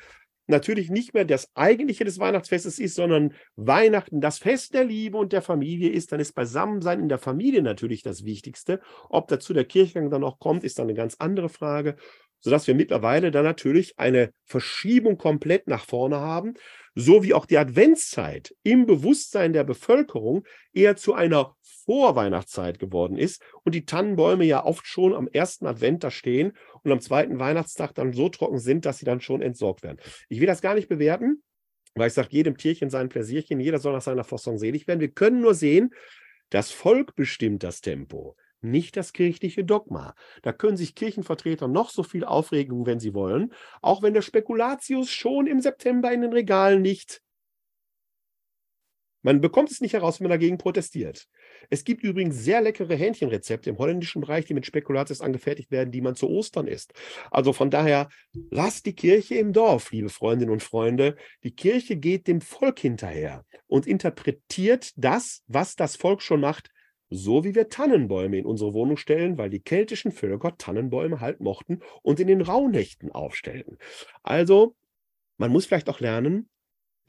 natürlich 0.48 0.90
nicht 0.90 1.14
mehr 1.14 1.24
das 1.24 1.48
eigentliche 1.56 2.04
des 2.04 2.20
Weihnachtsfestes 2.20 2.78
ist, 2.78 2.96
sondern 2.96 3.34
Weihnachten 3.56 4.20
das 4.20 4.40
Fest 4.40 4.74
der 4.74 4.84
Liebe 4.84 5.18
und 5.18 5.32
der 5.32 5.42
Familie 5.42 5.90
ist, 5.90 6.12
dann 6.12 6.20
ist 6.20 6.34
Beisammensein 6.34 7.00
in 7.00 7.08
der 7.08 7.18
Familie 7.18 7.62
natürlich 7.62 8.04
das 8.04 8.26
Wichtigste. 8.26 8.82
Ob 9.08 9.30
dazu 9.30 9.54
der 9.54 9.64
Kirchgang 9.64 10.10
dann 10.10 10.26
auch 10.26 10.38
kommt, 10.38 10.66
ist 10.66 10.80
dann 10.80 10.88
eine 10.88 10.96
ganz 10.96 11.16
andere 11.20 11.48
Frage, 11.48 11.96
sodass 12.42 12.68
wir 12.68 12.76
mittlerweile 12.76 13.32
dann 13.32 13.46
natürlich 13.46 13.98
eine 14.00 14.34
Verschiebung 14.44 15.18
komplett 15.18 15.68
nach 15.68 15.86
vorne 15.86 16.20
haben, 16.20 16.56
so 16.94 17.24
wie 17.24 17.34
auch 17.34 17.46
die 17.46 17.58
Adventszeit 17.58 18.54
im 18.64 18.86
Bewusstsein 18.86 19.54
der 19.54 19.64
Bevölkerung 19.64 20.44
eher 20.74 20.98
zu 20.98 21.14
einer 21.14 21.56
Vorweihnachtszeit 21.86 22.80
geworden 22.80 23.18
ist 23.18 23.42
und 23.64 23.76
die 23.76 23.86
Tannenbäume 23.86 24.46
ja 24.46 24.64
oft 24.64 24.88
schon 24.88 25.14
am 25.14 25.28
ersten 25.28 25.66
Advent 25.66 26.04
da 26.04 26.12
stehen 26.12 26.54
und 26.84 26.92
am 26.92 27.02
zweiten 27.02 27.40
Weihnachtstag 27.40 27.94
dann 27.94 28.14
so 28.14 28.30
trocken 28.30 28.60
sind, 28.60 28.86
dass 28.86 29.00
sie 29.00 29.06
dann 29.06 29.22
schon 29.22 29.42
entsorgt 29.42 29.84
werden. 29.84 30.00
Ich 30.30 30.40
will 30.40 30.48
das 30.48 30.62
gar 30.62 30.76
nicht 30.76 30.90
bewerten, 30.90 31.44
weil 31.96 32.08
ich 32.08 32.14
sage, 32.14 32.30
jedem 32.32 32.58
Tierchen 32.58 32.90
sein 32.90 33.10
Pläsierchen, 33.10 33.60
jeder 33.60 33.80
soll 33.80 33.94
nach 33.94 34.02
seiner 34.02 34.24
Fassung 34.24 34.58
selig 34.58 34.88
werden. 34.88 35.00
Wir 35.00 35.12
können 35.12 35.42
nur 35.42 35.56
sehen, 35.56 35.94
das 36.50 36.72
Volk 36.72 37.16
bestimmt 37.16 37.64
das 37.64 37.82
Tempo 37.82 38.36
nicht 38.62 38.96
das 38.96 39.14
kirchliche 39.14 39.64
Dogma. 39.64 40.16
Da 40.44 40.54
können 40.54 40.78
sich 40.78 40.96
Kirchenvertreter 40.96 41.68
noch 41.68 41.90
so 41.90 42.04
viel 42.04 42.24
aufregen, 42.24 42.86
wenn 42.86 43.00
sie 43.00 43.14
wollen, 43.14 43.54
auch 43.82 44.02
wenn 44.02 44.14
der 44.14 44.22
Spekulatius 44.22 45.10
schon 45.10 45.48
im 45.48 45.62
September 45.62 46.12
in 46.12 46.22
den 46.22 46.34
Regalen 46.34 46.84
liegt. 46.84 47.22
Man 49.24 49.42
bekommt 49.42 49.72
es 49.72 49.82
nicht 49.82 49.94
heraus, 49.94 50.20
wenn 50.20 50.26
man 50.26 50.32
dagegen 50.32 50.58
protestiert. 50.58 51.28
Es 51.70 51.84
gibt 51.84 52.04
übrigens 52.04 52.38
sehr 52.44 52.62
leckere 52.62 52.96
Hähnchenrezepte 52.96 53.70
im 53.70 53.78
holländischen 53.78 54.22
Bereich, 54.22 54.46
die 54.46 54.54
mit 54.54 54.66
Spekulatius 54.66 55.22
angefertigt 55.22 55.72
werden, 55.72 55.92
die 55.92 56.02
man 56.02 56.16
zu 56.16 56.30
Ostern 56.30 56.68
isst. 56.68 56.94
Also 57.30 57.54
von 57.54 57.70
daher, 57.70 58.10
lasst 58.50 58.86
die 58.86 58.96
Kirche 58.96 59.36
im 59.36 59.54
Dorf, 59.54 59.92
liebe 59.92 60.10
Freundinnen 60.10 60.52
und 60.52 60.64
Freunde. 60.64 61.16
Die 61.44 61.56
Kirche 61.56 61.96
geht 61.98 62.28
dem 62.28 62.42
Volk 62.42 62.80
hinterher 62.80 63.46
und 63.68 63.88
interpretiert 63.88 64.92
das, 64.96 65.44
was 65.48 65.76
das 65.76 65.96
Volk 65.96 66.22
schon 66.22 66.42
macht, 66.42 66.72
so 67.10 67.44
wie 67.44 67.54
wir 67.54 67.68
Tannenbäume 67.68 68.38
in 68.38 68.46
unsere 68.46 68.74
Wohnung 68.74 68.98
stellen, 68.98 69.38
weil 69.38 69.50
die 69.50 69.60
keltischen 69.60 70.12
Völker 70.12 70.58
Tannenbäume 70.58 71.20
halt 71.20 71.42
mochten 71.42 71.82
und 72.02 72.20
in 72.20 72.28
den 72.28 72.42
Rauhnächten 72.42 73.12
aufstellten. 73.12 73.78
Also, 74.24 74.76
man 75.38 75.52
muss 75.52 75.66
vielleicht 75.66 75.90
auch 75.90 76.00
lernen, 76.00 76.50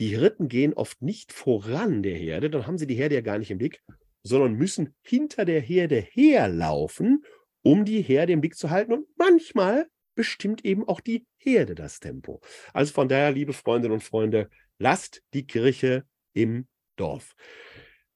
die 0.01 0.09
Hirten 0.09 0.49
gehen 0.49 0.75
oft 0.75 1.01
nicht 1.03 1.33
voran 1.33 2.03
der 2.03 2.17
Herde, 2.17 2.51
dann 2.51 2.67
haben 2.67 2.79
sie 2.79 2.89
die 2.89 2.97
Herde 2.97 3.15
ja 3.15 3.21
gar 3.21 3.39
nicht 3.39 3.51
im 3.51 3.59
Blick, 3.59 3.83
sondern 4.23 4.55
müssen 4.55 4.95
hinter 5.03 5.45
der 5.45 5.61
Herde 5.61 6.01
herlaufen, 6.01 7.25
um 7.63 7.85
die 7.85 8.03
Herde 8.03 8.33
im 8.33 8.41
Blick 8.41 8.57
zu 8.57 8.71
halten. 8.71 8.93
Und 8.93 9.07
manchmal 9.17 9.87
bestimmt 10.15 10.65
eben 10.65 10.87
auch 10.87 11.01
die 11.01 11.27
Herde 11.37 11.75
das 11.75 12.01
Tempo. 12.01 12.41
Also 12.73 12.93
von 12.93 13.09
daher, 13.09 13.33
liebe 13.33 13.53
Freundinnen 13.53 13.95
und 13.95 14.03
Freunde, 14.03 14.49
lasst 14.79 15.23
die 15.33 15.47
Kirche 15.47 16.05
im 16.35 16.67
Dorf. 16.97 17.35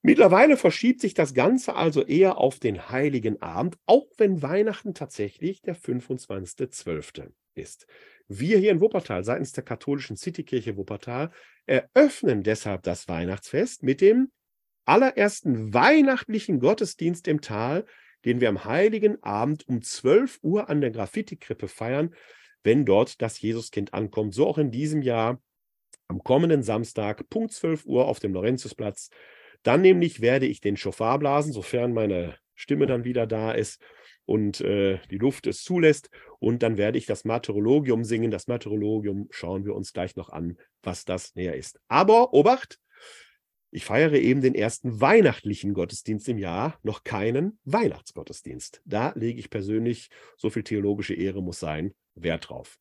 Mittlerweile 0.03 0.57
verschiebt 0.57 1.01
sich 1.01 1.15
das 1.15 1.35
Ganze 1.35 1.75
also 1.75 2.05
eher 2.05 2.39
auf 2.39 2.61
den 2.61 2.91
Heiligen 2.91 3.43
Abend, 3.43 3.77
auch 3.87 4.07
wenn 4.19 4.41
Weihnachten 4.41 4.95
tatsächlich 4.95 5.63
der 5.63 5.75
25.12. 5.75 7.33
ist. 7.55 7.87
Wir 8.29 8.59
hier 8.59 8.71
in 8.71 8.81
Wuppertal 8.81 9.25
seitens 9.25 9.53
der 9.53 9.65
katholischen 9.65 10.17
Citykirche 10.17 10.77
Wuppertal 10.77 11.33
eröffnen 11.65 12.45
deshalb 12.45 12.85
das 12.85 13.09
Weihnachtsfest 13.09 13.83
mit 13.83 14.01
dem 14.01 14.31
allerersten 14.87 15.75
weihnachtlichen 15.75 16.61
Gottesdienst 16.61 17.29
im 17.29 17.41
Tal, 17.41 17.85
den 18.25 18.41
wir 18.41 18.49
am 18.49 18.65
heiligen 18.65 19.23
Abend 19.23 19.69
um 19.69 19.83
12 19.83 20.39
Uhr 20.43 20.69
an 20.69 20.81
der 20.81 20.91
Graffiti-Krippe 20.91 21.69
feiern, 21.69 22.15
wenn 22.63 22.85
dort 22.85 23.21
das 23.23 23.41
Jesuskind 23.41 23.95
ankommt. 23.95 24.35
So 24.35 24.47
auch 24.47 24.59
in 24.59 24.71
diesem 24.71 25.03
Jahr 25.03 25.41
am 26.09 26.23
kommenden 26.23 26.63
Samstag, 26.63 27.29
Punkt 27.29 27.53
12 27.53 27.85
Uhr 27.85 28.07
auf 28.07 28.21
dem 28.21 28.35
Laurentiusplatz. 28.35 29.11
Dann 29.63 29.83
nämlich 29.83 30.21
werde 30.21 30.47
ich 30.47 30.61
den 30.61 30.77
Schofar 30.77 31.19
blasen, 31.19 31.53
sofern 31.53 31.93
meine 31.93 32.37
Stimme 32.55 32.87
dann 32.87 33.05
wieder 33.05 33.27
da 33.27 33.53
ist 33.53 33.81
und 34.25 34.61
äh, 34.61 34.99
die 35.11 35.19
Luft 35.19 35.47
es 35.47 35.63
zulässt. 35.63 36.11
Und 36.39 36.63
dann 36.63 36.77
werde 36.77 36.99
ich 36.99 37.07
das 37.07 37.25
Martyrologium 37.25 38.05
singen. 38.05 38.31
Das 38.31 38.47
Martyrologium 38.47 39.29
schauen 39.31 39.65
wir 39.65 39.75
uns 39.75 39.93
gleich 39.93 40.17
noch 40.17 40.31
an, 40.31 40.57
was 40.83 41.05
das 41.05 41.35
näher 41.35 41.57
ist. 41.57 41.79
Aber 41.89 42.33
Obacht, 42.33 42.79
ich 43.77 43.85
feiere 43.85 44.15
eben 44.15 44.41
den 44.41 44.55
ersten 44.55 45.03
weihnachtlichen 45.03 45.75
Gottesdienst 45.75 46.31
im 46.31 46.39
Jahr, 46.39 46.79
noch 46.83 47.05
keinen 47.05 47.59
Weihnachtsgottesdienst. 47.65 48.81
Da 48.87 49.13
lege 49.15 49.39
ich 49.39 49.51
persönlich, 49.51 50.09
so 50.39 50.49
viel 50.49 50.63
theologische 50.63 51.13
Ehre 51.13 51.43
muss 51.43 51.61
sein, 51.61 51.93
Wert 52.15 52.49
drauf. 52.49 52.79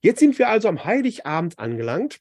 Jetzt 0.00 0.20
sind 0.20 0.38
wir 0.38 0.48
also 0.48 0.68
am 0.68 0.84
Heiligabend 0.84 1.58
angelangt. 1.58 2.20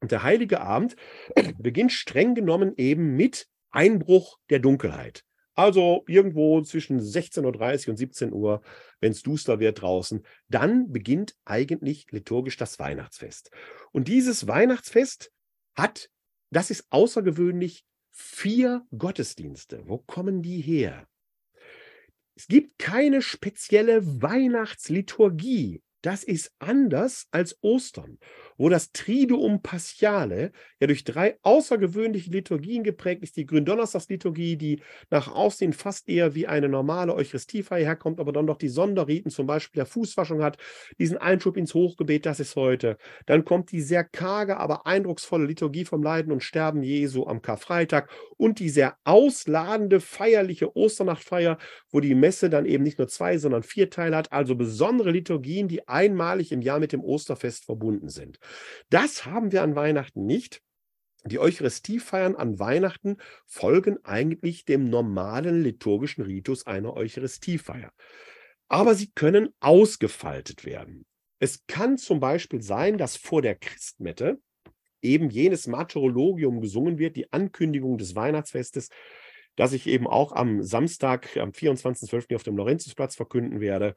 Und 0.00 0.10
der 0.10 0.24
Heilige 0.24 0.62
Abend 0.62 0.96
beginnt 1.58 1.92
streng 1.92 2.34
genommen 2.34 2.74
eben 2.76 3.14
mit 3.14 3.46
Einbruch 3.70 4.36
der 4.50 4.58
Dunkelheit. 4.58 5.22
Also 5.54 6.02
irgendwo 6.08 6.60
zwischen 6.62 6.98
16.30 6.98 7.84
Uhr 7.86 7.90
und 7.90 7.96
17 7.96 8.32
Uhr, 8.32 8.62
wenn 8.98 9.12
es 9.12 9.22
duster 9.22 9.60
wird 9.60 9.80
draußen, 9.80 10.26
dann 10.48 10.90
beginnt 10.90 11.36
eigentlich 11.44 12.08
liturgisch 12.10 12.56
das 12.56 12.80
Weihnachtsfest. 12.80 13.52
Und 13.92 14.08
dieses 14.08 14.48
Weihnachtsfest 14.48 15.30
hat, 15.76 16.10
das 16.54 16.70
ist 16.70 16.86
außergewöhnlich, 16.90 17.84
vier 18.12 18.86
Gottesdienste. 18.96 19.82
Wo 19.88 19.98
kommen 19.98 20.42
die 20.42 20.60
her? 20.60 21.08
Es 22.36 22.46
gibt 22.46 22.78
keine 22.78 23.22
spezielle 23.22 24.22
Weihnachtsliturgie. 24.22 25.82
Das 26.04 26.22
ist 26.22 26.52
anders 26.58 27.28
als 27.30 27.56
Ostern 27.62 28.18
wo 28.56 28.68
das 28.68 28.92
Triduum 28.92 29.62
Paschale 29.62 30.52
ja 30.80 30.86
durch 30.86 31.04
drei 31.04 31.38
außergewöhnliche 31.42 32.30
Liturgien 32.30 32.84
geprägt 32.84 33.22
ist. 33.22 33.36
Die 33.36 33.46
Gründonnerstagsliturgie, 33.46 34.56
die 34.56 34.80
nach 35.10 35.28
Aussehen 35.28 35.72
fast 35.72 36.08
eher 36.08 36.34
wie 36.34 36.46
eine 36.46 36.68
normale 36.68 37.14
Eucharistiefeier 37.14 37.84
herkommt, 37.84 38.20
aber 38.20 38.32
dann 38.32 38.46
doch 38.46 38.56
die 38.58 38.68
Sonderriten, 38.68 39.30
zum 39.30 39.46
Beispiel 39.46 39.80
der 39.80 39.86
Fußwaschung 39.86 40.42
hat, 40.42 40.58
diesen 40.98 41.18
Einschub 41.18 41.56
ins 41.56 41.74
Hochgebet, 41.74 42.26
das 42.26 42.40
ist 42.40 42.56
heute. 42.56 42.96
Dann 43.26 43.44
kommt 43.44 43.72
die 43.72 43.80
sehr 43.80 44.04
karge, 44.04 44.56
aber 44.56 44.86
eindrucksvolle 44.86 45.46
Liturgie 45.46 45.84
vom 45.84 46.02
Leiden 46.02 46.32
und 46.32 46.42
Sterben 46.42 46.82
Jesu 46.82 47.26
am 47.26 47.42
Karfreitag 47.42 48.10
und 48.36 48.58
die 48.58 48.68
sehr 48.68 48.96
ausladende, 49.04 50.00
feierliche 50.00 50.76
Osternachtfeier, 50.76 51.58
wo 51.90 52.00
die 52.00 52.14
Messe 52.14 52.50
dann 52.50 52.66
eben 52.66 52.84
nicht 52.84 52.98
nur 52.98 53.08
zwei, 53.08 53.38
sondern 53.38 53.62
vier 53.62 53.90
Teile 53.90 54.16
hat, 54.16 54.32
also 54.32 54.54
besondere 54.54 55.10
Liturgien, 55.10 55.68
die 55.68 55.86
einmalig 55.94 56.52
im 56.52 56.60
Jahr 56.60 56.80
mit 56.80 56.92
dem 56.92 57.02
Osterfest 57.02 57.64
verbunden 57.64 58.10
sind. 58.10 58.38
Das 58.90 59.24
haben 59.24 59.52
wir 59.52 59.62
an 59.62 59.76
Weihnachten 59.76 60.26
nicht. 60.26 60.60
Die 61.24 61.38
Eucharistiefeiern 61.38 62.36
an 62.36 62.58
Weihnachten 62.58 63.16
folgen 63.46 63.96
eigentlich 64.04 64.66
dem 64.66 64.90
normalen 64.90 65.62
liturgischen 65.62 66.22
Ritus 66.22 66.66
einer 66.66 66.94
Eucharistiefeier. 66.94 67.92
Aber 68.68 68.94
sie 68.94 69.10
können 69.14 69.48
ausgefaltet 69.60 70.66
werden. 70.66 71.06
Es 71.38 71.66
kann 71.66 71.96
zum 71.96 72.20
Beispiel 72.20 72.60
sein, 72.60 72.98
dass 72.98 73.16
vor 73.16 73.40
der 73.40 73.54
Christmette 73.54 74.38
eben 75.00 75.30
jenes 75.30 75.66
Martyrologium 75.66 76.60
gesungen 76.60 76.98
wird, 76.98 77.16
die 77.16 77.32
Ankündigung 77.32 77.98
des 77.98 78.14
Weihnachtsfestes, 78.14 78.88
das 79.56 79.72
ich 79.72 79.86
eben 79.86 80.06
auch 80.06 80.32
am 80.32 80.62
Samstag, 80.62 81.36
am 81.36 81.50
24.12. 81.50 82.34
auf 82.34 82.42
dem 82.42 82.56
Laurentiusplatz 82.56 83.14
verkünden 83.14 83.60
werde. 83.60 83.94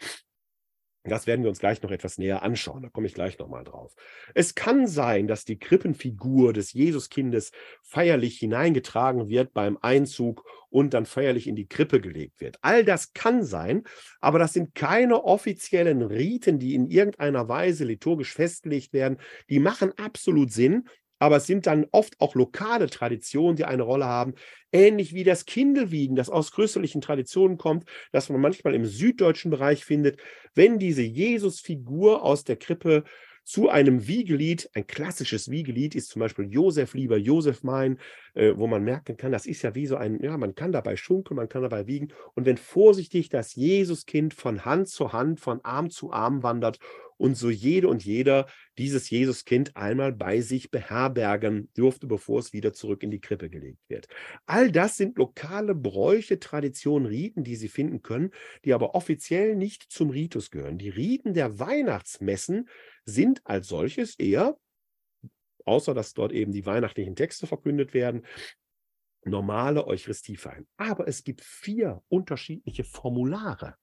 Das 1.10 1.28
werden 1.28 1.44
wir 1.44 1.50
uns 1.50 1.60
gleich 1.60 1.82
noch 1.82 1.92
etwas 1.92 2.18
näher 2.18 2.44
anschauen. 2.44 2.84
Da 2.84 2.90
komme 2.90 3.08
ich 3.08 3.14
gleich 3.14 3.38
nochmal 3.40 3.64
drauf. 3.64 3.96
Es 4.34 4.56
kann 4.56 4.88
sein, 4.88 5.28
dass 5.28 5.46
die 5.46 5.58
Krippenfigur 5.58 6.54
des 6.54 6.74
Jesuskindes 6.74 7.52
feierlich 7.82 8.38
hineingetragen 8.40 9.30
wird 9.30 9.54
beim 9.54 9.78
Einzug 9.82 10.44
und 10.70 10.94
dann 10.94 11.06
feierlich 11.06 11.48
in 11.48 11.56
die 11.56 11.68
Krippe 11.68 12.02
gelegt 12.02 12.42
wird. 12.42 12.58
All 12.62 12.84
das 12.84 13.14
kann 13.14 13.44
sein, 13.44 13.84
aber 14.20 14.40
das 14.40 14.54
sind 14.54 14.76
keine 14.76 15.24
offiziellen 15.24 16.02
Riten, 16.02 16.60
die 16.60 16.76
in 16.76 16.88
irgendeiner 16.88 17.48
Weise 17.48 17.86
liturgisch 17.86 18.34
festgelegt 18.34 18.94
werden. 18.94 19.18
Die 19.50 19.60
machen 19.60 19.94
absolut 19.98 20.52
Sinn, 20.52 20.88
aber 21.20 21.38
es 21.38 21.48
sind 21.48 21.66
dann 21.66 21.86
oft 21.92 22.20
auch 22.20 22.36
lokale 22.36 22.88
Traditionen, 22.90 23.56
die 23.56 23.66
eine 23.66 23.84
Rolle 23.84 24.06
haben, 24.06 24.34
ähnlich 24.72 25.14
wie 25.14 25.24
das 25.24 25.46
Kindelwiegen, 25.46 26.16
das 26.16 26.30
aus 26.30 26.52
christlichen 26.52 27.02
Traditionen 27.02 27.58
kommt, 27.58 27.86
das 28.12 28.30
man 28.30 28.42
manchmal 28.42 28.76
im 28.76 28.86
süddeutschen 28.86 29.52
Bereich 29.52 29.86
findet, 29.86 30.20
wenn 30.54 30.80
diese 30.80 31.04
Jesusfigur 31.04 32.24
aus 32.24 32.44
der 32.44 32.58
Krippe 32.58 33.04
zu 33.48 33.70
einem 33.70 34.10
Wiegelied, 34.10 34.70
ein 34.74 34.86
klassisches 34.88 35.50
Wiegelied 35.50 35.96
ist 35.96 36.10
zum 36.10 36.20
Beispiel 36.20 36.52
Josef 36.52 36.94
lieber 36.94 37.16
Josef 37.16 37.64
mein, 37.64 37.98
äh, 38.34 38.52
wo 38.58 38.68
man 38.68 38.84
merken 38.84 39.16
kann, 39.16 39.32
das 39.32 39.46
ist 39.46 39.62
ja 39.62 39.74
wie 39.74 39.88
so 39.88 39.96
ein, 39.96 40.22
ja, 40.22 40.38
man 40.38 40.54
kann 40.54 40.74
dabei 40.74 40.98
schunkeln, 40.98 41.38
man 41.38 41.48
kann 41.48 41.62
dabei 41.62 41.88
wiegen. 41.88 42.10
Und 42.36 42.46
wenn 42.46 42.58
vorsichtig 42.58 43.30
das 43.30 43.56
Jesuskind 43.56 44.34
von 44.34 44.66
Hand 44.66 44.90
zu 44.90 45.14
Hand, 45.14 45.40
von 45.40 45.64
Arm 45.64 45.90
zu 45.90 46.12
Arm 46.12 46.44
wandert 46.44 46.80
und 47.18 47.36
so 47.36 47.50
jede 47.50 47.88
und 47.88 48.06
jeder 48.06 48.48
dieses 48.78 49.10
Jesuskind 49.10 49.76
einmal 49.76 50.14
bei 50.14 50.42
sich 50.42 50.72
beherbergen 50.72 51.70
durfte, 51.76 52.08
bevor 52.08 52.40
es 52.40 52.54
wieder 52.54 52.74
zurück 52.74 53.04
in 53.04 53.12
die 53.12 53.20
Krippe 53.20 53.50
gelegt 53.50 53.82
wird. 53.88 54.08
All 54.46 54.72
das 54.72 54.98
sind 54.98 55.18
lokale 55.18 55.76
Bräuche, 55.76 56.40
Traditionen, 56.40 57.08
Riten, 57.08 57.44
die 57.44 57.56
Sie 57.56 57.68
finden 57.70 58.02
können, 58.02 58.32
die 58.66 58.74
aber 58.74 58.96
offiziell 58.96 59.56
nicht 59.56 59.84
zum 59.92 60.10
Ritus 60.10 60.52
gehören. 60.52 60.78
Die 60.78 60.90
Riten 60.90 61.34
der 61.34 61.60
Weihnachtsmessen 61.60 62.70
sind 63.06 63.42
als 63.46 63.68
solches 63.68 64.16
eher, 64.16 64.58
außer 65.66 65.94
dass 65.94 66.14
dort 66.14 66.32
eben 66.32 66.52
die 66.52 66.66
weihnachtlichen 66.66 67.16
Texte 67.16 67.48
verkündet 67.48 67.94
werden, 67.94 68.26
normale 69.26 69.86
Eucharistiefeiern. 69.86 70.68
Aber 70.78 71.08
es 71.08 71.24
gibt 71.24 71.42
vier 71.42 72.02
unterschiedliche 72.08 72.84
Formulare. 72.84 73.76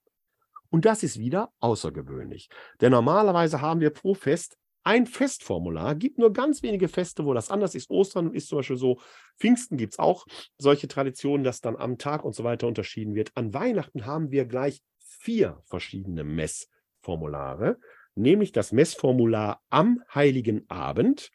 Und 0.69 0.85
das 0.85 1.03
ist 1.03 1.19
wieder 1.19 1.51
außergewöhnlich. 1.59 2.49
Denn 2.81 2.91
normalerweise 2.91 3.61
haben 3.61 3.79
wir 3.81 3.91
pro 3.91 4.13
Fest 4.13 4.57
ein 4.85 5.07
Festformular. 5.07 5.95
Gibt 5.95 6.19
nur 6.19 6.31
ganz 6.31 6.61
wenige 6.61 6.87
Feste, 6.87 7.25
wo 7.25 7.33
das 7.33 7.49
anders 7.49 7.75
ist. 7.75 7.89
Ostern 7.89 8.33
ist 8.33 8.47
zum 8.47 8.59
Beispiel 8.59 8.77
so. 8.77 8.99
Pfingsten 9.37 9.77
gibt 9.77 9.93
es 9.93 9.99
auch 9.99 10.25
solche 10.57 10.87
Traditionen, 10.87 11.43
dass 11.43 11.59
dann 11.59 11.75
am 11.75 11.97
Tag 11.97 12.23
und 12.23 12.35
so 12.35 12.43
weiter 12.43 12.67
unterschieden 12.67 13.15
wird. 13.15 13.31
An 13.35 13.53
Weihnachten 13.53 14.05
haben 14.05 14.31
wir 14.31 14.45
gleich 14.45 14.81
vier 14.99 15.59
verschiedene 15.65 16.23
Messformulare, 16.23 17.79
nämlich 18.13 18.51
das 18.51 18.71
Messformular 18.71 19.61
am 19.69 20.03
Heiligen 20.13 20.69
Abend, 20.69 21.31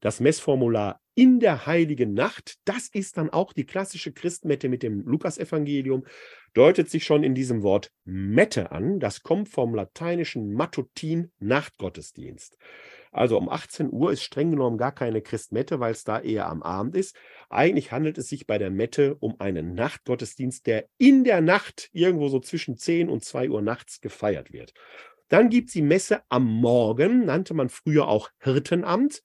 das 0.00 0.20
Messformular 0.20 1.00
in 1.18 1.40
der 1.40 1.66
heiligen 1.66 2.14
Nacht, 2.14 2.60
das 2.64 2.86
ist 2.86 3.16
dann 3.16 3.28
auch 3.28 3.52
die 3.52 3.66
klassische 3.66 4.12
Christmette 4.12 4.68
mit 4.68 4.84
dem 4.84 5.00
Lukasevangelium, 5.04 6.06
deutet 6.54 6.88
sich 6.90 7.02
schon 7.02 7.24
in 7.24 7.34
diesem 7.34 7.64
Wort 7.64 7.90
Mette 8.04 8.70
an. 8.70 9.00
Das 9.00 9.24
kommt 9.24 9.48
vom 9.48 9.74
lateinischen 9.74 10.52
Matutin 10.52 11.32
Nachtgottesdienst. 11.40 12.56
Also 13.10 13.36
um 13.36 13.48
18 13.48 13.92
Uhr 13.92 14.12
ist 14.12 14.22
streng 14.22 14.52
genommen 14.52 14.78
gar 14.78 14.94
keine 14.94 15.20
Christmette, 15.20 15.80
weil 15.80 15.90
es 15.90 16.04
da 16.04 16.20
eher 16.20 16.46
am 16.46 16.62
Abend 16.62 16.94
ist. 16.94 17.16
Eigentlich 17.50 17.90
handelt 17.90 18.16
es 18.16 18.28
sich 18.28 18.46
bei 18.46 18.58
der 18.58 18.70
Mette 18.70 19.16
um 19.16 19.40
einen 19.40 19.74
Nachtgottesdienst, 19.74 20.68
der 20.68 20.86
in 20.98 21.24
der 21.24 21.40
Nacht 21.40 21.88
irgendwo 21.90 22.28
so 22.28 22.38
zwischen 22.38 22.76
10 22.76 23.08
und 23.08 23.24
2 23.24 23.50
Uhr 23.50 23.60
nachts 23.60 24.00
gefeiert 24.00 24.52
wird. 24.52 24.72
Dann 25.26 25.50
gibt 25.50 25.66
es 25.66 25.72
die 25.72 25.82
Messe 25.82 26.22
am 26.28 26.44
Morgen, 26.44 27.24
nannte 27.24 27.54
man 27.54 27.70
früher 27.70 28.06
auch 28.06 28.30
Hirtenamt 28.38 29.24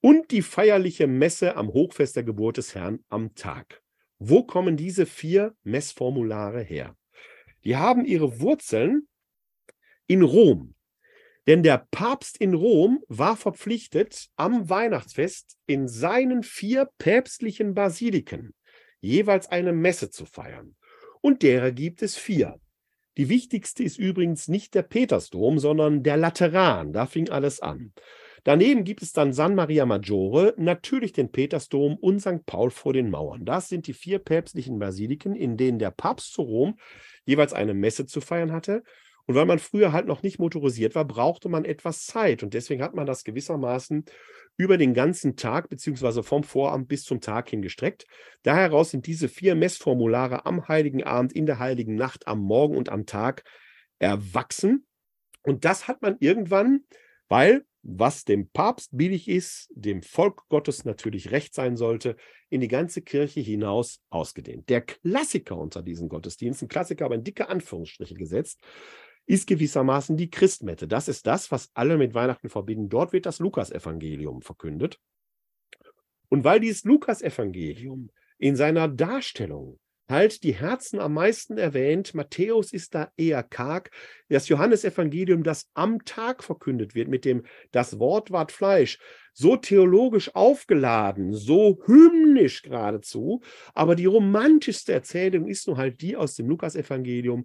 und 0.00 0.30
die 0.30 0.42
feierliche 0.42 1.06
Messe 1.06 1.56
am 1.56 1.68
Hochfest 1.68 2.16
der 2.16 2.24
Geburt 2.24 2.58
des 2.58 2.74
Herrn 2.74 3.04
am 3.08 3.34
Tag. 3.34 3.82
Wo 4.18 4.44
kommen 4.44 4.76
diese 4.76 5.06
vier 5.06 5.54
Messformulare 5.62 6.62
her? 6.62 6.96
Die 7.64 7.76
haben 7.76 8.04
ihre 8.04 8.40
Wurzeln 8.40 9.08
in 10.06 10.22
Rom. 10.22 10.74
Denn 11.46 11.62
der 11.62 11.86
Papst 11.90 12.38
in 12.38 12.54
Rom 12.54 13.02
war 13.08 13.36
verpflichtet, 13.36 14.28
am 14.36 14.68
Weihnachtsfest 14.68 15.56
in 15.66 15.86
seinen 15.86 16.42
vier 16.42 16.88
päpstlichen 16.98 17.74
Basiliken 17.74 18.54
jeweils 19.00 19.48
eine 19.48 19.72
Messe 19.72 20.10
zu 20.10 20.26
feiern. 20.26 20.76
Und 21.20 21.42
derer 21.42 21.72
gibt 21.72 22.02
es 22.02 22.16
vier. 22.16 22.60
Die 23.16 23.28
wichtigste 23.28 23.82
ist 23.82 23.98
übrigens 23.98 24.48
nicht 24.48 24.74
der 24.74 24.82
Petersdom, 24.82 25.58
sondern 25.58 26.02
der 26.02 26.16
Lateran. 26.16 26.92
Da 26.92 27.06
fing 27.06 27.30
alles 27.30 27.60
an. 27.60 27.92
Daneben 28.46 28.84
gibt 28.84 29.02
es 29.02 29.12
dann 29.12 29.32
San 29.32 29.56
Maria 29.56 29.86
Maggiore, 29.86 30.54
natürlich 30.56 31.12
den 31.12 31.32
Petersdom 31.32 31.96
und 31.96 32.20
St. 32.20 32.46
Paul 32.46 32.70
vor 32.70 32.92
den 32.92 33.10
Mauern. 33.10 33.44
Das 33.44 33.68
sind 33.68 33.88
die 33.88 33.92
vier 33.92 34.20
päpstlichen 34.20 34.78
Basiliken, 34.78 35.34
in 35.34 35.56
denen 35.56 35.80
der 35.80 35.90
Papst 35.90 36.32
zu 36.32 36.42
Rom 36.42 36.78
jeweils 37.24 37.52
eine 37.52 37.74
Messe 37.74 38.06
zu 38.06 38.20
feiern 38.20 38.52
hatte. 38.52 38.84
Und 39.26 39.34
weil 39.34 39.46
man 39.46 39.58
früher 39.58 39.90
halt 39.90 40.06
noch 40.06 40.22
nicht 40.22 40.38
motorisiert 40.38 40.94
war, 40.94 41.04
brauchte 41.04 41.48
man 41.48 41.64
etwas 41.64 42.06
Zeit. 42.06 42.44
Und 42.44 42.54
deswegen 42.54 42.84
hat 42.84 42.94
man 42.94 43.04
das 43.04 43.24
gewissermaßen 43.24 44.04
über 44.56 44.78
den 44.78 44.94
ganzen 44.94 45.34
Tag 45.34 45.68
beziehungsweise 45.68 46.22
vom 46.22 46.44
Vorabend 46.44 46.86
bis 46.86 47.02
zum 47.02 47.20
Tag 47.20 47.50
hingestreckt. 47.50 48.06
Daraus 48.44 48.92
sind 48.92 49.08
diese 49.08 49.28
vier 49.28 49.56
Messformulare 49.56 50.46
am 50.46 50.68
Heiligen 50.68 51.02
Abend, 51.02 51.32
in 51.32 51.46
der 51.46 51.58
Heiligen 51.58 51.96
Nacht, 51.96 52.28
am 52.28 52.42
Morgen 52.42 52.76
und 52.76 52.90
am 52.90 53.06
Tag 53.06 53.42
erwachsen. 53.98 54.86
Und 55.42 55.64
das 55.64 55.88
hat 55.88 56.00
man 56.00 56.14
irgendwann, 56.20 56.84
weil 57.26 57.64
was 57.88 58.24
dem 58.24 58.48
Papst 58.48 58.90
billig 58.96 59.28
ist, 59.28 59.70
dem 59.74 60.02
Volk 60.02 60.48
Gottes 60.48 60.84
natürlich 60.84 61.30
recht 61.30 61.54
sein 61.54 61.76
sollte, 61.76 62.16
in 62.48 62.60
die 62.60 62.68
ganze 62.68 63.00
Kirche 63.00 63.40
hinaus 63.40 64.02
ausgedehnt. 64.10 64.68
Der 64.68 64.80
Klassiker 64.80 65.56
unter 65.56 65.82
diesen 65.82 66.08
Gottesdiensten, 66.08 66.66
Klassiker 66.66 67.04
aber 67.04 67.14
in 67.14 67.22
dicke 67.22 67.48
Anführungsstriche 67.48 68.14
gesetzt, 68.14 68.60
ist 69.26 69.46
gewissermaßen 69.46 70.16
die 70.16 70.30
Christmette. 70.30 70.88
Das 70.88 71.06
ist 71.06 71.28
das, 71.28 71.52
was 71.52 71.70
alle 71.74 71.96
mit 71.96 72.12
Weihnachten 72.12 72.48
verbinden. 72.48 72.88
Dort 72.88 73.12
wird 73.12 73.24
das 73.24 73.38
Lukasevangelium 73.38 74.42
verkündet. 74.42 75.00
Und 76.28 76.42
weil 76.42 76.58
dieses 76.58 76.82
Lukasevangelium 76.82 78.10
in 78.38 78.56
seiner 78.56 78.88
Darstellung 78.88 79.78
halt 80.08 80.42
die 80.42 80.54
Herzen 80.54 81.00
am 81.00 81.14
meisten 81.14 81.58
erwähnt. 81.58 82.14
Matthäus 82.14 82.72
ist 82.72 82.94
da 82.94 83.10
eher 83.16 83.42
karg. 83.42 83.90
Das 84.28 84.48
Johannesevangelium, 84.48 85.42
das 85.42 85.68
am 85.74 86.04
Tag 86.04 86.44
verkündet 86.44 86.94
wird, 86.94 87.08
mit 87.08 87.24
dem 87.24 87.44
das 87.72 87.98
Wort 87.98 88.30
ward 88.30 88.52
Fleisch, 88.52 88.98
so 89.32 89.56
theologisch 89.56 90.34
aufgeladen, 90.34 91.32
so 91.32 91.78
hymnisch 91.86 92.62
geradezu. 92.62 93.42
Aber 93.74 93.94
die 93.94 94.06
romantischste 94.06 94.92
Erzählung 94.92 95.48
ist 95.48 95.66
nur 95.66 95.76
halt 95.76 96.00
die 96.00 96.16
aus 96.16 96.34
dem 96.34 96.48
Lukasevangelium. 96.48 97.44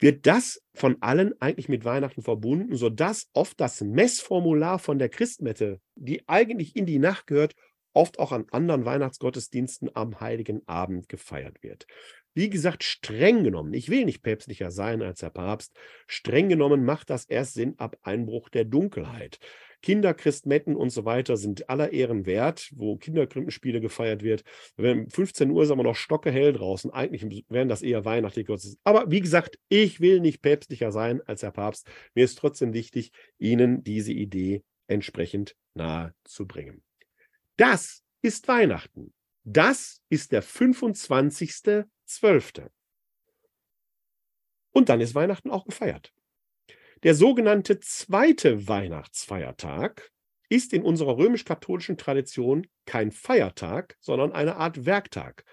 Wird 0.00 0.26
das 0.26 0.62
von 0.74 0.96
allen 1.00 1.32
eigentlich 1.40 1.68
mit 1.68 1.84
Weihnachten 1.84 2.22
verbunden, 2.22 2.76
sodass 2.76 3.28
oft 3.32 3.60
das 3.60 3.80
Messformular 3.80 4.78
von 4.78 4.98
der 5.00 5.08
Christmette, 5.08 5.80
die 5.96 6.28
eigentlich 6.28 6.76
in 6.76 6.86
die 6.86 7.00
Nacht 7.00 7.26
gehört, 7.26 7.54
oft 7.98 8.20
auch 8.20 8.30
an 8.30 8.46
anderen 8.52 8.84
Weihnachtsgottesdiensten 8.84 9.90
am 9.94 10.20
Heiligen 10.20 10.62
Abend 10.68 11.08
gefeiert 11.08 11.64
wird. 11.64 11.88
Wie 12.32 12.48
gesagt, 12.48 12.84
streng 12.84 13.42
genommen, 13.42 13.74
ich 13.74 13.88
will 13.88 14.04
nicht 14.04 14.22
päpstlicher 14.22 14.70
sein 14.70 15.02
als 15.02 15.18
der 15.18 15.30
Papst, 15.30 15.76
streng 16.06 16.48
genommen 16.48 16.84
macht 16.84 17.10
das 17.10 17.24
erst 17.24 17.54
Sinn 17.54 17.74
ab 17.78 17.96
Einbruch 18.02 18.50
der 18.50 18.64
Dunkelheit. 18.64 19.40
Kinderchristmetten 19.82 20.76
und 20.76 20.90
so 20.90 21.04
weiter 21.04 21.36
sind 21.36 21.68
aller 21.68 21.92
Ehren 21.92 22.24
wert, 22.24 22.70
wo 22.76 22.96
Kinderkrippenspiele 22.96 23.80
gefeiert 23.80 24.22
wird. 24.22 24.44
Wenn 24.76 25.10
15 25.10 25.50
Uhr 25.50 25.64
ist 25.64 25.72
aber 25.72 25.82
noch 25.82 25.96
stockehell 25.96 26.52
draußen. 26.52 26.92
Eigentlich 26.92 27.44
wären 27.48 27.68
das 27.68 27.82
eher 27.82 28.04
weihnachtliche 28.04 28.46
Gottesdienste. 28.46 28.80
Aber 28.84 29.10
wie 29.10 29.20
gesagt, 29.20 29.58
ich 29.68 30.00
will 30.00 30.20
nicht 30.20 30.40
päpstlicher 30.40 30.92
sein 30.92 31.20
als 31.26 31.40
der 31.40 31.50
Papst. 31.50 31.88
Mir 32.14 32.24
ist 32.24 32.38
trotzdem 32.38 32.72
wichtig, 32.72 33.10
Ihnen 33.38 33.82
diese 33.82 34.12
Idee 34.12 34.62
entsprechend 34.86 35.56
nahe 35.74 36.14
zu 36.24 36.46
bringen. 36.46 36.82
Das 37.58 38.02
ist 38.22 38.48
Weihnachten. 38.48 39.12
Das 39.42 40.00
ist 40.08 40.32
der 40.32 40.42
25.12. 40.44 42.70
Und 44.70 44.88
dann 44.88 45.00
ist 45.00 45.16
Weihnachten 45.16 45.50
auch 45.50 45.66
gefeiert. 45.66 46.14
Der 47.02 47.16
sogenannte 47.16 47.80
zweite 47.80 48.68
Weihnachtsfeiertag 48.68 50.12
ist 50.48 50.72
in 50.72 50.82
unserer 50.82 51.18
römisch-katholischen 51.18 51.98
Tradition 51.98 52.68
kein 52.86 53.10
Feiertag, 53.10 53.96
sondern 53.98 54.30
eine 54.32 54.54
Art 54.56 54.86
Werktag. 54.86 55.44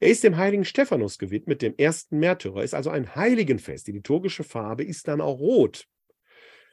Er 0.00 0.10
ist 0.10 0.24
dem 0.24 0.36
heiligen 0.36 0.64
Stephanus 0.64 1.16
gewidmet, 1.16 1.62
dem 1.62 1.76
ersten 1.76 2.18
Märtyrer, 2.18 2.64
ist 2.64 2.74
also 2.74 2.90
ein 2.90 3.14
Heiligenfest. 3.14 3.86
Die 3.86 3.92
liturgische 3.92 4.42
Farbe 4.42 4.82
ist 4.82 5.06
dann 5.06 5.20
auch 5.20 5.38
rot. 5.38 5.86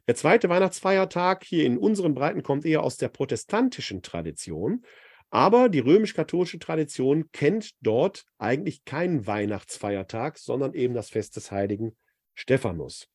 Der 0.08 0.16
zweite 0.16 0.50
Weihnachtsfeiertag 0.50 1.46
hier 1.46 1.66
in 1.66 1.78
unseren 1.78 2.14
Breiten 2.14 2.44
kommt 2.44 2.66
eher 2.66 2.84
aus 2.84 2.98
der 2.98 3.08
protestantischen 3.08 4.02
Tradition. 4.02 4.86
Aber 5.30 5.70
die 5.70 5.80
römisch-katholische 5.80 6.60
Tradition 6.60 7.32
kennt 7.32 7.72
dort 7.82 8.26
eigentlich 8.38 8.86
keinen 8.86 9.26
Weihnachtsfeiertag, 9.26 10.38
sondern 10.38 10.74
eben 10.74 10.94
das 10.94 11.10
Fest 11.10 11.36
des 11.38 11.52
heiligen 11.52 11.96
Stephanus. 12.36 13.08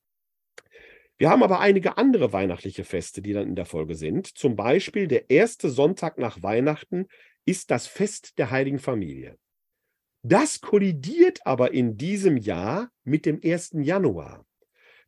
Wir 1.17 1.31
haben 1.31 1.43
aber 1.43 1.61
einige 1.61 1.97
andere 1.99 2.33
weihnachtliche 2.33 2.85
Feste, 2.85 3.23
die 3.23 3.33
dann 3.33 3.49
in 3.49 3.57
der 3.57 3.67
Folge 3.67 3.95
sind. 3.95 4.27
Zum 4.27 4.57
Beispiel 4.57 5.09
der 5.09 5.31
erste 5.31 5.69
Sonntag 5.69 6.19
nach 6.19 6.43
Weihnachten 6.43 7.07
ist 7.45 7.71
das 7.71 7.87
Fest 7.87 8.39
der 8.39 8.51
heiligen 8.51 8.79
Familie. 8.79 9.37
Das 10.23 10.61
kollidiert 10.61 11.45
aber 11.45 11.73
in 11.73 11.97
diesem 11.97 12.37
Jahr 12.37 12.91
mit 13.05 13.27
dem 13.27 13.41
1. 13.43 13.71
Januar. 13.83 14.45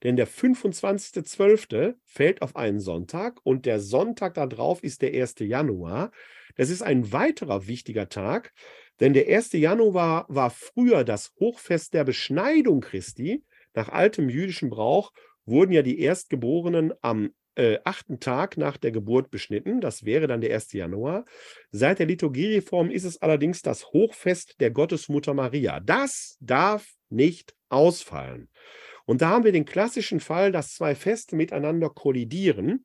Denn 0.03 0.16
der 0.16 0.26
25.12. 0.26 1.94
fällt 2.05 2.42
auf 2.42 2.57
einen 2.57 2.80
Sonntag 2.80 3.40
und 3.44 3.66
der 3.66 3.80
Sonntag 3.80 4.34
darauf 4.34 4.82
ist 4.82 5.03
der 5.03 5.12
1. 5.12 5.36
Januar. 5.40 6.11
Das 6.57 6.70
ist 6.70 6.82
ein 6.82 7.12
weiterer 7.12 7.66
wichtiger 7.66 8.09
Tag, 8.09 8.53
denn 8.98 9.12
der 9.12 9.28
1. 9.28 9.53
Januar 9.53 10.26
war 10.28 10.51
früher 10.51 11.05
das 11.05 11.32
Hochfest 11.38 11.94
der 11.94 12.05
Beschneidung 12.05 12.80
Christi. 12.80 13.44
Nach 13.74 13.88
altem 13.88 14.28
jüdischen 14.28 14.70
Brauch 14.70 15.12
wurden 15.46 15.72
ja 15.72 15.82
die 15.82 16.01
Erstgeborenen 16.01 16.92
am 17.01 17.32
äh, 17.57 17.78
achten 17.84 18.20
Tag 18.20 18.57
nach 18.57 18.76
der 18.76 18.92
Geburt 18.92 19.30
beschnitten. 19.30 19.80
Das 19.80 20.05
wäre 20.05 20.26
dann 20.26 20.40
der 20.40 20.55
1. 20.55 20.72
Januar. 20.72 21.24
Seit 21.70 21.98
der 21.98 22.07
Liturgiereform 22.07 22.90
ist 22.90 23.05
es 23.05 23.20
allerdings 23.20 23.62
das 23.62 23.86
Hochfest 23.86 24.61
der 24.61 24.70
Gottesmutter 24.70 25.34
Maria. 25.34 25.80
Das 25.80 26.36
darf 26.40 26.86
nicht 27.09 27.55
ausfallen. 27.68 28.48
Und 29.07 29.22
da 29.22 29.30
haben 29.30 29.44
wir 29.44 29.53
den 29.53 29.64
klassischen 29.64 30.20
Fall, 30.20 30.53
dass 30.53 30.74
zwei 30.74 30.94
Feste 30.94 31.36
miteinander 31.36 31.90
kollidieren, 31.90 32.84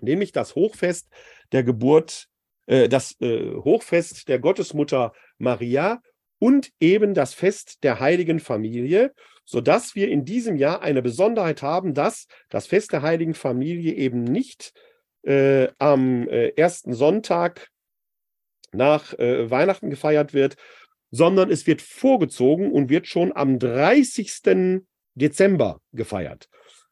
nämlich 0.00 0.32
das 0.32 0.54
Hochfest 0.54 1.08
der 1.52 1.62
Geburt, 1.62 2.28
äh, 2.66 2.88
das 2.88 3.20
äh, 3.20 3.54
Hochfest 3.54 4.28
der 4.28 4.38
Gottesmutter 4.38 5.12
Maria 5.38 6.00
und 6.38 6.70
eben 6.80 7.14
das 7.14 7.34
Fest 7.34 7.82
der 7.82 8.00
heiligen 8.00 8.40
Familie, 8.40 9.12
sodass 9.44 9.94
wir 9.94 10.08
in 10.08 10.24
diesem 10.24 10.56
Jahr 10.56 10.82
eine 10.82 11.02
Besonderheit 11.02 11.62
haben, 11.62 11.94
dass 11.94 12.26
das 12.48 12.66
Fest 12.66 12.92
der 12.92 13.02
heiligen 13.02 13.34
Familie 13.34 13.94
eben 13.94 14.24
nicht 14.24 14.72
äh, 15.22 15.68
am 15.78 16.28
äh, 16.28 16.48
ersten 16.50 16.92
Sonntag 16.92 17.68
nach 18.72 19.14
äh, 19.18 19.50
Weihnachten 19.50 19.90
gefeiert 19.90 20.34
wird, 20.34 20.56
sondern 21.10 21.50
es 21.50 21.66
wird 21.66 21.80
vorgezogen 21.80 22.70
und 22.70 22.90
wird 22.90 23.06
schon 23.06 23.34
am 23.34 23.58
30. 23.58 24.82
Dezember 25.18 25.80
gefeiert. 25.92 26.48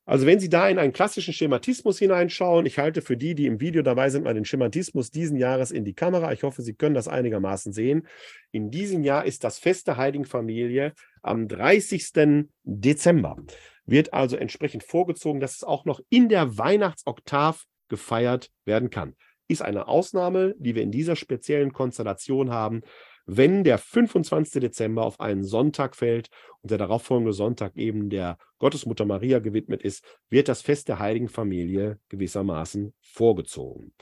Also 0.08 0.24
wenn 0.24 0.38
Sie 0.38 0.48
da 0.48 0.68
in 0.68 0.78
einen 0.78 0.92
klassischen 0.92 1.34
Schematismus 1.34 1.98
hineinschauen, 1.98 2.64
ich 2.64 2.78
halte 2.78 3.02
für 3.02 3.16
die, 3.16 3.34
die 3.34 3.46
im 3.46 3.60
Video 3.60 3.82
dabei 3.82 4.08
sind, 4.08 4.22
mal 4.22 4.34
den 4.34 4.44
Schematismus 4.44 5.10
diesen 5.10 5.36
Jahres 5.36 5.72
in 5.72 5.84
die 5.84 5.94
Kamera. 5.94 6.32
Ich 6.32 6.44
hoffe, 6.44 6.62
Sie 6.62 6.74
können 6.74 6.94
das 6.94 7.08
einigermaßen 7.08 7.72
sehen. 7.72 8.06
In 8.52 8.70
diesem 8.70 9.02
Jahr 9.02 9.24
ist 9.24 9.42
das 9.42 9.58
Fest 9.58 9.88
der 9.88 9.96
Heiligen 9.96 10.24
Familie 10.24 10.92
am 11.22 11.48
30. 11.48 12.46
Dezember. 12.62 13.36
Wird 13.84 14.12
also 14.12 14.36
entsprechend 14.36 14.84
vorgezogen, 14.84 15.40
dass 15.40 15.56
es 15.56 15.64
auch 15.64 15.84
noch 15.84 16.00
in 16.08 16.28
der 16.28 16.56
Weihnachtsoktav 16.56 17.64
gefeiert 17.88 18.50
werden 18.64 18.90
kann. 18.90 19.16
Ist 19.48 19.62
eine 19.62 19.88
Ausnahme, 19.88 20.54
die 20.58 20.76
wir 20.76 20.82
in 20.82 20.92
dieser 20.92 21.16
speziellen 21.16 21.72
Konstellation 21.72 22.50
haben 22.50 22.82
wenn 23.26 23.64
der 23.64 23.78
25. 23.78 24.60
Dezember 24.60 25.04
auf 25.04 25.20
einen 25.20 25.44
Sonntag 25.44 25.96
fällt 25.96 26.30
und 26.62 26.70
der 26.70 26.78
darauffolgende 26.78 27.32
Sonntag 27.32 27.76
eben 27.76 28.08
der 28.08 28.38
Gottesmutter 28.58 29.04
Maria 29.04 29.40
gewidmet 29.40 29.82
ist, 29.82 30.04
wird 30.30 30.48
das 30.48 30.62
Fest 30.62 30.88
der 30.88 31.00
heiligen 31.00 31.28
Familie 31.28 31.98
gewissermaßen 32.08 32.94
vorgezogen. 33.00 33.92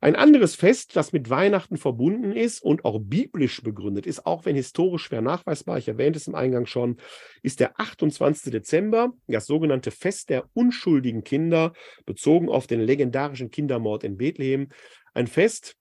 Ein 0.00 0.16
anderes 0.16 0.56
Fest, 0.56 0.96
das 0.96 1.12
mit 1.12 1.30
Weihnachten 1.30 1.76
verbunden 1.76 2.32
ist 2.32 2.60
und 2.60 2.84
auch 2.84 2.98
biblisch 3.00 3.62
begründet 3.62 4.04
ist, 4.04 4.26
auch 4.26 4.44
wenn 4.44 4.56
historisch 4.56 5.04
schwer 5.04 5.22
nachweisbar, 5.22 5.78
ich 5.78 5.86
erwähnte 5.86 6.16
es 6.16 6.26
im 6.26 6.34
Eingang 6.34 6.66
schon, 6.66 6.96
ist 7.42 7.60
der 7.60 7.78
28. 7.78 8.50
Dezember, 8.50 9.12
das 9.28 9.46
sogenannte 9.46 9.92
Fest 9.92 10.30
der 10.30 10.48
unschuldigen 10.54 11.22
Kinder, 11.22 11.72
bezogen 12.04 12.48
auf 12.48 12.66
den 12.66 12.80
legendarischen 12.80 13.52
Kindermord 13.52 14.02
in 14.02 14.16
Bethlehem. 14.16 14.70
Ein 15.14 15.28
Fest, 15.28 15.76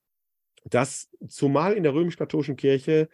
dass 0.66 1.10
zumal 1.28 1.74
in 1.74 1.84
der 1.84 1.94
römisch-katholischen 1.94 2.56
Kirche 2.56 3.10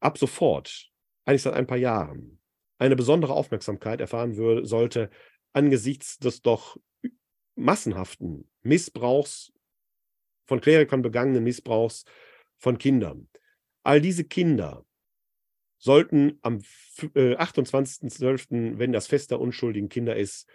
ab 0.00 0.18
sofort, 0.18 0.90
eigentlich 1.24 1.42
seit 1.42 1.54
ein 1.54 1.66
paar 1.66 1.78
Jahren, 1.78 2.40
eine 2.78 2.96
besondere 2.96 3.34
Aufmerksamkeit 3.34 4.00
erfahren 4.00 4.36
würde, 4.36 4.66
sollte 4.66 5.10
angesichts 5.52 6.18
des 6.18 6.42
doch 6.42 6.76
massenhaften 7.56 8.48
Missbrauchs, 8.62 9.52
von 10.46 10.60
Klerikern 10.60 11.02
begangenen 11.02 11.44
Missbrauchs 11.44 12.04
von 12.56 12.78
Kindern. 12.78 13.28
All 13.82 14.00
diese 14.00 14.24
Kinder 14.24 14.86
sollten 15.78 16.38
am 16.42 16.58
28.12., 16.58 18.74
äh, 18.74 18.78
wenn 18.78 18.92
das 18.92 19.06
Fest 19.06 19.30
der 19.30 19.40
unschuldigen 19.40 19.88
Kinder 19.88 20.16
ist, 20.16 20.48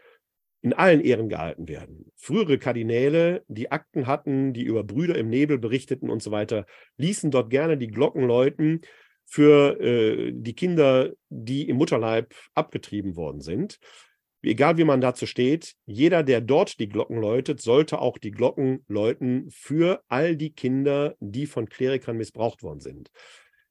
in 0.64 0.74
allen 0.74 1.02
Ehren 1.02 1.28
gehalten 1.28 1.68
werden. 1.68 2.12
Frühere 2.16 2.58
Kardinäle, 2.58 3.44
die 3.50 3.72
Akten 3.72 4.08
hatten, 4.08 4.54
die 4.54 4.64
über 4.64 4.84
Brüder 4.84 5.16
im 5.16 5.30
Nebel 5.30 5.60
berichteten 5.60 6.10
und 6.10 6.24
so 6.24 6.32
weiter, 6.32 6.66
ließen 6.96 7.32
dort 7.32 7.50
gerne 7.50 7.78
die 7.78 7.90
Glocken 7.90 8.24
läuten 8.24 8.82
für 9.26 9.80
äh, 9.82 10.32
die 10.34 10.54
Kinder, 10.54 11.12
die 11.30 11.68
im 11.68 11.78
Mutterleib 11.78 12.34
abgetrieben 12.54 13.18
worden 13.18 13.42
sind. 13.42 13.78
egal 14.42 14.78
wie 14.78 14.86
man 14.86 15.02
dazu 15.02 15.26
steht, 15.26 15.76
jeder, 15.86 16.24
der 16.24 16.40
dort 16.40 16.80
die 16.80 16.90
Glocken 16.90 17.18
läutet, 17.18 17.62
sollte 17.62 18.00
auch 18.00 18.18
die 18.18 18.32
Glocken 18.32 18.86
läuten 18.88 19.50
für 19.52 20.02
all 20.08 20.38
die 20.38 20.54
Kinder, 20.54 21.16
die 21.20 21.46
von 21.46 21.68
Klerikern 21.68 22.18
missbraucht 22.18 22.64
worden 22.64 22.80
sind. 22.80 23.12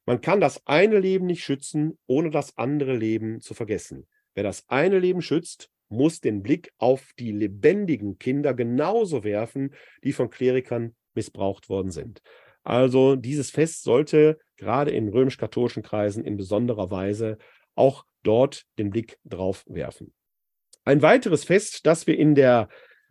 Man 0.04 0.20
kann 0.20 0.40
das 0.40 0.66
eine 0.66 0.98
Leben 0.98 1.26
nicht 1.26 1.44
schützen, 1.44 1.98
ohne 2.06 2.28
das 2.30 2.58
andere 2.58 2.94
Leben 2.94 3.40
zu 3.40 3.54
vergessen. 3.54 4.06
Wer 4.34 4.44
das 4.44 4.68
eine 4.68 4.98
Leben 4.98 5.22
schützt, 5.22 5.70
muss 5.92 6.20
den 6.20 6.42
Blick 6.42 6.72
auf 6.78 7.12
die 7.18 7.30
lebendigen 7.30 8.18
Kinder 8.18 8.54
genauso 8.54 9.24
werfen, 9.24 9.74
die 10.02 10.12
von 10.12 10.30
Klerikern 10.30 10.94
missbraucht 11.14 11.68
worden 11.68 11.90
sind. 11.90 12.22
Also 12.64 13.16
dieses 13.16 13.50
Fest 13.50 13.82
sollte 13.82 14.38
gerade 14.56 14.90
in 14.90 15.08
römisch-katholischen 15.08 15.82
Kreisen 15.82 16.24
in 16.24 16.36
besonderer 16.36 16.90
Weise 16.90 17.38
auch 17.74 18.04
dort 18.22 18.64
den 18.78 18.90
Blick 18.90 19.18
drauf 19.24 19.64
werfen. 19.66 20.12
Ein 20.84 21.02
weiteres 21.02 21.44
Fest, 21.44 21.86
das 21.86 22.06
wir 22.06 22.18
in 22.18 22.34
der 22.34 22.68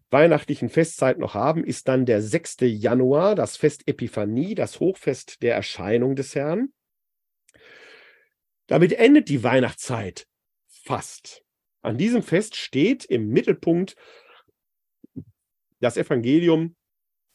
weihnachtlichen 0.09 0.69
Festzeit 0.69 1.17
noch 1.17 1.33
haben, 1.35 1.63
ist 1.63 1.87
dann 1.87 2.05
der 2.05 2.21
6. 2.21 2.57
Januar, 2.61 3.35
das 3.35 3.55
Fest 3.55 3.87
Epiphanie, 3.87 4.55
das 4.55 4.79
Hochfest 4.79 5.41
der 5.41 5.55
Erscheinung 5.55 6.15
des 6.15 6.35
Herrn. 6.35 6.73
Damit 8.67 8.93
endet 8.93 9.29
die 9.29 9.43
Weihnachtszeit 9.43 10.27
fast. 10.67 11.40
An 11.81 11.97
diesem 11.97 12.23
Fest 12.23 12.55
steht 12.55 13.05
im 13.05 13.29
Mittelpunkt 13.29 13.95
das 15.79 15.97
Evangelium 15.97 16.75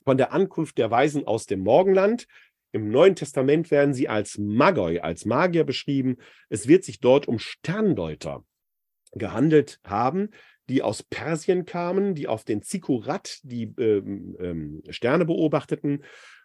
von 0.04 0.16
der 0.16 0.32
Ankunft 0.32 0.78
der 0.78 0.90
Weisen 0.90 1.26
aus 1.26 1.46
dem 1.46 1.60
Morgenland. 1.60 2.26
Im 2.72 2.90
Neuen 2.90 3.16
Testament 3.16 3.70
werden 3.70 3.94
sie 3.94 4.08
als 4.08 4.38
Magoi, 4.38 5.00
als 5.00 5.24
Magier 5.24 5.64
beschrieben. 5.64 6.16
Es 6.48 6.68
wird 6.68 6.84
sich 6.84 7.00
dort 7.00 7.26
um 7.26 7.38
Sterndeuter 7.38 8.44
gehandelt 9.12 9.80
haben, 9.84 10.30
die 10.68 10.82
aus 10.82 11.02
Persien 11.02 11.64
kamen, 11.64 12.14
die 12.14 12.28
auf 12.28 12.44
den 12.44 12.62
Zikurat 12.62 13.38
die 13.42 13.74
ähm, 13.78 14.36
ähm, 14.40 14.82
Sterne 14.90 15.24
beobachteten. 15.24 16.04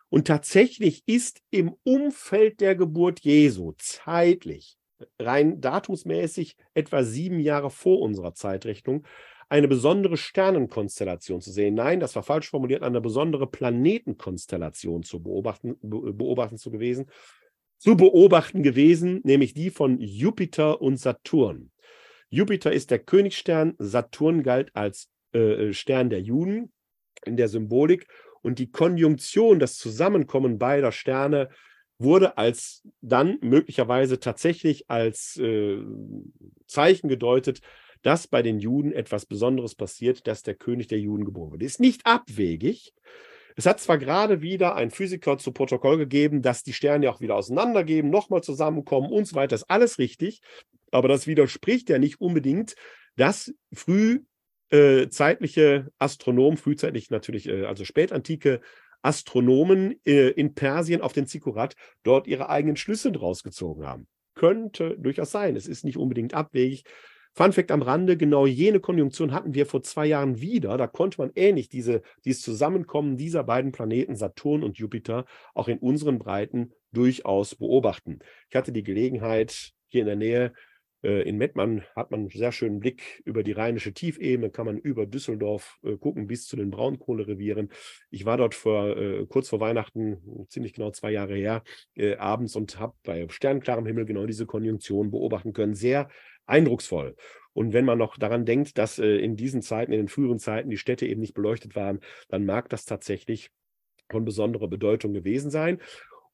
Und 0.09 0.27
tatsächlich 0.27 1.03
ist 1.05 1.41
im 1.51 1.75
Umfeld 1.83 2.61
der 2.61 2.75
Geburt 2.75 3.21
Jesu 3.21 3.73
zeitlich, 3.77 4.77
rein 5.19 5.61
datumsmäßig 5.61 6.57
etwa 6.73 7.03
sieben 7.03 7.39
Jahre 7.39 7.69
vor 7.69 8.01
unserer 8.01 8.33
Zeitrechnung, 8.33 9.05
eine 9.49 9.67
besondere 9.67 10.15
Sternenkonstellation 10.15 11.41
zu 11.41 11.51
sehen. 11.51 11.73
Nein, 11.75 11.99
das 11.99 12.15
war 12.15 12.23
falsch 12.23 12.49
formuliert, 12.49 12.83
eine 12.83 13.01
besondere 13.01 13.47
Planetenkonstellation 13.47 15.03
zu 15.03 15.21
beobachten, 15.21 15.75
beobachten 15.81 16.57
zu 16.57 16.71
gewesen, 16.71 17.07
zu 17.77 17.97
beobachten 17.97 18.63
gewesen, 18.63 19.19
nämlich 19.23 19.53
die 19.53 19.69
von 19.69 19.99
Jupiter 19.99 20.81
und 20.81 20.97
Saturn. 20.97 21.71
Jupiter 22.29 22.71
ist 22.71 22.91
der 22.91 22.99
Königsstern, 22.99 23.75
Saturn 23.77 24.41
galt 24.41 24.73
als 24.73 25.09
äh, 25.33 25.73
Stern 25.73 26.09
der 26.09 26.21
Juden 26.21 26.71
in 27.25 27.35
der 27.35 27.49
Symbolik 27.49 28.07
und 28.41 28.57
die 28.57 28.71
Konjunktion, 28.71 29.59
das 29.59 29.75
Zusammenkommen 29.75 30.59
beider 30.59 30.93
Sterne 30.93 31.49
wurde 32.03 32.37
als 32.37 32.83
dann 33.01 33.37
möglicherweise 33.41 34.19
tatsächlich 34.19 34.89
als 34.89 35.37
äh, 35.37 35.77
Zeichen 36.67 37.07
gedeutet, 37.07 37.61
dass 38.01 38.27
bei 38.27 38.41
den 38.41 38.59
Juden 38.59 38.91
etwas 38.91 39.25
Besonderes 39.25 39.75
passiert, 39.75 40.27
dass 40.27 40.43
der 40.43 40.55
König 40.55 40.87
der 40.87 40.99
Juden 40.99 41.25
geboren 41.25 41.51
wird. 41.51 41.63
Ist 41.63 41.79
nicht 41.79 42.05
abwegig. 42.05 42.93
Es 43.55 43.65
hat 43.65 43.79
zwar 43.79 43.97
gerade 43.97 44.41
wieder 44.41 44.75
ein 44.75 44.91
Physiker 44.91 45.37
zu 45.37 45.51
Protokoll 45.51 45.97
gegeben, 45.97 46.41
dass 46.41 46.63
die 46.63 46.73
Sterne 46.73 47.11
auch 47.11 47.21
wieder 47.21 47.35
auseinandergeben, 47.35 48.09
nochmal 48.09 48.41
zusammenkommen 48.41 49.11
und 49.11 49.25
so 49.25 49.35
weiter. 49.35 49.55
Ist 49.55 49.69
alles 49.69 49.99
richtig. 49.99 50.41
Aber 50.91 51.07
das 51.07 51.27
widerspricht 51.27 51.89
ja 51.89 51.99
nicht 51.99 52.19
unbedingt, 52.19 52.75
dass 53.15 53.53
frühzeitliche 53.73 55.61
äh, 55.61 55.83
Astronomen, 55.99 56.57
frühzeitlich 56.57 57.09
natürlich, 57.09 57.47
äh, 57.47 57.65
also 57.65 57.85
spätantike 57.85 58.61
Astronomen 59.01 59.95
äh, 60.05 60.29
in 60.29 60.53
Persien 60.53 61.01
auf 61.01 61.13
den 61.13 61.27
Zikurat 61.27 61.75
dort 62.03 62.27
ihre 62.27 62.49
eigenen 62.49 62.75
Schlüsse 62.75 63.11
draus 63.11 63.43
gezogen 63.43 63.85
haben. 63.85 64.07
Könnte 64.35 64.97
durchaus 64.97 65.31
sein. 65.31 65.55
Es 65.55 65.67
ist 65.67 65.83
nicht 65.83 65.97
unbedingt 65.97 66.33
abwegig. 66.33 66.83
Fun 67.33 67.53
Fact 67.53 67.71
am 67.71 67.81
Rande, 67.81 68.17
genau 68.17 68.45
jene 68.45 68.81
Konjunktion 68.81 69.31
hatten 69.31 69.53
wir 69.53 69.65
vor 69.65 69.81
zwei 69.83 70.05
Jahren 70.05 70.41
wieder. 70.41 70.77
Da 70.77 70.87
konnte 70.87 71.21
man 71.21 71.31
ähnlich 71.35 71.69
diese, 71.69 72.01
dieses 72.25 72.41
Zusammenkommen 72.41 73.15
dieser 73.15 73.45
beiden 73.45 73.71
Planeten, 73.71 74.15
Saturn 74.15 74.63
und 74.63 74.77
Jupiter, 74.77 75.25
auch 75.53 75.69
in 75.69 75.77
unseren 75.77 76.19
Breiten 76.19 76.73
durchaus 76.91 77.55
beobachten. 77.55 78.19
Ich 78.49 78.55
hatte 78.55 78.73
die 78.73 78.83
Gelegenheit, 78.83 79.71
hier 79.87 80.01
in 80.01 80.07
der 80.07 80.15
Nähe 80.17 80.45
äh, 80.45 80.51
in 81.01 81.37
Mettmann 81.37 81.83
hat 81.95 82.11
man 82.11 82.21
einen 82.21 82.29
sehr 82.29 82.51
schönen 82.51 82.79
Blick 82.79 83.21
über 83.25 83.43
die 83.43 83.53
rheinische 83.53 83.93
Tiefebene, 83.93 84.51
kann 84.51 84.65
man 84.65 84.77
über 84.77 85.05
Düsseldorf 85.05 85.79
äh, 85.83 85.97
gucken 85.97 86.27
bis 86.27 86.47
zu 86.47 86.55
den 86.55 86.69
Braunkohlerevieren. 86.69 87.71
Ich 88.09 88.25
war 88.25 88.37
dort 88.37 88.55
vor, 88.55 88.95
äh, 88.97 89.25
kurz 89.27 89.49
vor 89.49 89.59
Weihnachten, 89.59 90.45
ziemlich 90.47 90.73
genau 90.73 90.91
zwei 90.91 91.11
Jahre 91.11 91.35
her, 91.35 91.63
äh, 91.95 92.15
abends 92.15 92.55
und 92.55 92.79
habe 92.79 92.93
bei 93.03 93.27
sternklarem 93.29 93.85
Himmel 93.85 94.05
genau 94.05 94.25
diese 94.25 94.45
Konjunktion 94.45 95.11
beobachten 95.11 95.53
können. 95.53 95.73
Sehr 95.73 96.09
eindrucksvoll. 96.45 97.15
Und 97.53 97.73
wenn 97.73 97.85
man 97.85 97.97
noch 97.97 98.17
daran 98.17 98.45
denkt, 98.45 98.77
dass 98.77 98.99
äh, 98.99 99.17
in 99.17 99.35
diesen 99.35 99.61
Zeiten, 99.61 99.91
in 99.91 99.99
den 99.99 100.07
früheren 100.07 100.39
Zeiten, 100.39 100.69
die 100.69 100.77
Städte 100.77 101.05
eben 101.05 101.21
nicht 101.21 101.33
beleuchtet 101.33 101.75
waren, 101.75 101.99
dann 102.29 102.45
mag 102.45 102.69
das 102.69 102.85
tatsächlich 102.85 103.49
von 104.09 104.25
besonderer 104.25 104.67
Bedeutung 104.67 105.13
gewesen 105.13 105.51
sein. 105.51 105.81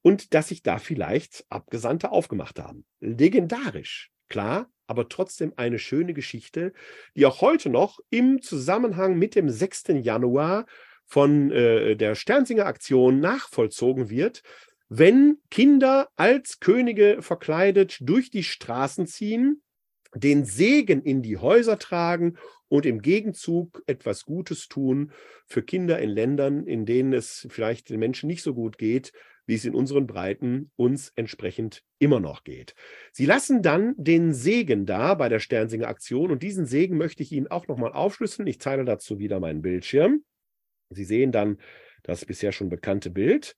Und 0.02 0.34
dass 0.34 0.50
sich 0.50 0.62
da 0.62 0.78
vielleicht 0.78 1.46
Abgesandte 1.50 2.12
aufgemacht 2.12 2.60
haben. 2.60 2.86
Legendarisch, 3.00 4.12
klar, 4.30 4.70
aber 4.88 5.10
trotzdem 5.10 5.54
eine 5.56 5.80
schöne 5.80 6.14
Geschichte, 6.14 6.74
die 7.16 7.26
auch 7.26 7.42
heute 7.42 7.70
noch 7.70 8.00
im 8.10 8.42
Zusammenhang 8.42 9.18
mit 9.18 9.36
dem 9.36 9.50
6. 9.50 9.86
Januar 10.02 10.66
von 11.06 11.52
äh, 11.52 11.96
der 11.96 12.16
Sternsinger 12.16 12.66
Aktion 12.66 13.20
nachvollzogen 13.20 14.10
wird, 14.10 14.44
wenn 14.90 15.38
Kinder 15.50 16.10
als 16.16 16.60
Könige 16.60 17.22
verkleidet 17.22 17.98
durch 18.02 18.30
die 18.30 18.44
Straßen 18.44 19.08
ziehen 19.08 19.62
den 20.16 20.46
Segen 20.46 21.02
in 21.02 21.22
die 21.22 21.38
Häuser 21.38 21.78
tragen 21.80 22.38
und 22.70 22.86
im 22.86 23.02
Gegenzug 23.02 23.84
etwas 23.88 24.26
Gutes 24.26 24.68
tun 24.68 25.12
für 25.46 25.62
Kinder 25.62 26.00
in 26.00 26.10
Ländern, 26.10 26.66
in 26.66 26.86
denen 26.86 27.14
es 27.14 27.48
vielleicht 27.50 27.90
den 27.90 28.00
Menschen 28.00 28.28
nicht 28.28 28.44
so 28.44 28.54
gut 28.54 28.78
geht, 28.78 29.14
wie 29.48 29.56
es 29.56 29.66
in 29.66 29.74
unseren 29.74 30.06
Breiten 30.06 30.72
uns 30.76 31.12
entsprechend 31.16 31.84
immer 31.98 32.20
noch 32.20 32.44
geht. 32.44 32.76
Sie 33.12 33.26
lassen 33.26 33.64
dann 33.64 33.96
den 33.98 34.34
Segen 34.34 34.86
da 34.86 35.16
bei 35.16 35.30
der 35.30 35.40
Sternsinger 35.40 35.88
Aktion 35.88 36.30
und 36.30 36.44
diesen 36.44 36.66
Segen 36.66 36.98
möchte 36.98 37.24
ich 37.24 37.32
Ihnen 37.32 37.48
auch 37.48 37.68
nochmal 37.68 37.94
aufschlüsseln. 37.94 38.48
Ich 38.48 38.60
teile 38.60 38.86
dazu 38.86 39.18
wieder 39.18 39.40
meinen 39.40 39.62
Bildschirm. 39.62 40.24
Sie 40.90 41.06
sehen 41.06 41.32
dann 41.32 41.58
das 42.04 42.26
bisher 42.26 42.52
schon 42.52 42.70
bekannte 42.70 43.10
Bild. 43.10 43.56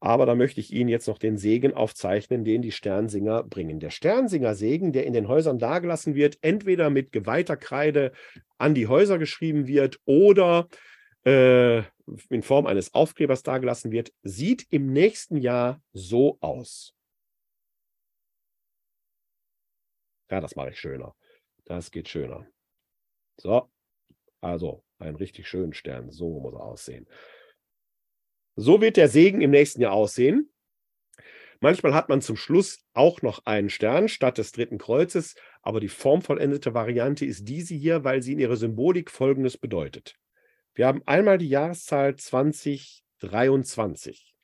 Aber 0.00 0.26
da 0.26 0.34
möchte 0.34 0.60
ich 0.60 0.70
Ihnen 0.70 0.90
jetzt 0.90 1.08
noch 1.08 1.16
den 1.16 1.38
Segen 1.38 1.72
aufzeichnen, 1.72 2.44
den 2.44 2.60
die 2.60 2.72
Sternsinger 2.72 3.42
bringen. 3.42 3.80
Der 3.80 3.88
Sternsinger-Segen, 3.88 4.92
der 4.92 5.06
in 5.06 5.14
den 5.14 5.28
Häusern 5.28 5.58
dargelassen 5.58 6.14
wird, 6.14 6.36
entweder 6.42 6.90
mit 6.90 7.10
geweihter 7.10 7.56
Kreide 7.56 8.12
an 8.58 8.74
die 8.74 8.86
Häuser 8.86 9.18
geschrieben 9.18 9.66
wird 9.66 9.98
oder 10.04 10.68
äh, 11.24 11.82
in 12.30 12.42
Form 12.42 12.66
eines 12.66 12.94
Aufklebers 12.94 13.42
dargelassen 13.42 13.90
wird, 13.90 14.12
sieht 14.22 14.66
im 14.70 14.92
nächsten 14.92 15.36
Jahr 15.36 15.82
so 15.92 16.38
aus. 16.40 16.94
Ja, 20.30 20.40
das 20.40 20.56
mache 20.56 20.70
ich 20.70 20.78
schöner. 20.78 21.14
Das 21.64 21.90
geht 21.90 22.08
schöner. 22.08 22.46
So, 23.36 23.70
also 24.40 24.84
einen 24.98 25.16
richtig 25.16 25.48
schönen 25.48 25.72
Stern. 25.72 26.10
So 26.10 26.40
muss 26.40 26.54
er 26.54 26.60
aussehen. 26.60 27.06
So 28.56 28.80
wird 28.80 28.96
der 28.96 29.08
Segen 29.08 29.40
im 29.40 29.50
nächsten 29.50 29.80
Jahr 29.80 29.92
aussehen. 29.92 30.50
Manchmal 31.60 31.94
hat 31.94 32.08
man 32.08 32.20
zum 32.20 32.36
Schluss 32.36 32.84
auch 32.92 33.22
noch 33.22 33.46
einen 33.46 33.70
Stern 33.70 34.08
statt 34.08 34.38
des 34.38 34.52
dritten 34.52 34.78
Kreuzes, 34.78 35.34
aber 35.62 35.80
die 35.80 35.88
formvollendete 35.88 36.74
Variante 36.74 37.24
ist 37.24 37.48
diese 37.48 37.74
hier, 37.74 38.04
weil 38.04 38.22
sie 38.22 38.32
in 38.32 38.38
ihrer 38.38 38.56
Symbolik 38.56 39.10
Folgendes 39.10 39.56
bedeutet. 39.56 40.18
Wir 40.74 40.88
haben 40.88 41.02
einmal 41.06 41.38
die 41.38 41.48
Jahreszahl 41.48 42.16
2023. 42.16 44.34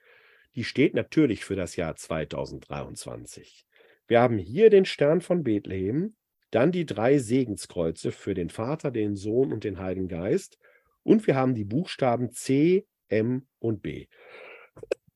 Die 0.55 0.65
steht 0.65 0.95
natürlich 0.95 1.45
für 1.45 1.57
das 1.57 1.75
Jahr 1.75 1.97
2023. 1.97 3.67
Wir 4.07 4.21
haben 4.21 4.39
hier 4.39 4.71
den 4.71 4.85
Stern 4.85 5.21
von 5.21 5.43
Bethlehem, 5.43 6.15
dann 6.51 6.71
die 6.73 6.87
drei 6.87 7.19
Segenskreuze 7.19 8.13
für 8.13 8.35
den 8.35 8.51
Vater, 8.51 8.93
den 8.93 9.17
Sohn 9.17 9.53
und 9.53 9.65
den 9.65 9.79
Heiligen 9.79 10.09
Geist 10.09 10.59
und 11.03 11.27
wir 11.27 11.35
haben 11.35 11.55
die 11.55 11.65
Buchstaben 11.65 12.31
C, 12.31 12.87
M 13.09 13.47
und 13.59 13.83
B. 13.83 14.07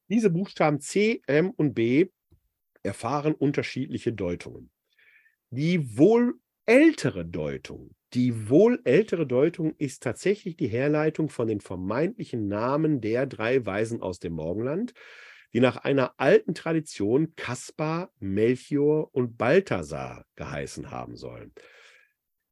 Diese 0.08 0.30
Buchstaben 0.30 0.80
C, 0.80 1.22
M 1.26 1.50
und 1.50 1.74
B 1.74 2.06
erfahren 2.82 3.34
unterschiedliche 3.34 4.12
Deutungen. 4.12 4.70
Die 5.50 5.96
wohl 5.96 6.34
ältere 6.66 7.24
Deutung, 7.24 7.94
die 8.14 8.48
wohl 8.48 8.80
ältere 8.84 9.26
Deutung 9.26 9.74
ist 9.76 10.02
tatsächlich 10.02 10.56
die 10.56 10.68
Herleitung 10.68 11.28
von 11.28 11.48
den 11.48 11.60
vermeintlichen 11.60 12.46
Namen 12.46 13.00
der 13.00 13.26
drei 13.26 13.66
Weisen 13.66 14.00
aus 14.00 14.20
dem 14.20 14.34
Morgenland, 14.34 14.94
die 15.52 15.60
nach 15.60 15.76
einer 15.78 16.14
alten 16.16 16.54
Tradition 16.54 17.34
Kaspar, 17.34 18.12
Melchior 18.20 19.12
und 19.12 19.36
Balthasar 19.36 20.24
geheißen 20.36 20.90
haben 20.90 21.16
sollen. 21.16 21.52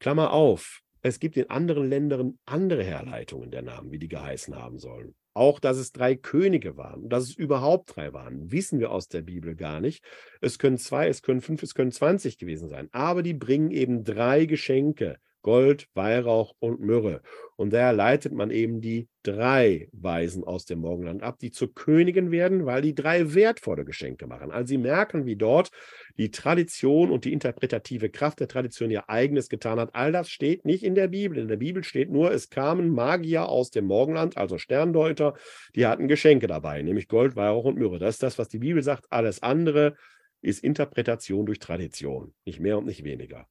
Klammer 0.00 0.32
auf, 0.32 0.80
es 1.00 1.20
gibt 1.20 1.36
in 1.36 1.48
anderen 1.48 1.88
Ländern 1.88 2.38
andere 2.44 2.82
Herleitungen 2.82 3.50
der 3.50 3.62
Namen, 3.62 3.92
wie 3.92 3.98
die 3.98 4.08
geheißen 4.08 4.56
haben 4.56 4.78
sollen. 4.78 5.14
Auch, 5.34 5.60
dass 5.60 5.78
es 5.78 5.92
drei 5.92 6.14
Könige 6.14 6.76
waren, 6.76 7.08
dass 7.08 7.24
es 7.24 7.34
überhaupt 7.34 7.96
drei 7.96 8.12
waren, 8.12 8.52
wissen 8.52 8.80
wir 8.80 8.90
aus 8.90 9.08
der 9.08 9.22
Bibel 9.22 9.54
gar 9.54 9.80
nicht. 9.80 10.04
Es 10.40 10.58
können 10.58 10.76
zwei, 10.76 11.08
es 11.08 11.22
können 11.22 11.40
fünf, 11.40 11.62
es 11.62 11.74
können 11.74 11.92
zwanzig 11.92 12.36
gewesen 12.36 12.68
sein. 12.68 12.88
Aber 12.92 13.22
die 13.22 13.32
bringen 13.32 13.70
eben 13.70 14.04
drei 14.04 14.44
Geschenke 14.44 15.18
Gold, 15.42 15.88
Weihrauch 15.94 16.54
und 16.60 16.80
Myrrhe. 16.80 17.20
Und 17.56 17.72
daher 17.72 17.92
leitet 17.92 18.32
man 18.32 18.50
eben 18.50 18.80
die 18.80 19.08
drei 19.22 19.88
Weisen 19.92 20.44
aus 20.44 20.64
dem 20.64 20.80
Morgenland 20.80 21.22
ab, 21.22 21.38
die 21.40 21.50
zur 21.50 21.74
Königin 21.74 22.30
werden, 22.30 22.66
weil 22.66 22.82
die 22.82 22.94
drei 22.94 23.34
wertvolle 23.34 23.84
Geschenke 23.84 24.26
machen. 24.26 24.50
Also 24.50 24.68
sie 24.68 24.78
merken, 24.78 25.26
wie 25.26 25.36
dort 25.36 25.70
die 26.16 26.30
Tradition 26.30 27.10
und 27.10 27.24
die 27.24 27.32
interpretative 27.32 28.10
Kraft 28.10 28.40
der 28.40 28.48
Tradition 28.48 28.90
ihr 28.90 29.08
eigenes 29.08 29.48
getan 29.48 29.78
hat. 29.78 29.94
All 29.94 30.12
das 30.12 30.30
steht 30.30 30.64
nicht 30.64 30.82
in 30.82 30.94
der 30.94 31.08
Bibel. 31.08 31.38
In 31.38 31.48
der 31.48 31.56
Bibel 31.56 31.84
steht 31.84 32.10
nur, 32.10 32.32
es 32.32 32.50
kamen 32.50 32.90
Magier 32.90 33.48
aus 33.48 33.70
dem 33.70 33.86
Morgenland, 33.86 34.36
also 34.36 34.58
Sterndeuter, 34.58 35.34
die 35.74 35.86
hatten 35.86 36.08
Geschenke 36.08 36.46
dabei, 36.46 36.82
nämlich 36.82 37.08
Gold, 37.08 37.36
Weihrauch 37.36 37.64
und 37.64 37.78
Myrrhe. 37.78 37.98
Das 37.98 38.16
ist 38.16 38.22
das, 38.22 38.38
was 38.38 38.48
die 38.48 38.58
Bibel 38.58 38.82
sagt. 38.82 39.06
Alles 39.10 39.42
andere 39.42 39.96
ist 40.42 40.64
Interpretation 40.64 41.46
durch 41.46 41.60
Tradition, 41.60 42.34
nicht 42.44 42.60
mehr 42.60 42.76
und 42.76 42.86
nicht 42.86 43.04
weniger. 43.04 43.46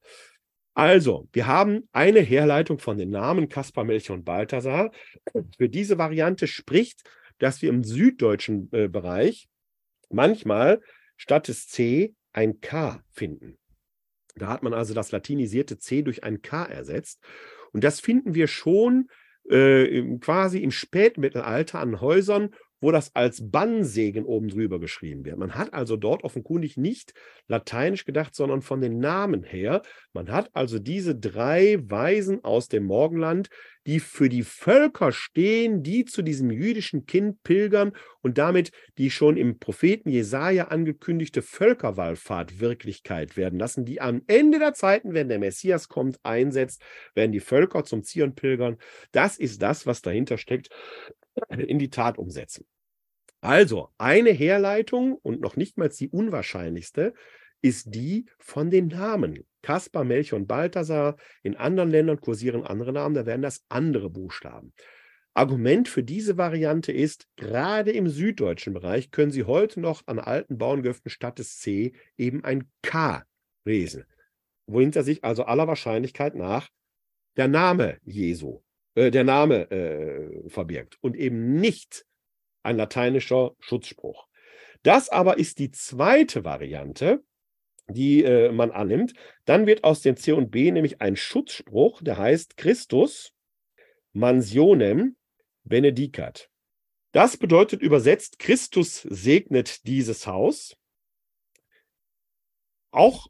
Also, 0.74 1.28
wir 1.32 1.46
haben 1.46 1.88
eine 1.92 2.20
Herleitung 2.20 2.78
von 2.78 2.96
den 2.96 3.10
Namen 3.10 3.48
Kaspar, 3.48 3.84
Melchior 3.84 4.16
und 4.16 4.24
Balthasar. 4.24 4.90
Für 5.58 5.68
diese 5.68 5.98
Variante 5.98 6.46
spricht, 6.46 7.02
dass 7.38 7.60
wir 7.60 7.68
im 7.68 7.84
süddeutschen 7.84 8.68
äh, 8.72 8.88
Bereich 8.88 9.48
manchmal 10.08 10.80
statt 11.16 11.48
des 11.48 11.68
C 11.68 12.14
ein 12.32 12.60
K 12.60 13.02
finden. 13.10 13.58
Da 14.34 14.48
hat 14.48 14.62
man 14.62 14.72
also 14.72 14.94
das 14.94 15.12
latinisierte 15.12 15.78
C 15.78 16.02
durch 16.02 16.24
ein 16.24 16.40
K 16.40 16.64
ersetzt. 16.64 17.20
Und 17.72 17.84
das 17.84 18.00
finden 18.00 18.34
wir 18.34 18.46
schon 18.46 19.08
äh, 19.48 20.16
quasi 20.18 20.58
im 20.58 20.70
Spätmittelalter 20.70 21.80
an 21.80 22.00
Häusern, 22.00 22.54
wo 22.82 22.90
das 22.90 23.14
als 23.14 23.50
Bannsegen 23.50 24.24
oben 24.26 24.48
drüber 24.48 24.80
geschrieben 24.80 25.24
wird. 25.24 25.38
Man 25.38 25.54
hat 25.54 25.72
also 25.72 25.96
dort 25.96 26.24
offenkundig 26.24 26.76
nicht 26.76 27.14
lateinisch 27.46 28.04
gedacht, 28.04 28.34
sondern 28.34 28.60
von 28.60 28.80
den 28.82 28.98
Namen 28.98 29.44
her. 29.44 29.82
Man 30.12 30.30
hat 30.30 30.50
also 30.52 30.78
diese 30.78 31.14
drei 31.14 31.78
Weisen 31.80 32.44
aus 32.44 32.68
dem 32.68 32.84
Morgenland, 32.84 33.48
die 33.86 34.00
für 34.00 34.28
die 34.28 34.42
Völker 34.42 35.12
stehen, 35.12 35.82
die 35.82 36.04
zu 36.04 36.22
diesem 36.22 36.50
jüdischen 36.50 37.06
Kind 37.06 37.42
pilgern 37.42 37.92
und 38.20 38.38
damit 38.38 38.70
die 38.98 39.10
schon 39.10 39.36
im 39.36 39.58
Propheten 39.58 40.08
Jesaja 40.08 40.68
angekündigte 40.68 41.42
Völkerwallfahrt 41.42 42.60
Wirklichkeit 42.60 43.36
werden 43.36 43.58
lassen, 43.58 43.84
die 43.84 44.00
am 44.00 44.22
Ende 44.26 44.58
der 44.58 44.74
Zeiten, 44.74 45.14
wenn 45.14 45.28
der 45.28 45.38
Messias 45.38 45.88
kommt, 45.88 46.18
einsetzt, 46.24 46.82
werden 47.14 47.32
die 47.32 47.40
Völker 47.40 47.84
zum 47.84 48.02
Zion 48.02 48.34
pilgern. 48.34 48.76
Das 49.12 49.38
ist 49.38 49.62
das, 49.62 49.86
was 49.86 50.02
dahinter 50.02 50.38
steckt 50.38 50.68
in 51.48 51.78
die 51.78 51.90
Tat 51.90 52.18
umsetzen. 52.18 52.66
Also, 53.40 53.88
eine 53.98 54.30
Herleitung 54.30 55.16
und 55.16 55.40
noch 55.40 55.56
nicht 55.56 55.76
mal 55.76 55.88
die 55.88 56.08
unwahrscheinlichste 56.08 57.12
ist 57.60 57.94
die 57.94 58.26
von 58.38 58.70
den 58.70 58.88
Namen. 58.88 59.44
Kaspar, 59.62 60.04
Melchior 60.04 60.40
und 60.40 60.46
Balthasar. 60.46 61.16
In 61.42 61.56
anderen 61.56 61.90
Ländern 61.90 62.20
kursieren 62.20 62.64
andere 62.64 62.92
Namen, 62.92 63.14
da 63.14 63.26
werden 63.26 63.42
das 63.42 63.64
andere 63.68 64.10
Buchstaben. 64.10 64.72
Argument 65.34 65.88
für 65.88 66.02
diese 66.02 66.36
Variante 66.36 66.92
ist, 66.92 67.26
gerade 67.36 67.90
im 67.90 68.08
süddeutschen 68.08 68.74
Bereich 68.74 69.10
können 69.10 69.30
Sie 69.30 69.44
heute 69.44 69.80
noch 69.80 70.02
an 70.06 70.18
alten 70.18 70.58
Bauerngöften 70.58 71.10
statt 71.10 71.38
des 71.38 71.58
C 71.58 71.94
eben 72.18 72.44
ein 72.44 72.70
K 72.82 73.24
lesen, 73.64 74.04
wohinter 74.66 75.02
sich 75.02 75.24
also 75.24 75.44
aller 75.44 75.66
Wahrscheinlichkeit 75.66 76.34
nach 76.34 76.68
der 77.36 77.48
Name 77.48 77.98
Jesu 78.04 78.60
äh, 78.94 79.10
der 79.10 79.24
Name 79.24 79.70
äh, 79.70 80.48
verbirgt 80.48 80.98
und 81.00 81.16
eben 81.16 81.54
nicht 81.54 82.04
ein 82.62 82.76
lateinischer 82.76 83.52
Schutzspruch. 83.58 84.26
Das 84.82 85.08
aber 85.08 85.38
ist 85.38 85.58
die 85.58 85.70
zweite 85.70 86.44
Variante, 86.44 87.22
die 87.88 88.24
äh, 88.24 88.50
man 88.52 88.70
annimmt. 88.70 89.14
Dann 89.44 89.66
wird 89.66 89.84
aus 89.84 90.02
dem 90.02 90.16
C 90.16 90.32
und 90.32 90.50
B 90.50 90.70
nämlich 90.70 91.00
ein 91.00 91.16
Schutzspruch, 91.16 92.02
der 92.02 92.18
heißt 92.18 92.56
Christus 92.56 93.32
mansionem 94.12 95.16
benedicat. 95.64 96.50
Das 97.12 97.36
bedeutet 97.36 97.82
übersetzt, 97.82 98.38
Christus 98.38 99.02
segnet 99.02 99.86
dieses 99.86 100.26
Haus. 100.26 100.76
Auch 102.90 103.28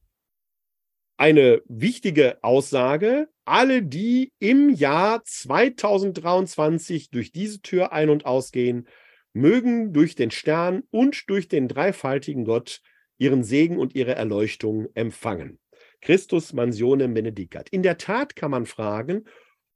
eine 1.17 1.63
wichtige 1.67 2.43
Aussage. 2.43 3.29
Alle, 3.45 3.83
die 3.83 4.33
im 4.39 4.71
Jahr 4.71 5.25
2023 5.25 7.11
durch 7.11 7.33
diese 7.33 7.61
Tür 7.61 7.93
ein- 7.93 8.11
und 8.11 8.25
ausgehen, 8.25 8.87
mögen 9.33 9.93
durch 9.93 10.15
den 10.15 10.31
Stern 10.31 10.83
und 10.91 11.29
durch 11.29 11.49
den 11.49 11.67
dreifaltigen 11.67 12.45
Gott 12.45 12.81
ihren 13.19 13.43
Segen 13.43 13.79
und 13.79 13.95
ihre 13.95 14.15
Erleuchtung 14.15 14.89
empfangen. 14.95 15.59
Christus 16.01 16.53
mansionem 16.53 17.15
benedicat. 17.15 17.69
In 17.71 17.83
der 17.83 17.97
Tat 17.97 18.37
kann 18.37 18.51
man 18.51 18.67
fragen, 18.67 19.25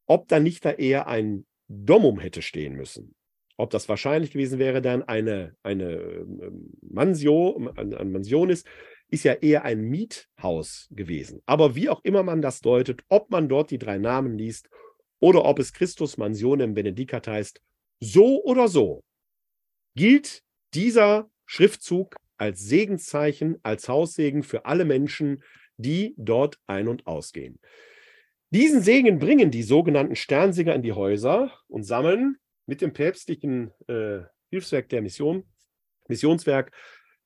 ob 0.07 0.29
da 0.29 0.41
nicht 0.41 0.65
da 0.65 0.73
eher 0.73 1.07
ein 1.07 1.47
Domum 1.69 2.21
hätte 2.21 2.43
stehen 2.43 2.75
müssen. 2.75 3.15
Ob 3.57 3.71
das 3.71 3.89
wahrscheinlich 3.89 4.33
gewesen 4.33 4.59
wäre, 4.59 4.83
dann 4.83 5.03
eine, 5.03 5.57
eine 5.63 5.93
ähm, 5.93 6.73
Mansio, 6.83 7.73
ein 7.77 8.13
Mansion 8.13 8.51
ist, 8.51 8.67
ist 9.09 9.25
ja 9.25 9.35
eher 9.35 9.65
ein 9.65 9.83
Miethaus 9.83 10.89
gewesen. 10.91 11.43
Aber 11.47 11.75
wie 11.75 11.89
auch 11.89 12.03
immer 12.05 12.23
man 12.23 12.43
das 12.43 12.61
deutet, 12.61 13.03
ob 13.09 13.31
man 13.31 13.49
dort 13.49 13.71
die 13.71 13.79
drei 13.79 13.99
Namen 13.99 14.37
liest 14.37 14.69
oder 15.21 15.45
ob 15.45 15.59
es 15.59 15.73
Christus 15.73 16.17
Mansionem 16.17 16.75
Benedicat 16.75 17.29
heißt, 17.29 17.61
so 18.01 18.43
oder 18.43 18.69
so 18.69 19.03
gilt 19.95 20.43
dieser 20.75 21.31
Schriftzug 21.47 22.17
als 22.37 22.61
Segenszeichen, 22.61 23.59
als 23.63 23.89
Haussegen 23.89 24.43
für 24.43 24.67
alle 24.67 24.85
Menschen, 24.85 25.43
die 25.79 26.15
dort 26.19 26.59
ein- 26.67 26.89
und 26.89 27.07
ausgehen. 27.07 27.59
Diesen 28.51 28.83
Segen 28.83 29.19
bringen 29.19 29.51
die 29.51 29.63
sogenannten 29.63 30.17
Sternsinger 30.17 30.75
in 30.75 30.83
die 30.83 30.93
Häuser 30.93 31.53
und 31.69 31.85
sammeln 31.85 32.37
mit 32.67 32.81
dem 32.81 32.93
päpstlichen 32.93 33.73
äh, 33.89 34.21
Hilfswerk 34.51 34.89
der 34.89 35.03
Mission, 35.03 35.45
Missionswerk 36.09 36.73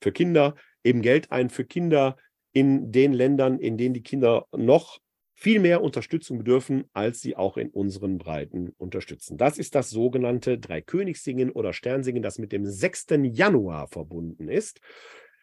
für 0.00 0.12
Kinder 0.12 0.54
eben 0.84 1.02
Geld 1.02 1.30
ein 1.30 1.50
für 1.50 1.64
Kinder 1.64 2.16
in 2.52 2.92
den 2.92 3.12
Ländern, 3.12 3.58
in 3.58 3.76
denen 3.76 3.94
die 3.94 4.02
Kinder 4.02 4.46
noch 4.52 4.98
viel 5.34 5.58
mehr 5.58 5.82
Unterstützung 5.82 6.38
bedürfen, 6.38 6.84
als 6.92 7.22
sie 7.22 7.34
auch 7.34 7.56
in 7.56 7.70
unseren 7.70 8.18
Breiten 8.18 8.74
unterstützen. 8.76 9.38
Das 9.38 9.56
ist 9.56 9.74
das 9.74 9.88
sogenannte 9.88 10.58
Dreikönigssingen 10.58 11.50
oder 11.50 11.72
Sternsingen, 11.72 12.22
das 12.22 12.38
mit 12.38 12.52
dem 12.52 12.66
6. 12.66 13.06
Januar 13.22 13.88
verbunden 13.88 14.48
ist. 14.48 14.80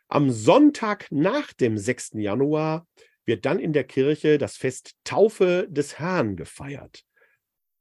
Am 0.07 0.29
Sonntag 0.29 1.07
nach 1.09 1.51
dem 1.53 1.79
6. 1.79 2.11
Januar 2.13 2.85
wird 3.25 3.45
dann 3.45 3.57
in 3.57 3.73
der 3.73 3.85
Kirche 3.85 4.37
das 4.37 4.55
Fest 4.55 4.93
Taufe 5.03 5.67
des 5.67 5.97
Herrn 5.97 6.35
gefeiert. 6.35 7.03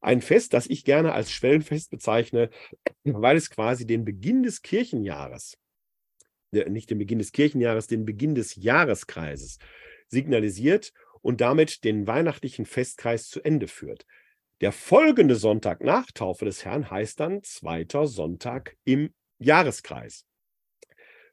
Ein 0.01 0.23
Fest, 0.23 0.55
das 0.55 0.67
ich 0.69 0.85
gerne 0.85 1.13
als 1.13 1.31
Schwellenfest 1.31 1.91
bezeichne, 1.91 2.49
weil 3.05 3.37
es 3.37 3.51
quasi 3.51 3.87
den 3.87 4.05
Beginn 4.07 4.43
des 4.43 4.63
Kirchenjahres 4.63 5.59
nicht 6.69 6.91
den 6.91 6.99
Beginn 6.99 7.19
des 7.19 7.33
Kirchenjahres, 7.33 7.87
den 7.87 8.05
Beginn 8.05 8.35
des 8.35 8.57
Jahreskreises 8.57 9.59
signalisiert 10.09 10.93
und 11.21 11.41
damit 11.41 11.85
den 11.85 12.07
weihnachtlichen 12.07 12.67
Festkreis 12.67 13.29
zu 13.29 13.43
Ende 13.43 13.69
führt. 13.69 14.07
Der 14.61 14.73
folgende 14.73 15.35
Sonntag 15.35 15.83
nach 15.83 16.11
Taufe 16.13 16.45
des 16.47 16.65
Herrn 16.65 16.91
heißt 16.91 17.21
dann 17.21 17.43
zweiter 17.43 18.07
Sonntag 18.07 18.77
im 18.85 19.13
Jahreskreis. 19.39 20.25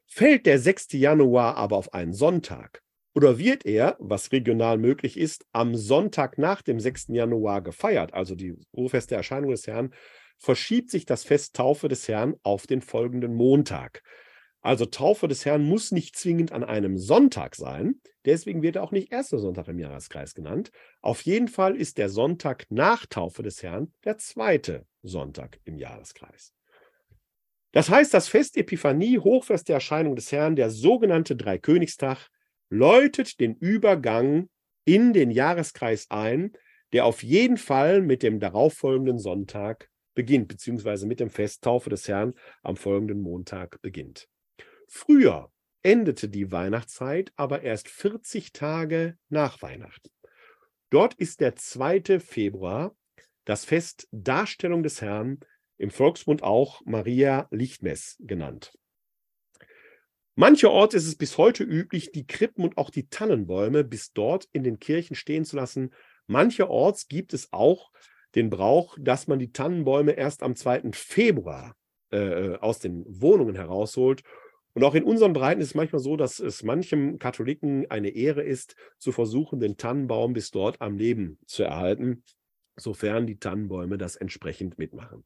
Fällt 0.06 0.46
der 0.46 0.58
6. 0.58 0.92
Januar 0.92 1.56
aber 1.56 1.76
auf 1.76 1.94
einen 1.94 2.12
Sonntag 2.12 2.82
oder 3.14 3.38
wird 3.38 3.64
er, 3.64 3.96
was 3.98 4.32
regional 4.32 4.76
möglich 4.76 5.16
ist, 5.16 5.46
am 5.52 5.74
Sonntag 5.74 6.36
nach 6.36 6.62
dem 6.62 6.80
6. 6.80 7.06
Januar 7.08 7.62
gefeiert, 7.62 8.12
also 8.12 8.34
die 8.34 8.54
urfeste 8.72 9.14
Erscheinung 9.14 9.52
des 9.52 9.66
Herrn, 9.66 9.94
verschiebt 10.38 10.90
sich 10.90 11.06
das 11.06 11.24
Fest 11.24 11.56
Taufe 11.56 11.88
des 11.88 12.08
Herrn 12.08 12.34
auf 12.42 12.66
den 12.66 12.82
folgenden 12.82 13.34
Montag. 13.34 14.02
Also 14.64 14.86
Taufe 14.86 15.28
des 15.28 15.44
Herrn 15.44 15.62
muss 15.62 15.92
nicht 15.92 16.16
zwingend 16.16 16.50
an 16.50 16.64
einem 16.64 16.96
Sonntag 16.96 17.54
sein. 17.54 18.00
Deswegen 18.24 18.62
wird 18.62 18.76
er 18.76 18.82
auch 18.82 18.92
nicht 18.92 19.12
erster 19.12 19.38
Sonntag 19.38 19.68
im 19.68 19.78
Jahreskreis 19.78 20.32
genannt. 20.32 20.70
Auf 21.02 21.20
jeden 21.20 21.48
Fall 21.48 21.76
ist 21.76 21.98
der 21.98 22.08
Sonntag 22.08 22.64
nach 22.70 23.04
Taufe 23.04 23.42
des 23.42 23.62
Herrn 23.62 23.92
der 24.04 24.16
zweite 24.16 24.86
Sonntag 25.02 25.60
im 25.64 25.76
Jahreskreis. 25.76 26.54
Das 27.72 27.90
heißt, 27.90 28.14
das 28.14 28.26
Fest 28.26 28.56
Epiphanie, 28.56 29.18
Hochfest 29.18 29.68
der 29.68 29.74
Erscheinung 29.74 30.16
des 30.16 30.32
Herrn, 30.32 30.56
der 30.56 30.70
sogenannte 30.70 31.36
Dreikönigstag, 31.36 32.30
läutet 32.70 33.40
den 33.40 33.56
Übergang 33.56 34.48
in 34.86 35.12
den 35.12 35.30
Jahreskreis 35.30 36.06
ein, 36.08 36.54
der 36.94 37.04
auf 37.04 37.22
jeden 37.22 37.58
Fall 37.58 38.00
mit 38.00 38.22
dem 38.22 38.40
darauffolgenden 38.40 39.18
Sonntag 39.18 39.90
beginnt, 40.14 40.48
beziehungsweise 40.48 41.06
mit 41.06 41.20
dem 41.20 41.28
Fest 41.28 41.62
Taufe 41.62 41.90
des 41.90 42.08
Herrn 42.08 42.32
am 42.62 42.76
folgenden 42.76 43.20
Montag 43.20 43.82
beginnt. 43.82 44.26
Früher 44.88 45.50
endete 45.82 46.28
die 46.28 46.50
Weihnachtszeit 46.50 47.32
aber 47.36 47.62
erst 47.62 47.88
40 47.88 48.52
Tage 48.52 49.16
nach 49.28 49.60
Weihnachten. 49.62 50.10
Dort 50.90 51.14
ist 51.14 51.40
der 51.40 51.56
2. 51.56 52.20
Februar 52.20 52.94
das 53.44 53.64
Fest 53.64 54.08
Darstellung 54.10 54.82
des 54.82 55.00
Herrn, 55.00 55.40
im 55.76 55.90
Volksmund 55.90 56.42
auch 56.42 56.80
Maria 56.84 57.46
Lichtmess 57.50 58.16
genannt. 58.20 58.72
Mancherorts 60.36 60.94
ist 60.94 61.06
es 61.06 61.16
bis 61.16 61.38
heute 61.38 61.62
üblich, 61.62 62.10
die 62.12 62.26
Krippen 62.26 62.64
und 62.64 62.78
auch 62.78 62.90
die 62.90 63.08
Tannenbäume 63.08 63.84
bis 63.84 64.12
dort 64.12 64.48
in 64.52 64.64
den 64.64 64.78
Kirchen 64.78 65.14
stehen 65.14 65.44
zu 65.44 65.56
lassen. 65.56 65.92
Mancherorts 66.26 67.08
gibt 67.08 67.34
es 67.34 67.52
auch 67.52 67.92
den 68.34 68.50
Brauch, 68.50 68.96
dass 69.00 69.28
man 69.28 69.38
die 69.38 69.52
Tannenbäume 69.52 70.12
erst 70.12 70.42
am 70.42 70.56
2. 70.56 70.92
Februar 70.92 71.76
äh, 72.10 72.56
aus 72.56 72.80
den 72.80 73.04
Wohnungen 73.06 73.54
herausholt. 73.54 74.22
Und 74.74 74.82
auch 74.82 74.94
in 74.94 75.04
unseren 75.04 75.32
Breiten 75.32 75.60
ist 75.60 75.68
es 75.68 75.74
manchmal 75.74 76.00
so, 76.00 76.16
dass 76.16 76.40
es 76.40 76.64
manchem 76.64 77.18
Katholiken 77.18 77.90
eine 77.90 78.10
Ehre 78.10 78.42
ist, 78.42 78.74
zu 78.98 79.12
versuchen, 79.12 79.60
den 79.60 79.76
Tannenbaum 79.76 80.32
bis 80.32 80.50
dort 80.50 80.80
am 80.80 80.98
Leben 80.98 81.38
zu 81.46 81.62
erhalten, 81.62 82.24
sofern 82.76 83.26
die 83.26 83.38
Tannenbäume 83.38 83.98
das 83.98 84.16
entsprechend 84.16 84.76
mitmachen. 84.76 85.24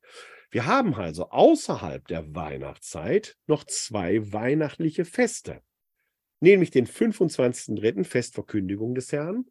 Wir 0.51 0.67
haben 0.67 0.95
also 0.95 1.31
außerhalb 1.31 2.07
der 2.09 2.35
Weihnachtszeit 2.35 3.37
noch 3.47 3.65
zwei 3.65 4.33
weihnachtliche 4.33 5.07
Feste, 5.07 5.63
nämlich 6.41 6.71
den 6.71 6.87
25.3. 6.87 8.05
Festverkündigung 8.05 8.95
des 8.95 9.13
Herrn 9.13 9.47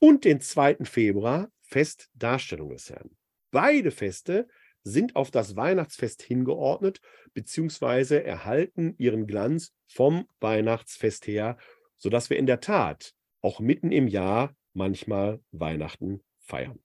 und 0.00 0.24
den 0.24 0.40
2. 0.40 0.84
Februar 0.84 1.50
Festdarstellung 1.62 2.70
des 2.70 2.90
Herrn. 2.90 3.10
Beide 3.50 3.92
Feste 3.92 4.48
sind 4.84 5.16
auf 5.16 5.30
das 5.30 5.56
Weihnachtsfest 5.56 6.22
hingeordnet, 6.22 7.00
beziehungsweise 7.34 8.22
erhalten 8.24 8.94
ihren 8.98 9.26
Glanz 9.26 9.72
vom 9.86 10.26
Weihnachtsfest 10.40 11.26
her, 11.26 11.58
sodass 11.96 12.30
wir 12.30 12.38
in 12.38 12.46
der 12.46 12.60
Tat 12.60 13.14
auch 13.40 13.60
mitten 13.60 13.92
im 13.92 14.08
Jahr 14.08 14.54
manchmal 14.72 15.40
Weihnachten 15.52 16.22
feiern. 16.40 16.78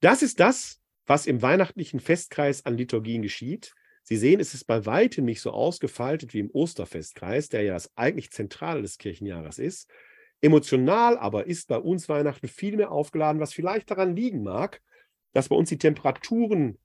Das 0.00 0.22
ist 0.22 0.40
das, 0.40 0.80
was 1.06 1.26
im 1.26 1.42
weihnachtlichen 1.42 2.00
Festkreis 2.00 2.64
an 2.66 2.76
Liturgien 2.76 3.22
geschieht. 3.22 3.74
Sie 4.02 4.16
sehen, 4.16 4.40
es 4.40 4.54
ist 4.54 4.64
bei 4.64 4.86
weitem 4.86 5.24
nicht 5.24 5.40
so 5.40 5.50
ausgefaltet 5.50 6.32
wie 6.34 6.38
im 6.38 6.50
Osterfestkreis, 6.50 7.48
der 7.48 7.62
ja 7.62 7.74
das 7.74 7.90
eigentlich 7.96 8.30
Zentrale 8.30 8.82
des 8.82 8.98
Kirchenjahres 8.98 9.58
ist. 9.58 9.90
Emotional 10.40 11.18
aber 11.18 11.46
ist 11.46 11.68
bei 11.68 11.78
uns 11.78 12.08
Weihnachten 12.08 12.48
viel 12.48 12.76
mehr 12.76 12.92
aufgeladen, 12.92 13.40
was 13.40 13.52
vielleicht 13.52 13.90
daran 13.90 14.14
liegen 14.14 14.42
mag, 14.42 14.80
dass 15.32 15.48
bei 15.48 15.56
uns 15.56 15.68
die 15.68 15.78
Temperaturen 15.78 16.78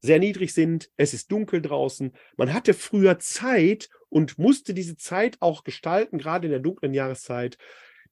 sehr 0.00 0.18
niedrig 0.18 0.52
sind, 0.52 0.90
es 0.96 1.14
ist 1.14 1.32
dunkel 1.32 1.62
draußen. 1.62 2.12
Man 2.36 2.52
hatte 2.52 2.74
früher 2.74 3.18
Zeit 3.18 3.88
und 4.10 4.38
musste 4.38 4.74
diese 4.74 4.96
Zeit 4.96 5.38
auch 5.40 5.64
gestalten, 5.64 6.18
gerade 6.18 6.46
in 6.46 6.50
der 6.50 6.60
dunklen 6.60 6.92
Jahreszeit. 6.92 7.56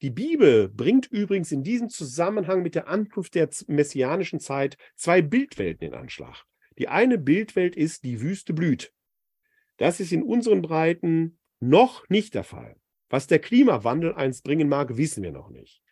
Die 0.00 0.10
Bibel 0.10 0.68
bringt 0.68 1.06
übrigens 1.06 1.52
in 1.52 1.62
diesem 1.62 1.88
Zusammenhang 1.88 2.62
mit 2.62 2.74
der 2.74 2.88
Ankunft 2.88 3.34
der 3.34 3.48
messianischen 3.66 4.40
Zeit 4.40 4.76
zwei 4.96 5.22
Bildwelten 5.22 5.86
in 5.86 5.94
Anschlag. 5.94 6.44
Die 6.78 6.88
eine 6.88 7.18
Bildwelt 7.18 7.76
ist, 7.76 8.04
die 8.04 8.20
Wüste 8.20 8.54
blüht. 8.54 8.92
Das 9.76 10.00
ist 10.00 10.12
in 10.12 10.22
unseren 10.22 10.62
Breiten 10.62 11.38
noch 11.60 12.08
nicht 12.08 12.34
der 12.34 12.44
Fall. 12.44 12.76
Was 13.10 13.26
der 13.26 13.38
Klimawandel 13.38 14.14
einst 14.14 14.42
bringen 14.42 14.68
mag, 14.68 14.96
wissen 14.96 15.22
wir 15.22 15.32
noch 15.32 15.50
nicht. 15.50 15.82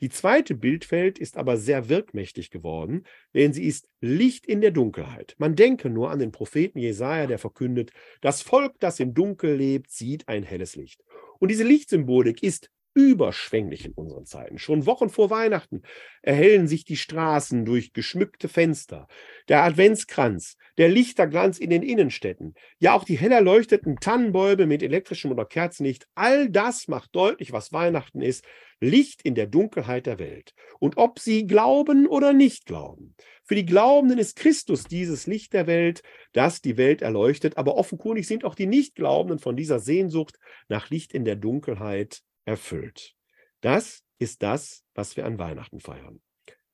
Die 0.00 0.08
zweite 0.08 0.54
Bildwelt 0.54 1.18
ist 1.18 1.36
aber 1.36 1.56
sehr 1.56 1.88
wirkmächtig 1.88 2.50
geworden, 2.50 3.04
denn 3.34 3.52
sie 3.52 3.64
ist 3.64 3.88
Licht 4.00 4.46
in 4.46 4.60
der 4.60 4.70
Dunkelheit. 4.70 5.34
Man 5.38 5.56
denke 5.56 5.90
nur 5.90 6.10
an 6.10 6.18
den 6.18 6.32
Propheten 6.32 6.78
Jesaja, 6.78 7.26
der 7.26 7.38
verkündet: 7.38 7.92
Das 8.20 8.42
Volk, 8.42 8.74
das 8.80 9.00
im 9.00 9.14
Dunkel 9.14 9.56
lebt, 9.56 9.90
sieht 9.90 10.28
ein 10.28 10.42
helles 10.42 10.76
Licht. 10.76 11.02
Und 11.38 11.50
diese 11.50 11.64
Lichtsymbolik 11.64 12.42
ist 12.42 12.70
überschwänglich 12.96 13.84
in 13.84 13.92
unseren 13.92 14.24
Zeiten. 14.24 14.58
Schon 14.58 14.86
Wochen 14.86 15.10
vor 15.10 15.28
Weihnachten 15.28 15.82
erhellen 16.22 16.66
sich 16.66 16.86
die 16.86 16.96
Straßen 16.96 17.66
durch 17.66 17.92
geschmückte 17.92 18.48
Fenster, 18.48 19.06
der 19.48 19.62
Adventskranz, 19.64 20.56
der 20.78 20.88
Lichterglanz 20.88 21.58
in 21.58 21.68
den 21.68 21.82
Innenstädten, 21.82 22.54
ja 22.78 22.94
auch 22.94 23.04
die 23.04 23.18
hell 23.18 23.32
erleuchteten 23.32 23.96
Tannenbäume 24.00 24.66
mit 24.66 24.82
elektrischem 24.82 25.30
oder 25.30 25.44
Kerzenlicht, 25.44 26.08
all 26.14 26.48
das 26.48 26.88
macht 26.88 27.14
deutlich, 27.14 27.52
was 27.52 27.70
Weihnachten 27.70 28.22
ist, 28.22 28.46
Licht 28.80 29.20
in 29.22 29.34
der 29.34 29.46
Dunkelheit 29.46 30.06
der 30.06 30.18
Welt. 30.18 30.54
Und 30.78 30.96
ob 30.96 31.18
sie 31.18 31.46
glauben 31.46 32.06
oder 32.06 32.32
nicht 32.32 32.64
glauben, 32.64 33.14
für 33.44 33.54
die 33.54 33.66
Glaubenden 33.66 34.18
ist 34.18 34.36
Christus 34.36 34.84
dieses 34.84 35.26
Licht 35.26 35.52
der 35.52 35.66
Welt, 35.66 36.02
das 36.32 36.62
die 36.62 36.76
Welt 36.76 37.02
erleuchtet, 37.02 37.58
aber 37.58 37.76
offenkundig 37.76 38.26
sind 38.26 38.44
auch 38.44 38.54
die 38.54 38.66
Nichtglaubenden 38.66 39.38
von 39.38 39.54
dieser 39.54 39.80
Sehnsucht 39.80 40.38
nach 40.68 40.90
Licht 40.90 41.12
in 41.12 41.24
der 41.24 41.36
Dunkelheit 41.36 42.22
erfüllt. 42.46 43.14
Das 43.60 44.02
ist 44.18 44.42
das, 44.42 44.84
was 44.94 45.16
wir 45.16 45.26
an 45.26 45.38
Weihnachten 45.38 45.80
feiern. 45.80 46.22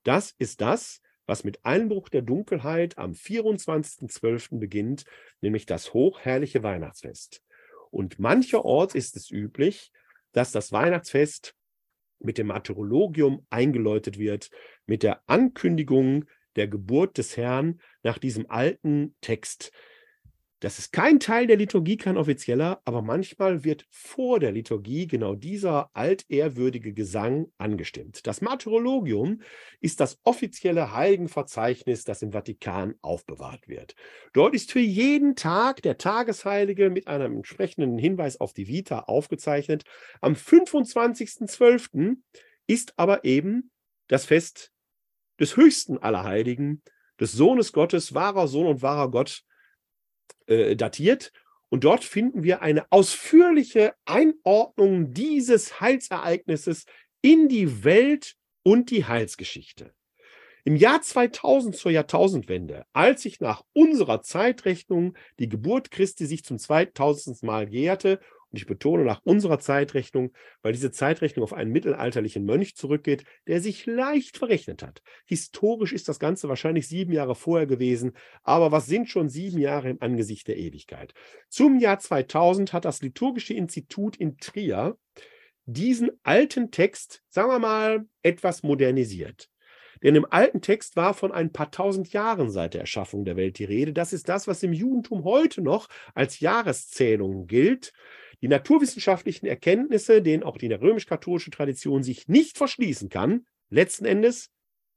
Das 0.03 0.33
ist 0.37 0.61
das, 0.61 1.01
was 1.25 1.43
mit 1.43 1.65
Einbruch 1.65 2.09
der 2.09 2.21
Dunkelheit 2.21 2.97
am 2.97 3.11
24.12. 3.11 4.59
beginnt, 4.59 5.03
nämlich 5.41 5.65
das 5.65 5.93
hochherrliche 5.93 6.63
Weihnachtsfest. 6.63 7.41
Und 7.91 8.19
mancherorts 8.19 8.95
ist 8.95 9.15
es 9.15 9.29
üblich, 9.29 9.91
dass 10.31 10.51
das 10.51 10.71
Weihnachtsfest 10.71 11.55
mit 12.19 12.37
dem 12.37 12.47
Martyrologium 12.47 13.45
eingeläutet 13.49 14.17
wird, 14.17 14.49
mit 14.85 15.03
der 15.03 15.21
Ankündigung 15.27 16.25
der 16.55 16.67
Geburt 16.67 17.17
des 17.17 17.37
Herrn 17.37 17.81
nach 18.03 18.17
diesem 18.17 18.49
alten 18.49 19.15
Text, 19.21 19.71
das 20.63 20.79
ist 20.79 20.93
kein 20.93 21.19
Teil 21.19 21.45
der 21.45 21.57
Liturgie, 21.57 21.97
kein 21.97 22.15
offizieller, 22.15 22.81
aber 22.85 23.01
manchmal 23.01 23.65
wird 23.65 23.85
vor 23.89 24.39
der 24.39 24.53
Liturgie 24.53 25.07
genau 25.07 25.35
dieser 25.35 25.89
altehrwürdige 25.93 26.93
Gesang 26.93 27.47
angestimmt. 27.57 28.25
Das 28.25 28.39
Martyrologium 28.39 29.41
ist 29.81 29.99
das 29.99 30.21
offizielle 30.23 30.93
Heiligenverzeichnis, 30.93 32.05
das 32.05 32.21
im 32.21 32.31
Vatikan 32.31 32.95
aufbewahrt 33.01 33.67
wird. 33.67 33.95
Dort 34.31 34.55
ist 34.55 34.71
für 34.71 34.79
jeden 34.79 35.35
Tag 35.35 35.81
der 35.81 35.97
Tagesheilige 35.97 36.89
mit 36.89 37.09
einem 37.09 37.35
entsprechenden 37.35 37.97
Hinweis 37.97 38.39
auf 38.39 38.53
die 38.53 38.69
Vita 38.69 38.99
aufgezeichnet. 38.99 39.83
Am 40.21 40.31
25.12. 40.31 42.15
ist 42.67 42.93
aber 42.95 43.25
eben 43.25 43.69
das 44.07 44.23
Fest 44.23 44.71
des 45.41 45.57
höchsten 45.57 45.97
aller 45.97 46.23
Heiligen, 46.23 46.83
des 47.19 47.33
Sohnes 47.33 47.73
Gottes, 47.73 48.13
wahrer 48.13 48.47
Sohn 48.47 48.67
und 48.67 48.81
wahrer 48.81 49.11
Gott, 49.11 49.43
äh, 50.47 50.75
datiert. 50.75 51.31
Und 51.69 51.83
dort 51.85 52.03
finden 52.03 52.43
wir 52.43 52.61
eine 52.61 52.85
ausführliche 52.91 53.93
Einordnung 54.05 55.13
dieses 55.13 55.81
Heilsereignisses 55.81 56.85
in 57.21 57.49
die 57.49 57.83
Welt 57.83 58.35
und 58.61 58.91
die 58.91 59.05
Heilsgeschichte. 59.05 59.93
Im 60.65 60.77
Jahr 60.77 61.01
2000 61.01 61.75
zur 61.75 61.91
Jahrtausendwende, 61.91 62.85
als 62.93 63.23
sich 63.23 63.41
nach 63.41 63.63
unserer 63.73 64.21
Zeitrechnung 64.21 65.17
die 65.39 65.49
Geburt 65.49 65.91
Christi 65.91 66.25
sich 66.25 66.45
zum 66.45 66.57
2000. 66.57 67.43
Mal 67.43 67.67
jährte 67.69 68.19
und 68.53 68.59
ich 68.59 68.67
betone 68.67 69.03
nach 69.03 69.21
unserer 69.23 69.57
Zeitrechnung, 69.57 70.31
weil 70.61 70.73
diese 70.73 70.91
Zeitrechnung 70.91 71.43
auf 71.43 71.53
einen 71.53 71.71
mittelalterlichen 71.71 72.45
Mönch 72.45 72.75
zurückgeht, 72.75 73.25
der 73.47 73.59
sich 73.59 73.87
leicht 73.87 74.37
verrechnet 74.37 74.83
hat. 74.83 75.01
Historisch 75.25 75.91
ist 75.91 76.07
das 76.07 76.19
Ganze 76.19 76.49
wahrscheinlich 76.49 76.87
sieben 76.87 77.11
Jahre 77.13 77.33
vorher 77.33 77.65
gewesen, 77.65 78.11
aber 78.43 78.71
was 78.71 78.85
sind 78.85 79.09
schon 79.09 79.27
sieben 79.27 79.57
Jahre 79.57 79.89
im 79.89 80.01
Angesicht 80.01 80.47
der 80.47 80.57
Ewigkeit? 80.57 81.15
Zum 81.49 81.79
Jahr 81.79 81.97
2000 81.97 82.73
hat 82.73 82.85
das 82.85 83.01
Liturgische 83.01 83.55
Institut 83.55 84.17
in 84.17 84.37
Trier 84.37 84.97
diesen 85.65 86.11
alten 86.21 86.69
Text, 86.69 87.23
sagen 87.29 87.49
wir 87.49 87.59
mal, 87.59 88.05
etwas 88.21 88.61
modernisiert. 88.61 89.49
Denn 90.03 90.15
im 90.15 90.27
alten 90.29 90.61
Text 90.61 90.95
war 90.95 91.15
von 91.15 91.31
ein 91.31 91.51
paar 91.51 91.71
tausend 91.71 92.11
Jahren 92.13 92.51
seit 92.51 92.75
der 92.75 92.81
Erschaffung 92.81 93.25
der 93.25 93.37
Welt 93.37 93.57
die 93.57 93.63
Rede. 93.63 93.93
Das 93.93 94.13
ist 94.13 94.29
das, 94.29 94.47
was 94.47 94.61
im 94.61 94.73
Judentum 94.73 95.23
heute 95.23 95.61
noch 95.61 95.87
als 96.13 96.39
Jahreszählung 96.39 97.47
gilt. 97.47 97.93
Die 98.43 98.49
naturwissenschaftlichen 98.49 99.45
Erkenntnisse, 99.45 100.21
denen 100.21 100.43
auch 100.43 100.57
die 100.57 100.69
römisch-katholische 100.69 101.49
Tradition 101.49 102.03
sich 102.03 102.27
nicht 102.27 102.57
verschließen 102.57 103.07
kann, 103.07 103.45
letzten 103.69 104.03
Endes, 104.03 104.51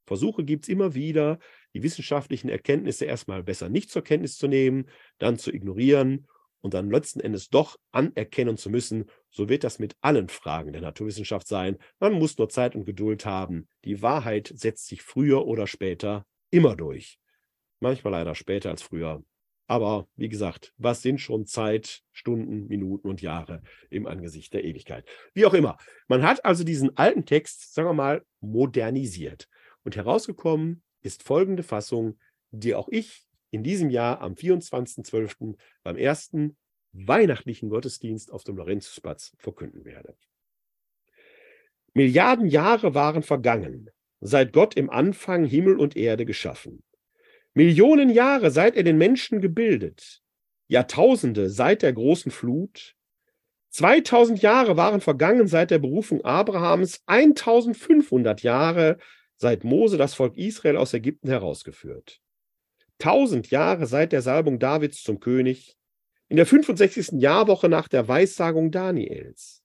Versuche 0.05 0.43
gibt 0.43 0.65
es 0.65 0.69
immer 0.69 0.95
wieder, 0.95 1.39
die 1.73 1.81
wissenschaftlichen 1.81 2.49
Erkenntnisse 2.49 3.05
erstmal 3.05 3.43
besser 3.43 3.69
nicht 3.69 3.89
zur 3.89 4.03
Kenntnis 4.03 4.37
zu 4.37 4.49
nehmen, 4.49 4.89
dann 5.17 5.37
zu 5.37 5.53
ignorieren 5.53 6.27
und 6.59 6.73
dann 6.73 6.91
letzten 6.91 7.21
Endes 7.21 7.47
doch 7.47 7.77
anerkennen 7.93 8.57
zu 8.57 8.69
müssen. 8.69 9.05
So 9.29 9.47
wird 9.47 9.63
das 9.63 9.79
mit 9.79 9.95
allen 10.01 10.27
Fragen 10.27 10.73
der 10.73 10.81
Naturwissenschaft 10.81 11.47
sein. 11.47 11.77
Man 11.99 12.13
muss 12.13 12.37
nur 12.37 12.49
Zeit 12.49 12.75
und 12.75 12.83
Geduld 12.83 13.25
haben. 13.25 13.69
Die 13.85 14.01
Wahrheit 14.01 14.51
setzt 14.53 14.87
sich 14.87 15.01
früher 15.01 15.47
oder 15.47 15.67
später 15.67 16.25
immer 16.49 16.75
durch. 16.75 17.17
Manchmal 17.79 18.11
leider 18.11 18.35
später 18.35 18.71
als 18.71 18.81
früher. 18.81 19.23
Aber 19.67 20.07
wie 20.15 20.29
gesagt, 20.29 20.73
was 20.77 21.01
sind 21.01 21.19
schon 21.19 21.45
Zeit, 21.45 22.01
Stunden, 22.13 22.67
Minuten 22.67 23.09
und 23.09 23.21
Jahre 23.21 23.61
im 23.89 24.07
Angesicht 24.07 24.53
der 24.53 24.63
Ewigkeit? 24.63 25.05
Wie 25.33 25.45
auch 25.45 25.53
immer. 25.53 25.77
Man 26.07 26.23
hat 26.23 26.45
also 26.45 26.63
diesen 26.63 26.95
alten 26.97 27.25
Text, 27.25 27.73
sagen 27.73 27.89
wir 27.89 27.93
mal, 27.93 28.25
modernisiert. 28.39 29.49
Und 29.83 29.97
herausgekommen 29.97 30.83
ist 31.01 31.23
folgende 31.23 31.63
Fassung, 31.63 32.17
die 32.51 32.75
auch 32.75 32.87
ich 32.89 33.25
in 33.51 33.63
diesem 33.63 33.89
Jahr 33.89 34.21
am 34.21 34.33
24.12. 34.33 35.57
beim 35.83 35.97
ersten 35.97 36.57
weihnachtlichen 36.93 37.69
Gottesdienst 37.69 38.31
auf 38.31 38.43
dem 38.43 38.55
Lorenzsplatz 38.57 39.33
verkünden 39.37 39.85
werde. 39.85 40.15
Milliarden 41.93 42.47
Jahre 42.47 42.93
waren 42.93 43.23
vergangen, 43.23 43.89
seit 44.21 44.53
Gott 44.53 44.75
im 44.75 44.89
Anfang 44.89 45.45
Himmel 45.45 45.77
und 45.77 45.97
Erde 45.97 46.25
geschaffen. 46.25 46.83
Millionen 47.57 48.11
Jahre, 48.11 48.51
seit 48.51 48.75
er 48.75 48.83
den 48.83 48.99
Menschen 48.99 49.41
gebildet. 49.41 50.21
Jahrtausende 50.67 51.49
seit 51.49 51.81
der 51.81 51.91
großen 51.91 52.31
Flut. 52.31 52.93
2000 53.71 54.43
Jahre 54.43 54.77
waren 54.77 55.01
vergangen 55.01 55.47
seit 55.47 55.71
der 55.71 55.79
Berufung 55.79 56.23
Abrahams, 56.23 57.01
1500 57.07 58.43
Jahre 58.43 58.99
seit 59.37 59.63
Mose 59.63 59.97
das 59.97 60.13
Volk 60.13 60.37
Israel 60.37 60.77
aus 60.77 60.93
Ägypten 60.93 61.29
herausgeführt. 61.29 62.21
1000 62.99 63.49
Jahre 63.49 63.87
seit 63.87 64.11
der 64.11 64.21
Salbung 64.21 64.59
Davids 64.59 65.01
zum 65.01 65.19
König, 65.19 65.77
in 66.27 66.37
der 66.37 66.45
65. 66.45 67.13
Jahrwoche 67.13 67.69
nach 67.69 67.87
der 67.87 68.07
Weissagung 68.07 68.69
Daniels, 68.69 69.63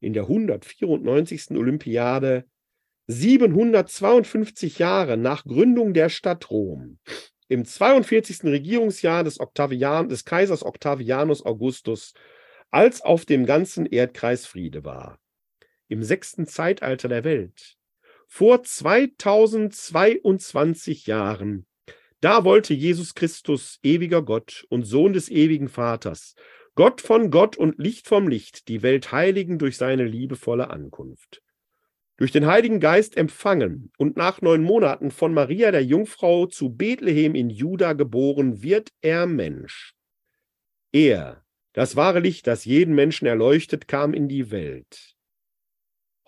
in 0.00 0.12
der 0.12 0.24
194. 0.24 1.52
Olympiade, 1.52 2.48
752 3.10 4.78
Jahre 4.78 5.16
nach 5.16 5.44
Gründung 5.44 5.94
der 5.94 6.10
Stadt 6.10 6.50
Rom, 6.50 6.98
im 7.48 7.64
42. 7.64 8.44
Regierungsjahr 8.44 9.24
des, 9.24 9.40
Octavian, 9.40 10.10
des 10.10 10.26
Kaisers 10.26 10.62
Octavianus 10.62 11.42
Augustus, 11.42 12.12
als 12.70 13.00
auf 13.00 13.24
dem 13.24 13.46
ganzen 13.46 13.86
Erdkreis 13.86 14.44
Friede 14.44 14.84
war. 14.84 15.18
Im 15.88 16.02
sechsten 16.02 16.46
Zeitalter 16.46 17.08
der 17.08 17.24
Welt, 17.24 17.78
vor 18.26 18.62
2022 18.62 21.06
Jahren, 21.06 21.66
da 22.20 22.44
wollte 22.44 22.74
Jesus 22.74 23.14
Christus, 23.14 23.78
ewiger 23.82 24.20
Gott 24.20 24.66
und 24.68 24.84
Sohn 24.84 25.14
des 25.14 25.30
ewigen 25.30 25.70
Vaters, 25.70 26.34
Gott 26.74 27.00
von 27.00 27.30
Gott 27.30 27.56
und 27.56 27.78
Licht 27.78 28.06
vom 28.06 28.28
Licht, 28.28 28.68
die 28.68 28.82
Welt 28.82 29.12
heiligen 29.12 29.58
durch 29.58 29.78
seine 29.78 30.04
liebevolle 30.04 30.68
Ankunft. 30.68 31.40
Durch 32.18 32.32
den 32.32 32.46
Heiligen 32.46 32.80
Geist 32.80 33.16
empfangen 33.16 33.92
und 33.96 34.16
nach 34.16 34.42
neun 34.42 34.64
Monaten 34.64 35.12
von 35.12 35.32
Maria 35.32 35.70
der 35.70 35.84
Jungfrau 35.84 36.46
zu 36.46 36.68
Bethlehem 36.68 37.36
in 37.36 37.48
Juda 37.48 37.92
geboren, 37.92 38.60
wird 38.60 38.90
er 39.00 39.26
Mensch. 39.26 39.94
Er, 40.90 41.44
das 41.74 41.94
wahre 41.94 42.18
Licht, 42.18 42.48
das 42.48 42.64
jeden 42.64 42.96
Menschen 42.96 43.26
erleuchtet, 43.26 43.86
kam 43.86 44.14
in 44.14 44.26
die 44.26 44.50
Welt. 44.50 45.14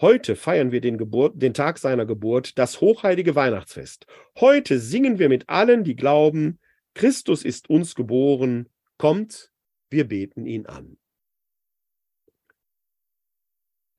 Heute 0.01 0.37
feiern 0.37 0.71
wir 0.71 0.81
den, 0.81 0.97
Geburt, 0.97 1.43
den 1.43 1.55
Tag 1.55 1.79
seiner 1.79 2.07
Geburt, 2.07 2.57
das 2.57 2.81
hochheilige 2.81 3.35
Weihnachtsfest. 3.35 4.07
Heute 4.39 4.79
singen 4.79 5.19
wir 5.19 5.29
mit 5.29 5.49
allen, 5.49 5.83
die 5.83 5.97
glauben, 5.97 6.61
Christus 6.95 7.45
ist 7.45 7.69
uns 7.69 7.97
geboren. 7.97 8.69
Kommt, 8.97 9.51
wir 9.91 10.07
beten 10.07 10.47
ihn 10.47 10.67
an. 10.67 11.00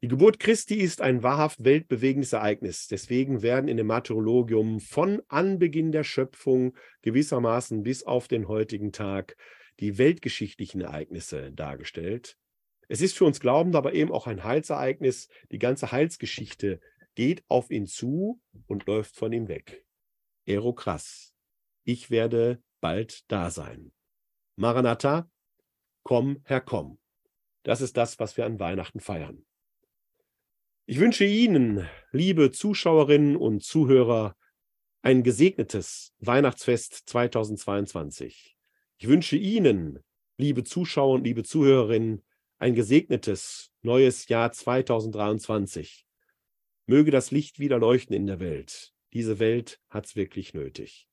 Die 0.03 0.07
Geburt 0.07 0.39
Christi 0.39 0.77
ist 0.77 0.99
ein 0.99 1.21
wahrhaft 1.21 1.63
weltbewegendes 1.63 2.33
Ereignis. 2.33 2.87
Deswegen 2.87 3.43
werden 3.43 3.67
in 3.67 3.77
dem 3.77 3.85
Martyrologium 3.85 4.79
von 4.79 5.21
Anbeginn 5.27 5.91
der 5.91 6.03
Schöpfung 6.03 6.75
gewissermaßen 7.03 7.83
bis 7.83 8.01
auf 8.01 8.27
den 8.27 8.47
heutigen 8.47 8.91
Tag 8.91 9.37
die 9.79 9.99
weltgeschichtlichen 9.99 10.81
Ereignisse 10.81 11.51
dargestellt. 11.51 12.35
Es 12.87 12.99
ist 13.01 13.15
für 13.15 13.25
uns 13.25 13.39
Glaubende 13.39 13.77
aber 13.77 13.93
eben 13.93 14.11
auch 14.11 14.25
ein 14.25 14.43
Heilsereignis. 14.43 15.29
Die 15.51 15.59
ganze 15.59 15.91
Heilsgeschichte 15.91 16.79
geht 17.13 17.43
auf 17.47 17.69
ihn 17.69 17.85
zu 17.85 18.41
und 18.65 18.87
läuft 18.87 19.15
von 19.15 19.31
ihm 19.31 19.47
weg. 19.49 19.85
Ero 20.45 20.73
krass. 20.73 21.35
Ich 21.83 22.09
werde 22.09 22.59
bald 22.79 23.31
da 23.31 23.51
sein. 23.51 23.91
Maranatha, 24.55 25.29
komm, 26.01 26.41
Herr, 26.43 26.61
komm. 26.61 26.97
Das 27.61 27.81
ist 27.81 27.97
das, 27.97 28.17
was 28.17 28.35
wir 28.35 28.47
an 28.47 28.59
Weihnachten 28.59 28.99
feiern. 28.99 29.45
Ich 30.91 30.99
wünsche 30.99 31.23
Ihnen, 31.23 31.87
liebe 32.11 32.51
Zuschauerinnen 32.51 33.37
und 33.37 33.63
Zuhörer, 33.63 34.35
ein 35.01 35.23
gesegnetes 35.23 36.13
Weihnachtsfest 36.19 37.03
2022. 37.05 38.57
Ich 38.97 39.07
wünsche 39.07 39.37
Ihnen, 39.37 39.99
liebe 40.35 40.65
Zuschauer 40.65 41.13
und 41.13 41.23
liebe 41.23 41.43
Zuhörerinnen, 41.43 42.25
ein 42.57 42.75
gesegnetes 42.75 43.71
neues 43.83 44.27
Jahr 44.27 44.51
2023. 44.51 46.05
Möge 46.87 47.09
das 47.09 47.31
Licht 47.31 47.57
wieder 47.57 47.79
leuchten 47.79 48.13
in 48.13 48.27
der 48.27 48.41
Welt. 48.41 48.91
Diese 49.13 49.39
Welt 49.39 49.79
hat 49.89 50.07
es 50.07 50.17
wirklich 50.17 50.53
nötig. 50.53 51.07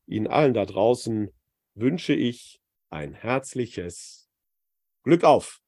Ihnen 0.08 0.28
allen 0.28 0.54
da 0.54 0.66
draußen 0.66 1.30
wünsche 1.76 2.14
ich 2.14 2.62
ein 2.90 3.14
herzliches 3.14 4.23
Glück 5.06 5.24
auf! 5.26 5.63